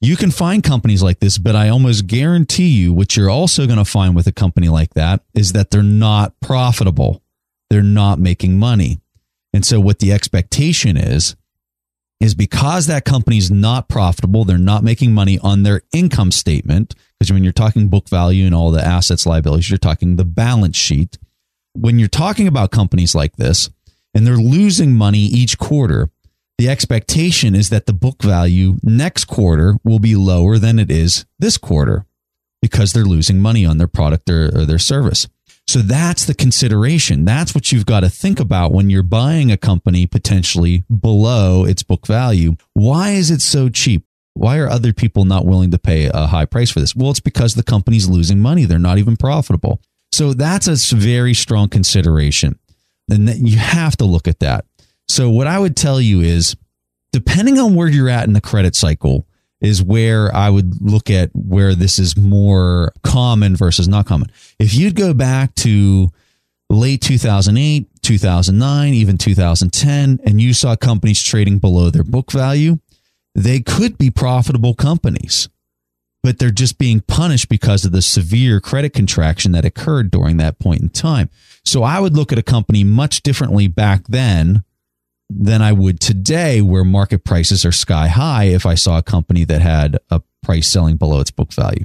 You 0.00 0.16
can 0.16 0.30
find 0.30 0.62
companies 0.62 1.02
like 1.02 1.18
this, 1.18 1.38
but 1.38 1.56
I 1.56 1.70
almost 1.70 2.06
guarantee 2.06 2.68
you 2.68 2.92
what 2.94 3.16
you're 3.16 3.30
also 3.30 3.66
going 3.66 3.78
to 3.78 3.84
find 3.84 4.14
with 4.14 4.28
a 4.28 4.32
company 4.32 4.68
like 4.68 4.94
that 4.94 5.22
is 5.34 5.52
that 5.52 5.70
they're 5.70 5.82
not 5.82 6.38
profitable. 6.40 7.22
They're 7.68 7.82
not 7.82 8.20
making 8.20 8.58
money. 8.58 9.00
And 9.52 9.64
so 9.64 9.80
what 9.80 9.98
the 9.98 10.12
expectation 10.12 10.96
is 10.96 11.34
is 12.20 12.34
because 12.34 12.86
that 12.86 13.04
company's 13.04 13.50
not 13.50 13.88
profitable, 13.88 14.44
they're 14.44 14.58
not 14.58 14.82
making 14.82 15.12
money 15.12 15.38
on 15.40 15.62
their 15.62 15.82
income 15.92 16.32
statement. 16.32 16.94
Because 17.18 17.32
when 17.32 17.44
you're 17.44 17.52
talking 17.52 17.88
book 17.88 18.08
value 18.08 18.46
and 18.46 18.54
all 18.54 18.70
the 18.70 18.84
assets, 18.84 19.26
liabilities, 19.26 19.70
you're 19.70 19.78
talking 19.78 20.16
the 20.16 20.24
balance 20.24 20.76
sheet. 20.76 21.18
When 21.74 21.98
you're 21.98 22.08
talking 22.08 22.46
about 22.46 22.70
companies 22.70 23.14
like 23.14 23.36
this 23.36 23.70
and 24.14 24.26
they're 24.26 24.36
losing 24.36 24.94
money 24.94 25.20
each 25.20 25.58
quarter, 25.58 26.10
the 26.58 26.68
expectation 26.68 27.54
is 27.54 27.70
that 27.70 27.86
the 27.86 27.92
book 27.92 28.22
value 28.22 28.76
next 28.82 29.26
quarter 29.26 29.76
will 29.84 30.00
be 30.00 30.16
lower 30.16 30.58
than 30.58 30.78
it 30.78 30.90
is 30.90 31.24
this 31.38 31.56
quarter 31.56 32.04
because 32.60 32.92
they're 32.92 33.04
losing 33.04 33.40
money 33.40 33.64
on 33.64 33.78
their 33.78 33.86
product 33.86 34.28
or, 34.28 34.46
or 34.46 34.64
their 34.64 34.78
service. 34.78 35.28
So 35.68 35.80
that's 35.80 36.24
the 36.24 36.34
consideration. 36.34 37.24
That's 37.24 37.54
what 37.54 37.70
you've 37.70 37.86
got 37.86 38.00
to 38.00 38.08
think 38.08 38.40
about 38.40 38.72
when 38.72 38.90
you're 38.90 39.02
buying 39.02 39.52
a 39.52 39.56
company 39.56 40.06
potentially 40.06 40.82
below 40.88 41.64
its 41.64 41.82
book 41.82 42.06
value. 42.06 42.56
Why 42.72 43.10
is 43.10 43.30
it 43.30 43.42
so 43.42 43.68
cheap? 43.68 44.04
Why 44.34 44.58
are 44.58 44.68
other 44.68 44.92
people 44.92 45.24
not 45.24 45.44
willing 45.44 45.70
to 45.72 45.78
pay 45.78 46.06
a 46.06 46.26
high 46.26 46.46
price 46.46 46.70
for 46.70 46.80
this? 46.80 46.96
Well, 46.96 47.10
it's 47.10 47.20
because 47.20 47.54
the 47.54 47.62
company's 47.62 48.08
losing 48.08 48.40
money. 48.40 48.64
They're 48.64 48.78
not 48.78 48.98
even 48.98 49.16
profitable. 49.16 49.80
So 50.10 50.32
that's 50.32 50.66
a 50.68 50.96
very 50.96 51.34
strong 51.34 51.68
consideration. 51.68 52.58
And 53.10 53.28
you 53.28 53.58
have 53.58 53.96
to 53.98 54.04
look 54.04 54.26
at 54.26 54.40
that. 54.40 54.64
So 55.08 55.30
what 55.30 55.46
I 55.46 55.58
would 55.58 55.76
tell 55.76 56.00
you 56.00 56.20
is 56.20 56.56
depending 57.12 57.58
on 57.58 57.74
where 57.74 57.88
you're 57.88 58.08
at 58.08 58.26
in 58.26 58.32
the 58.32 58.40
credit 58.40 58.74
cycle, 58.74 59.26
is 59.60 59.82
where 59.82 60.34
I 60.34 60.50
would 60.50 60.80
look 60.80 61.10
at 61.10 61.30
where 61.34 61.74
this 61.74 61.98
is 61.98 62.16
more 62.16 62.92
common 63.02 63.56
versus 63.56 63.88
not 63.88 64.06
common. 64.06 64.30
If 64.58 64.74
you'd 64.74 64.94
go 64.94 65.14
back 65.14 65.54
to 65.56 66.10
late 66.70 67.00
2008, 67.00 67.88
2009, 68.02 68.94
even 68.94 69.18
2010, 69.18 70.20
and 70.24 70.40
you 70.40 70.54
saw 70.54 70.76
companies 70.76 71.22
trading 71.22 71.58
below 71.58 71.90
their 71.90 72.04
book 72.04 72.30
value, 72.30 72.78
they 73.34 73.60
could 73.60 73.98
be 73.98 74.10
profitable 74.10 74.74
companies, 74.74 75.48
but 76.22 76.38
they're 76.38 76.50
just 76.50 76.78
being 76.78 77.00
punished 77.00 77.48
because 77.48 77.84
of 77.84 77.92
the 77.92 78.02
severe 78.02 78.60
credit 78.60 78.92
contraction 78.92 79.52
that 79.52 79.64
occurred 79.64 80.10
during 80.10 80.36
that 80.36 80.58
point 80.58 80.82
in 80.82 80.88
time. 80.88 81.30
So 81.64 81.82
I 81.82 81.98
would 82.00 82.16
look 82.16 82.32
at 82.32 82.38
a 82.38 82.42
company 82.42 82.84
much 82.84 83.22
differently 83.22 83.66
back 83.66 84.04
then 84.08 84.62
than 85.30 85.60
I 85.62 85.72
would 85.72 86.00
today, 86.00 86.62
where 86.62 86.84
market 86.84 87.24
prices 87.24 87.64
are 87.64 87.72
sky 87.72 88.08
high 88.08 88.44
if 88.44 88.64
I 88.64 88.74
saw 88.74 88.98
a 88.98 89.02
company 89.02 89.44
that 89.44 89.60
had 89.60 89.98
a 90.10 90.22
price 90.42 90.68
selling 90.68 90.96
below 90.96 91.20
its 91.20 91.30
book 91.30 91.52
value. 91.52 91.84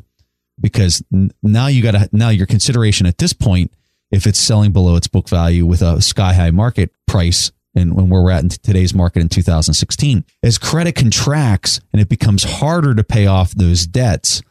Because 0.60 1.04
now 1.42 1.68
you 1.68 1.82
got 1.82 1.92
to, 1.92 2.10
now 2.12 2.30
your 2.30 2.46
consideration 2.46 3.06
at 3.06 3.18
this 3.18 3.34
point, 3.34 3.74
if 4.12 4.28
it's 4.28 4.40
selling 4.40 4.72
below 4.72 4.96
its 4.96 5.08
book 5.08 5.28
value 5.28 5.66
with 5.66 5.82
a 5.82 6.02
sky 6.02 6.34
high 6.34 6.52
market 6.52 6.92
price, 7.08 7.52
and 7.76 7.96
when 7.96 8.10
we're 8.10 8.30
at 8.30 8.44
in 8.44 8.50
today's 8.50 8.94
market 8.94 9.22
in 9.22 9.30
2016, 9.30 10.24
as 10.44 10.58
credit 10.58 10.94
contracts 10.94 11.82
and 11.92 12.02
it 12.02 12.08
becomes 12.08 12.44
harder 12.44 12.94
to 12.94 13.04
pay 13.04 13.26
off 13.26 13.52
those 13.52 13.88
debts, 13.88 14.44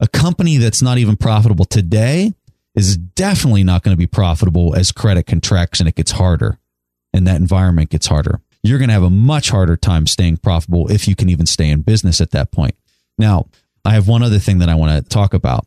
a 0.00 0.06
company 0.06 0.58
that's 0.58 0.80
not 0.80 0.98
even 0.98 1.16
profitable 1.16 1.64
today 1.64 2.32
is 2.76 2.96
definitely 2.96 3.64
not 3.64 3.82
going 3.82 3.92
to 3.92 3.98
be 3.98 4.06
profitable 4.06 4.74
as 4.76 4.92
credit 4.92 5.26
contracts 5.26 5.80
and 5.80 5.88
it 5.88 5.96
gets 5.96 6.12
harder 6.12 6.57
and 7.18 7.26
that 7.26 7.36
environment 7.36 7.90
gets 7.90 8.06
harder. 8.06 8.40
You're 8.62 8.78
going 8.78 8.88
to 8.88 8.94
have 8.94 9.02
a 9.02 9.10
much 9.10 9.50
harder 9.50 9.76
time 9.76 10.06
staying 10.06 10.38
profitable 10.38 10.90
if 10.90 11.06
you 11.06 11.14
can 11.14 11.28
even 11.28 11.44
stay 11.44 11.68
in 11.68 11.82
business 11.82 12.20
at 12.20 12.30
that 12.30 12.50
point. 12.50 12.74
Now, 13.18 13.46
I 13.84 13.90
have 13.90 14.08
one 14.08 14.22
other 14.22 14.38
thing 14.38 14.58
that 14.58 14.68
I 14.68 14.74
want 14.74 15.04
to 15.04 15.08
talk 15.08 15.34
about. 15.34 15.66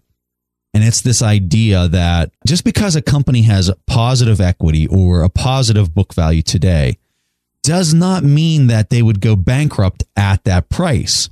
And 0.74 0.84
it's 0.84 1.02
this 1.02 1.22
idea 1.22 1.88
that 1.90 2.32
just 2.48 2.64
because 2.64 2.96
a 2.96 3.02
company 3.02 3.42
has 3.44 3.70
positive 3.88 4.40
equity 4.40 4.88
or 4.88 5.22
a 5.22 5.30
positive 5.30 5.94
book 5.94 6.14
value 6.14 6.42
today 6.42 6.98
does 7.64 7.94
not 7.94 8.24
mean 8.24 8.68
that 8.68 8.90
they 8.90 9.02
would 9.02 9.20
go 9.20 9.36
bankrupt 9.36 10.04
at 10.16 10.44
that 10.46 10.70
price. 10.70 11.30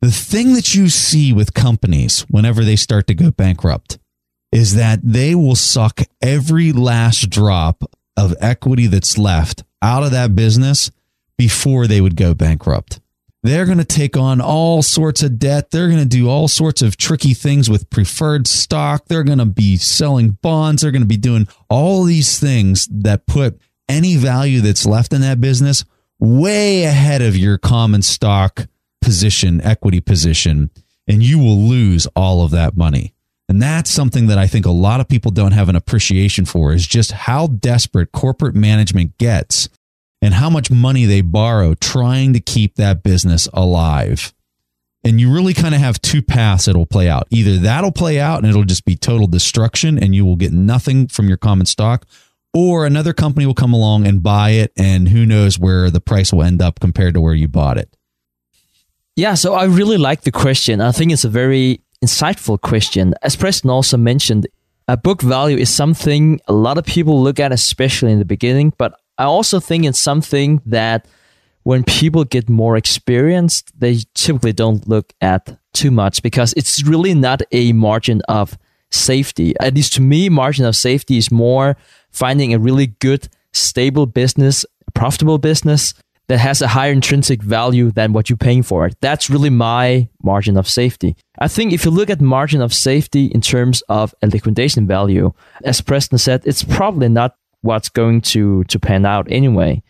The 0.00 0.10
thing 0.10 0.54
that 0.54 0.74
you 0.74 0.88
see 0.88 1.32
with 1.32 1.52
companies 1.52 2.22
whenever 2.30 2.64
they 2.64 2.76
start 2.76 3.06
to 3.08 3.14
go 3.14 3.30
bankrupt 3.30 3.98
is 4.50 4.74
that 4.74 5.00
they 5.02 5.34
will 5.34 5.54
suck 5.54 6.00
every 6.22 6.72
last 6.72 7.28
drop 7.28 7.84
of 8.20 8.36
equity 8.40 8.86
that's 8.86 9.18
left 9.18 9.64
out 9.82 10.02
of 10.02 10.10
that 10.10 10.34
business 10.34 10.90
before 11.36 11.86
they 11.86 12.00
would 12.00 12.16
go 12.16 12.34
bankrupt. 12.34 13.00
They're 13.42 13.64
going 13.64 13.78
to 13.78 13.84
take 13.84 14.16
on 14.18 14.40
all 14.42 14.82
sorts 14.82 15.22
of 15.22 15.38
debt. 15.38 15.70
They're 15.70 15.88
going 15.88 16.00
to 16.00 16.04
do 16.04 16.28
all 16.28 16.46
sorts 16.46 16.82
of 16.82 16.98
tricky 16.98 17.32
things 17.32 17.70
with 17.70 17.88
preferred 17.88 18.46
stock. 18.46 19.06
They're 19.06 19.24
going 19.24 19.38
to 19.38 19.46
be 19.46 19.78
selling 19.78 20.32
bonds. 20.42 20.82
They're 20.82 20.90
going 20.90 21.02
to 21.02 21.08
be 21.08 21.16
doing 21.16 21.48
all 21.70 22.04
these 22.04 22.38
things 22.38 22.86
that 22.90 23.26
put 23.26 23.58
any 23.88 24.16
value 24.16 24.60
that's 24.60 24.84
left 24.84 25.14
in 25.14 25.22
that 25.22 25.40
business 25.40 25.84
way 26.18 26.84
ahead 26.84 27.22
of 27.22 27.34
your 27.34 27.56
common 27.56 28.02
stock 28.02 28.66
position, 29.00 29.62
equity 29.62 30.00
position, 30.00 30.70
and 31.08 31.22
you 31.22 31.38
will 31.38 31.58
lose 31.58 32.06
all 32.14 32.44
of 32.44 32.50
that 32.50 32.76
money. 32.76 33.14
And 33.50 33.60
that's 33.60 33.90
something 33.90 34.28
that 34.28 34.38
I 34.38 34.46
think 34.46 34.64
a 34.64 34.70
lot 34.70 35.00
of 35.00 35.08
people 35.08 35.32
don't 35.32 35.50
have 35.50 35.68
an 35.68 35.74
appreciation 35.74 36.44
for 36.44 36.72
is 36.72 36.86
just 36.86 37.10
how 37.10 37.48
desperate 37.48 38.12
corporate 38.12 38.54
management 38.54 39.18
gets 39.18 39.68
and 40.22 40.34
how 40.34 40.48
much 40.48 40.70
money 40.70 41.04
they 41.04 41.20
borrow 41.20 41.74
trying 41.74 42.32
to 42.34 42.38
keep 42.38 42.76
that 42.76 43.02
business 43.02 43.48
alive. 43.52 44.32
And 45.02 45.20
you 45.20 45.34
really 45.34 45.52
kind 45.52 45.74
of 45.74 45.80
have 45.80 46.00
two 46.00 46.22
paths 46.22 46.66
that'll 46.66 46.86
play 46.86 47.08
out. 47.08 47.26
Either 47.30 47.56
that'll 47.56 47.90
play 47.90 48.20
out 48.20 48.38
and 48.38 48.48
it'll 48.48 48.62
just 48.62 48.84
be 48.84 48.94
total 48.94 49.26
destruction 49.26 49.98
and 49.98 50.14
you 50.14 50.24
will 50.24 50.36
get 50.36 50.52
nothing 50.52 51.08
from 51.08 51.26
your 51.26 51.36
common 51.36 51.66
stock, 51.66 52.06
or 52.54 52.86
another 52.86 53.12
company 53.12 53.46
will 53.46 53.54
come 53.54 53.72
along 53.72 54.06
and 54.06 54.22
buy 54.22 54.50
it 54.50 54.70
and 54.76 55.08
who 55.08 55.26
knows 55.26 55.58
where 55.58 55.90
the 55.90 56.00
price 56.00 56.32
will 56.32 56.44
end 56.44 56.62
up 56.62 56.78
compared 56.78 57.14
to 57.14 57.20
where 57.20 57.34
you 57.34 57.48
bought 57.48 57.78
it. 57.78 57.96
Yeah, 59.16 59.34
so 59.34 59.54
I 59.54 59.64
really 59.64 59.98
like 59.98 60.20
the 60.20 60.30
question. 60.30 60.80
I 60.80 60.92
think 60.92 61.10
it's 61.10 61.24
a 61.24 61.28
very 61.28 61.80
insightful 62.04 62.60
question. 62.60 63.14
As 63.22 63.36
Preston 63.36 63.70
also 63.70 63.96
mentioned, 63.96 64.46
a 64.88 64.96
book 64.96 65.22
value 65.22 65.56
is 65.56 65.70
something 65.70 66.40
a 66.48 66.52
lot 66.52 66.78
of 66.78 66.84
people 66.84 67.22
look 67.22 67.38
at, 67.38 67.52
especially 67.52 68.12
in 68.12 68.18
the 68.18 68.24
beginning. 68.24 68.72
But 68.76 68.98
I 69.18 69.24
also 69.24 69.60
think 69.60 69.84
it's 69.84 69.98
something 69.98 70.60
that 70.66 71.06
when 71.62 71.84
people 71.84 72.24
get 72.24 72.48
more 72.48 72.76
experienced, 72.76 73.78
they 73.78 74.00
typically 74.14 74.52
don't 74.52 74.88
look 74.88 75.12
at 75.20 75.58
too 75.72 75.90
much 75.90 76.22
because 76.22 76.52
it's 76.54 76.82
really 76.84 77.14
not 77.14 77.42
a 77.52 77.72
margin 77.72 78.22
of 78.28 78.58
safety. 78.90 79.54
At 79.60 79.74
least 79.74 79.92
to 79.94 80.00
me, 80.00 80.28
margin 80.28 80.64
of 80.64 80.74
safety 80.74 81.18
is 81.18 81.30
more 81.30 81.76
finding 82.10 82.52
a 82.52 82.58
really 82.58 82.88
good, 82.88 83.28
stable 83.52 84.06
business, 84.06 84.64
profitable 84.94 85.38
business 85.38 85.94
that 86.30 86.38
has 86.38 86.62
a 86.62 86.68
higher 86.68 86.92
intrinsic 86.92 87.42
value 87.42 87.90
than 87.90 88.12
what 88.12 88.30
you're 88.30 88.36
paying 88.36 88.62
for 88.62 88.86
it. 88.86 88.94
That's 89.00 89.28
really 89.28 89.50
my 89.50 90.08
margin 90.22 90.56
of 90.56 90.68
safety. 90.68 91.16
I 91.40 91.48
think 91.48 91.72
if 91.72 91.84
you 91.84 91.90
look 91.90 92.08
at 92.08 92.20
margin 92.20 92.62
of 92.62 92.72
safety 92.72 93.26
in 93.26 93.40
terms 93.40 93.82
of 93.88 94.14
a 94.22 94.28
liquidation 94.28 94.86
value, 94.86 95.32
as 95.64 95.80
Preston 95.80 96.18
said, 96.18 96.42
it's 96.44 96.62
probably 96.62 97.08
not 97.08 97.34
what's 97.62 97.88
going 97.88 98.20
to, 98.20 98.62
to 98.62 98.78
pan 98.78 99.04
out 99.04 99.26
anyway. 99.28 99.82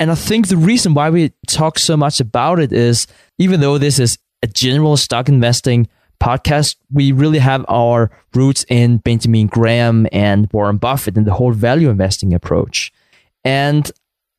And 0.00 0.10
I 0.10 0.16
think 0.16 0.48
the 0.48 0.56
reason 0.56 0.92
why 0.92 1.08
we 1.08 1.32
talk 1.46 1.78
so 1.78 1.96
much 1.96 2.18
about 2.18 2.58
it 2.58 2.72
is 2.72 3.06
even 3.38 3.60
though 3.60 3.78
this 3.78 4.00
is 4.00 4.18
a 4.42 4.48
general 4.48 4.96
stock 4.96 5.28
investing 5.28 5.86
podcast, 6.20 6.74
we 6.90 7.12
really 7.12 7.38
have 7.38 7.64
our 7.68 8.10
roots 8.34 8.64
in 8.68 8.96
Benjamin 8.96 9.46
Graham 9.46 10.08
and 10.10 10.52
Warren 10.52 10.78
Buffett 10.78 11.16
and 11.16 11.28
the 11.28 11.34
whole 11.34 11.52
value 11.52 11.90
investing 11.90 12.34
approach. 12.34 12.92
And 13.44 13.88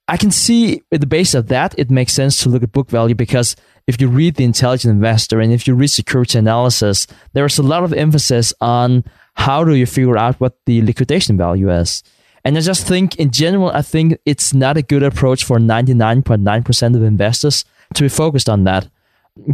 I 0.08 0.18
can 0.18 0.32
see 0.32 0.82
at 0.92 1.00
the 1.00 1.08
base 1.08 1.34
of 1.34 1.48
that, 1.48 1.74
it 1.78 1.90
makes 1.90 2.14
sense 2.14 2.42
to 2.44 2.50
look 2.50 2.64
at 2.64 2.72
book 2.72 2.90
value 2.90 3.16
because 3.16 3.56
if 3.88 4.00
you 4.00 4.08
read 4.08 4.36
The 4.36 4.44
Intelligent 4.44 4.92
Investor 4.92 5.40
and 5.40 5.54
if 5.54 5.68
you 5.68 5.74
read 5.74 5.88
Security 5.88 6.38
Analysis, 6.38 7.08
there's 7.34 7.58
a 7.58 7.64
lot 7.64 7.84
of 7.84 7.94
emphasis 7.94 8.54
on 8.62 9.04
how 9.36 9.64
do 9.64 9.76
you 9.76 9.86
figure 9.86 10.18
out 10.18 10.40
what 10.40 10.58
the 10.66 10.82
liquidation 10.82 11.38
value 11.38 11.72
is. 11.72 12.04
And 12.44 12.58
I 12.58 12.62
just 12.62 12.88
think, 12.88 13.16
in 13.18 13.32
general, 13.32 13.70
I 13.70 13.82
think 13.82 14.18
it's 14.26 14.54
not 14.54 14.78
a 14.78 14.82
good 14.82 15.04
approach 15.04 15.44
for 15.44 15.60
99.9% 15.60 16.96
of 16.96 17.04
investors 17.04 17.66
to 17.94 18.04
be 18.04 18.10
focused 18.10 18.50
on 18.50 18.64
that. 18.64 18.90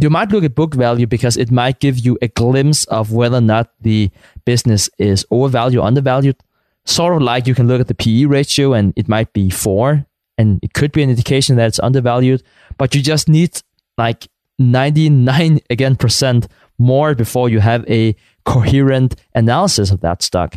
You 0.00 0.10
might 0.10 0.32
look 0.32 0.44
at 0.44 0.54
book 0.54 0.74
value 0.74 1.06
because 1.06 1.36
it 1.36 1.50
might 1.50 1.80
give 1.80 1.98
you 1.98 2.18
a 2.20 2.28
glimpse 2.28 2.84
of 2.86 3.12
whether 3.12 3.36
or 3.36 3.42
not 3.42 3.70
the 3.80 4.10
business 4.44 4.90
is 4.98 5.24
overvalued, 5.30 5.82
undervalued. 5.82 6.36
Sort 6.84 7.14
of 7.14 7.22
like 7.22 7.46
you 7.46 7.54
can 7.54 7.68
look 7.68 7.80
at 7.80 7.88
the 7.88 7.94
PE 7.94 8.24
ratio 8.24 8.72
and 8.72 8.92
it 8.96 9.08
might 9.08 9.32
be 9.32 9.50
four, 9.50 10.06
and 10.38 10.60
it 10.62 10.72
could 10.72 10.92
be 10.92 11.02
an 11.02 11.10
indication 11.10 11.56
that 11.56 11.66
it's 11.66 11.80
undervalued, 11.80 12.42
but 12.78 12.94
you 12.94 13.02
just 13.02 13.28
need 13.28 13.60
like 13.98 14.28
99 14.58 15.60
again 15.68 15.96
percent 15.96 16.48
more 16.78 17.14
before 17.14 17.48
you 17.48 17.60
have 17.60 17.84
a 17.90 18.14
coherent 18.44 19.16
analysis 19.34 19.90
of 19.90 20.00
that 20.00 20.22
stock. 20.22 20.56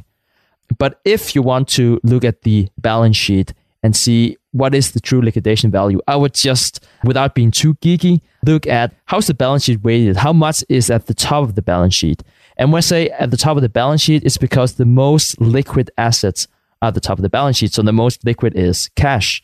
But 0.77 1.01
if 1.03 1.35
you 1.35 1.41
want 1.41 1.67
to 1.69 1.99
look 2.03 2.23
at 2.23 2.43
the 2.43 2.69
balance 2.77 3.17
sheet 3.17 3.53
and 3.83 3.95
see 3.95 4.37
what 4.51 4.75
is 4.75 4.91
the 4.91 4.99
true 4.99 5.21
liquidation 5.21 5.71
value, 5.71 5.99
I 6.07 6.15
would 6.15 6.33
just, 6.33 6.85
without 7.03 7.35
being 7.35 7.51
too 7.51 7.73
geeky, 7.75 8.21
look 8.45 8.67
at 8.67 8.93
how's 9.05 9.27
the 9.27 9.33
balance 9.33 9.63
sheet 9.63 9.83
weighted? 9.83 10.17
How 10.17 10.31
much 10.31 10.63
is 10.69 10.89
at 10.89 11.07
the 11.07 11.13
top 11.13 11.43
of 11.43 11.55
the 11.55 11.61
balance 11.61 11.95
sheet? 11.95 12.23
And 12.57 12.71
when 12.71 12.77
I 12.77 12.81
say 12.81 13.09
at 13.09 13.31
the 13.31 13.37
top 13.37 13.57
of 13.57 13.63
the 13.63 13.69
balance 13.69 14.01
sheet, 14.01 14.23
it's 14.23 14.37
because 14.37 14.73
the 14.73 14.85
most 14.85 15.41
liquid 15.41 15.89
assets 15.97 16.47
are 16.81 16.89
at 16.89 16.93
the 16.93 17.01
top 17.01 17.17
of 17.17 17.23
the 17.23 17.29
balance 17.29 17.57
sheet. 17.57 17.73
So 17.73 17.81
the 17.81 17.91
most 17.91 18.23
liquid 18.23 18.55
is 18.55 18.89
cash. 18.95 19.43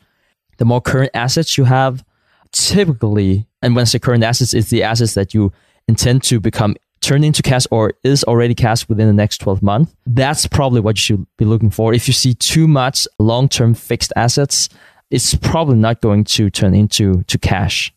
The 0.58 0.66
more 0.66 0.82
current 0.82 1.12
assets 1.14 1.58
you 1.58 1.66
have, 1.66 2.04
typically, 2.52 3.48
and 3.62 3.76
when 3.76 3.84
I 3.84 3.86
say 3.86 4.00
current 4.00 4.24
assets, 4.24 4.54
it's 4.54 4.70
the 4.70 4.84
assets 4.84 5.14
that 5.14 5.34
you 5.34 5.52
intend 5.88 6.24
to 6.24 6.40
become 6.40 6.76
turned 7.02 7.24
into 7.24 7.42
cash 7.42 7.66
or 7.72 7.94
is 8.04 8.24
already 8.24 8.56
cash 8.56 8.88
within 8.90 9.08
the 9.08 9.14
next 9.14 9.38
12 9.40 9.62
months, 9.62 9.96
that's 10.06 10.48
probably 10.48 10.82
what 10.82 10.98
you 10.98 11.02
should 11.02 11.28
be 11.38 11.46
looking 11.46 11.70
for. 11.70 11.94
If 11.94 12.08
you 12.08 12.14
see 12.14 12.34
too 12.34 12.68
much 12.68 13.08
long 13.20 13.50
term 13.50 13.74
fixed 13.74 14.12
assets, 14.16 14.70
it's 15.10 15.36
probably 15.36 15.78
not 15.78 16.02
going 16.02 16.24
to 16.26 16.50
turn 16.50 16.74
into 16.74 17.24
to 17.24 17.38
cash. 17.38 17.94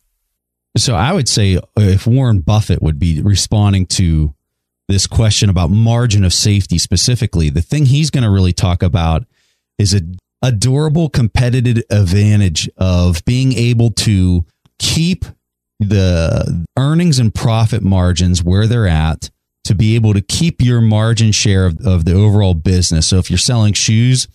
So 0.77 0.95
I 0.95 1.11
would 1.11 1.27
say 1.27 1.57
uh, 1.57 1.61
if 1.77 2.07
Warren 2.07 2.39
Buffett 2.39 2.81
would 2.81 2.97
be 2.97 3.21
responding 3.21 3.85
to 3.87 4.33
this 4.87 5.07
question 5.07 5.49
about 5.49 5.69
margin 5.69 6.23
of 6.23 6.33
safety 6.33 6.77
specifically, 6.77 7.49
the 7.49 7.61
thing 7.61 7.85
he's 7.85 8.09
going 8.09 8.23
to 8.23 8.29
really 8.29 8.53
talk 8.53 8.81
about 8.81 9.25
is 9.77 9.93
a, 9.93 10.01
a 10.41 10.51
durable 10.51 11.09
competitive 11.09 11.83
advantage 11.89 12.69
of 12.77 13.23
being 13.25 13.53
able 13.53 13.91
to 13.91 14.45
keep 14.79 15.25
the 15.79 16.65
earnings 16.77 17.19
and 17.19 17.33
profit 17.33 17.81
margins 17.81 18.43
where 18.43 18.67
they're 18.67 18.87
at 18.87 19.29
to 19.63 19.75
be 19.75 19.95
able 19.95 20.13
to 20.13 20.21
keep 20.21 20.61
your 20.61 20.81
margin 20.81 21.31
share 21.31 21.65
of, 21.65 21.79
of 21.85 22.05
the 22.05 22.13
overall 22.13 22.53
business. 22.53 23.07
So 23.07 23.17
if 23.17 23.29
you're 23.29 23.37
selling 23.37 23.73
shoes, 23.73 24.27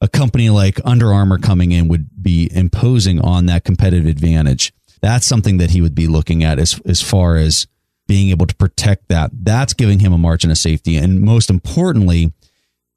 a 0.00 0.08
company 0.08 0.50
like 0.50 0.80
Under 0.84 1.12
Armour 1.12 1.38
coming 1.38 1.72
in 1.72 1.88
would 1.88 2.08
be 2.22 2.48
imposing 2.52 3.20
on 3.20 3.46
that 3.46 3.64
competitive 3.64 4.06
advantage. 4.06 4.72
That's 5.00 5.26
something 5.26 5.58
that 5.58 5.70
he 5.70 5.80
would 5.80 5.94
be 5.94 6.06
looking 6.06 6.44
at 6.44 6.58
as, 6.58 6.80
as 6.84 7.02
far 7.02 7.36
as 7.36 7.66
being 8.06 8.30
able 8.30 8.46
to 8.46 8.54
protect 8.56 9.08
that. 9.08 9.30
That's 9.32 9.74
giving 9.74 10.00
him 10.00 10.12
a 10.12 10.18
margin 10.18 10.50
of 10.50 10.58
safety. 10.58 10.96
And 10.96 11.20
most 11.20 11.50
importantly, 11.50 12.32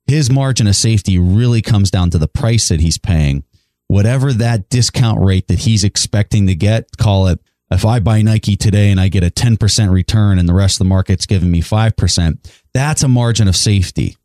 his 0.07 0.29
margin 0.29 0.67
of 0.67 0.75
safety 0.75 1.17
really 1.17 1.61
comes 1.61 1.91
down 1.91 2.09
to 2.11 2.17
the 2.17 2.27
price 2.27 2.69
that 2.69 2.81
he's 2.81 2.97
paying. 2.97 3.43
Whatever 3.87 4.33
that 4.33 4.69
discount 4.69 5.23
rate 5.23 5.47
that 5.47 5.59
he's 5.59 5.83
expecting 5.83 6.47
to 6.47 6.55
get, 6.55 6.97
call 6.97 7.27
it 7.27 7.39
if 7.71 7.85
I 7.85 7.99
buy 7.99 8.21
Nike 8.21 8.57
today 8.57 8.91
and 8.91 8.99
I 8.99 9.07
get 9.07 9.23
a 9.23 9.31
10% 9.31 9.91
return 9.91 10.37
and 10.37 10.47
the 10.47 10.53
rest 10.53 10.75
of 10.75 10.79
the 10.79 10.89
market's 10.89 11.25
giving 11.25 11.49
me 11.49 11.61
5%, 11.61 12.51
that's 12.73 13.01
a 13.01 13.07
margin 13.07 13.47
of 13.47 13.55
safety 13.55 14.17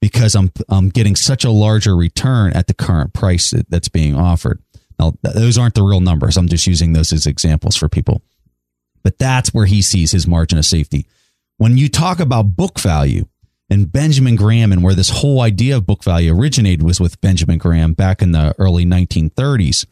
because 0.00 0.34
I'm, 0.34 0.50
I'm 0.70 0.88
getting 0.88 1.14
such 1.14 1.44
a 1.44 1.50
larger 1.50 1.94
return 1.94 2.54
at 2.54 2.66
the 2.66 2.74
current 2.74 3.12
price 3.12 3.50
that, 3.50 3.68
that's 3.68 3.88
being 3.88 4.16
offered. 4.16 4.62
Now, 4.98 5.12
those 5.22 5.58
aren't 5.58 5.74
the 5.74 5.82
real 5.82 6.00
numbers. 6.00 6.36
I'm 6.36 6.48
just 6.48 6.66
using 6.66 6.94
those 6.94 7.12
as 7.12 7.26
examples 7.26 7.76
for 7.76 7.88
people. 7.88 8.22
But 9.02 9.18
that's 9.18 9.52
where 9.52 9.66
he 9.66 9.82
sees 9.82 10.12
his 10.12 10.26
margin 10.26 10.58
of 10.58 10.64
safety. 10.64 11.06
When 11.58 11.76
you 11.76 11.88
talk 11.88 12.20
about 12.20 12.56
book 12.56 12.80
value 12.80 13.26
and 13.70 13.90
Benjamin 13.90 14.36
Graham 14.36 14.72
and 14.72 14.82
where 14.82 14.94
this 14.94 15.10
whole 15.10 15.40
idea 15.40 15.76
of 15.76 15.86
book 15.86 16.04
value 16.04 16.34
originated 16.34 16.82
was 16.82 17.00
with 17.00 17.20
Benjamin 17.20 17.58
Graham 17.58 17.94
back 17.94 18.22
in 18.22 18.32
the 18.32 18.54
early 18.58 18.84
1930s 18.84 19.86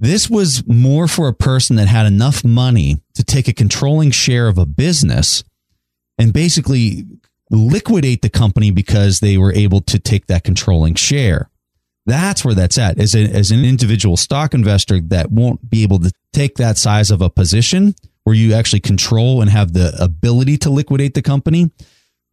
this 0.00 0.30
was 0.30 0.66
more 0.66 1.06
for 1.06 1.28
a 1.28 1.34
person 1.34 1.76
that 1.76 1.86
had 1.86 2.06
enough 2.06 2.42
money 2.42 2.96
to 3.14 3.22
take 3.22 3.48
a 3.48 3.52
controlling 3.52 4.10
share 4.10 4.48
of 4.48 4.56
a 4.56 4.64
business 4.64 5.44
and 6.18 6.32
basically 6.32 7.04
liquidate 7.50 8.22
the 8.22 8.30
company 8.30 8.70
because 8.70 9.20
they 9.20 9.36
were 9.36 9.52
able 9.52 9.82
to 9.82 9.98
take 9.98 10.26
that 10.26 10.42
controlling 10.42 10.94
share. 10.94 11.50
That's 12.06 12.44
where 12.44 12.54
that's 12.54 12.78
at. 12.78 12.98
As, 12.98 13.14
a, 13.14 13.24
as 13.24 13.50
an 13.50 13.62
individual 13.62 14.16
stock 14.16 14.54
investor 14.54 15.00
that 15.00 15.30
won't 15.30 15.68
be 15.68 15.82
able 15.82 15.98
to 15.98 16.10
take 16.32 16.56
that 16.56 16.78
size 16.78 17.10
of 17.10 17.20
a 17.20 17.28
position 17.28 17.94
where 18.24 18.34
you 18.34 18.54
actually 18.54 18.80
control 18.80 19.42
and 19.42 19.50
have 19.50 19.74
the 19.74 19.94
ability 20.02 20.56
to 20.58 20.70
liquidate 20.70 21.12
the 21.12 21.22
company, 21.22 21.70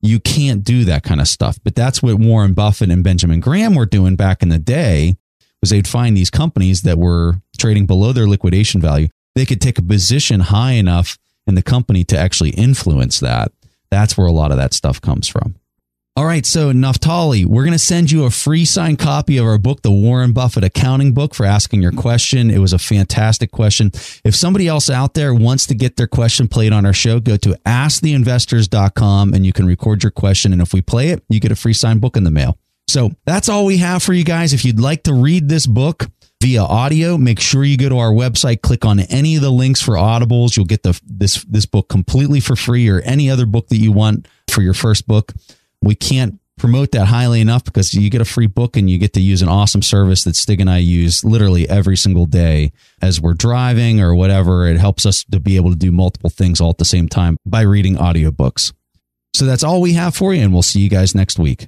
you 0.02 0.20
can't 0.20 0.64
do 0.64 0.86
that 0.86 1.04
kind 1.04 1.22
of 1.22 1.28
stuff. 1.28 1.58
But 1.64 1.76
that's 1.76 2.02
what 2.02 2.20
Warren 2.20 2.54
Buffett 2.54 2.91
and 2.91 3.04
Benjamin 3.04 3.39
Graham 3.39 3.76
were 3.76 3.86
doing 3.86 4.16
back 4.16 4.43
in 4.43 4.50
the 4.50 4.60
day 4.60 5.16
was 5.62 5.72
they'd 5.72 5.88
find 5.88 6.16
these 6.16 6.30
companies 6.30 6.84
that 6.84 6.98
were 6.98 7.36
trading 7.58 7.86
below 7.86 8.14
their 8.14 8.28
liquidation 8.28 8.80
value. 8.80 9.08
They 9.36 9.45
could 9.45 9.62
take 9.62 9.80
a 9.80 9.84
position 9.84 10.39
high 10.41 10.74
enough 10.74 11.18
in 11.48 11.56
the 11.56 11.64
company 11.64 12.04
to 12.06 12.18
actually 12.18 12.52
influence 12.52 13.20
that. 13.20 13.52
That's 13.89 14.18
where 14.18 14.28
a 14.28 14.32
lot 14.32 14.52
of 14.52 14.58
that 14.58 14.74
stuff 14.74 15.02
comes 15.02 15.28
from. 15.28 15.56
All 16.18 16.26
right, 16.26 16.47
so 16.47 16.72
Naftali, 16.72 17.45
we're 17.45 17.61
going 17.61 17.74
to 17.74 17.78
send 17.78 18.09
you 18.09 18.24
a 18.24 18.32
free 18.32 18.65
signed 18.65 18.97
copy 18.97 19.38
of 19.38 19.45
our 19.45 19.59
book, 19.59 19.84
The 19.84 19.91
Warren 19.91 20.34
Buffett 20.34 20.63
Accounting 20.63 21.13
Book, 21.13 21.36
for 21.36 21.45
asking 21.45 21.84
your 21.84 21.91
question. 21.91 22.49
It 22.49 22.57
was 22.57 22.74
a 22.74 22.80
fantastic 22.80 23.51
question. 23.51 23.91
If 24.24 24.36
somebody 24.36 24.68
else 24.68 24.89
out 24.89 25.13
there 25.13 25.32
wants 25.32 25.68
to 25.68 25.76
get 25.76 25.95
their 25.95 26.07
question 26.07 26.47
played 26.47 26.74
on 26.74 26.88
our 26.88 26.93
show, 26.93 27.20
go 27.20 27.38
to 27.38 27.49
asktheinvestors.com 27.68 29.36
and 29.36 29.45
you 29.45 29.53
can 29.53 29.68
record 29.68 30.01
your 30.01 30.09
question. 30.09 30.53
And 30.53 30.59
if 30.59 30.74
we 30.74 30.82
play 30.82 31.09
it, 31.09 31.24
you 31.30 31.39
get 31.39 31.51
a 31.51 31.55
free 31.55 31.74
signed 31.74 32.01
book 32.01 32.18
in 32.18 32.24
the 32.24 32.32
mail. 32.32 32.57
So 32.88 33.11
that's 33.26 33.47
all 33.47 33.65
we 33.65 33.78
have 33.78 34.01
for 34.01 34.13
you 34.13 34.24
guys. 34.24 34.53
If 34.53 34.65
you'd 34.65 34.80
like 34.80 35.03
to 35.03 35.13
read 35.13 35.49
this 35.49 35.68
book 35.68 36.07
via 36.41 36.63
audio, 36.63 37.20
make 37.20 37.39
sure 37.39 37.63
you 37.63 37.78
go 37.78 37.89
to 37.89 37.99
our 37.99 38.11
website, 38.11 38.63
click 38.63 38.86
on 38.86 39.01
any 39.01 39.36
of 39.36 39.43
the 39.43 39.51
links 39.51 39.84
for 39.84 39.93
audibles. 39.93 40.57
You'll 40.57 40.65
get 40.65 40.82
the 40.82 40.99
this 41.05 41.43
this 41.43 41.68
book 41.68 41.89
completely 41.89 42.39
for 42.39 42.55
free 42.55 42.89
or 42.89 43.01
any 43.01 43.30
other 43.30 43.45
book 43.45 43.68
that 43.68 43.78
you 43.78 43.91
want 43.91 44.28
for 44.49 44.63
your 44.63 44.74
first 44.74 45.05
book. 45.05 45.32
We 45.82 45.96
can't 45.96 46.40
promote 46.58 46.92
that 46.92 47.06
highly 47.06 47.40
enough 47.40 47.64
because 47.64 47.94
you 47.94 48.10
get 48.10 48.22
a 48.22 48.26
free 48.26 48.48
book 48.48 48.76
and 48.76 48.90
you 48.90 48.98
get 48.98 49.14
to 49.14 49.22
use 49.22 49.42
an 49.42 49.48
awesome 49.48 49.84
service 49.84 50.24
that 50.24 50.36
Stig 50.36 50.60
and 50.60 50.70
I 50.70 50.80
use 50.80 51.24
literally 51.24 51.70
every 51.70 51.96
single 51.96 52.26
day 52.26 52.72
as 53.02 53.22
we're 53.22 53.36
driving 53.36 54.02
or 54.02 54.16
whatever. 54.16 54.68
It 54.68 54.78
helps 54.78 55.06
us 55.06 55.24
to 55.26 55.40
be 55.40 55.56
able 55.56 55.70
to 55.70 55.78
do 55.78 55.92
multiple 55.92 56.32
things 56.32 56.60
all 56.60 56.72
at 56.72 56.80
the 56.80 56.86
same 56.86 57.08
time 57.08 57.38
by 57.46 57.62
reading 57.62 57.96
audiobooks. 57.96 58.74
So 59.36 59.46
that's 59.46 59.64
all 59.64 59.82
we 59.82 59.94
have 59.94 60.16
for 60.16 60.34
you, 60.34 60.42
and 60.42 60.52
we'll 60.52 60.64
see 60.64 60.80
you 60.80 60.90
guys 60.90 61.14
next 61.14 61.38
week. 61.38 61.68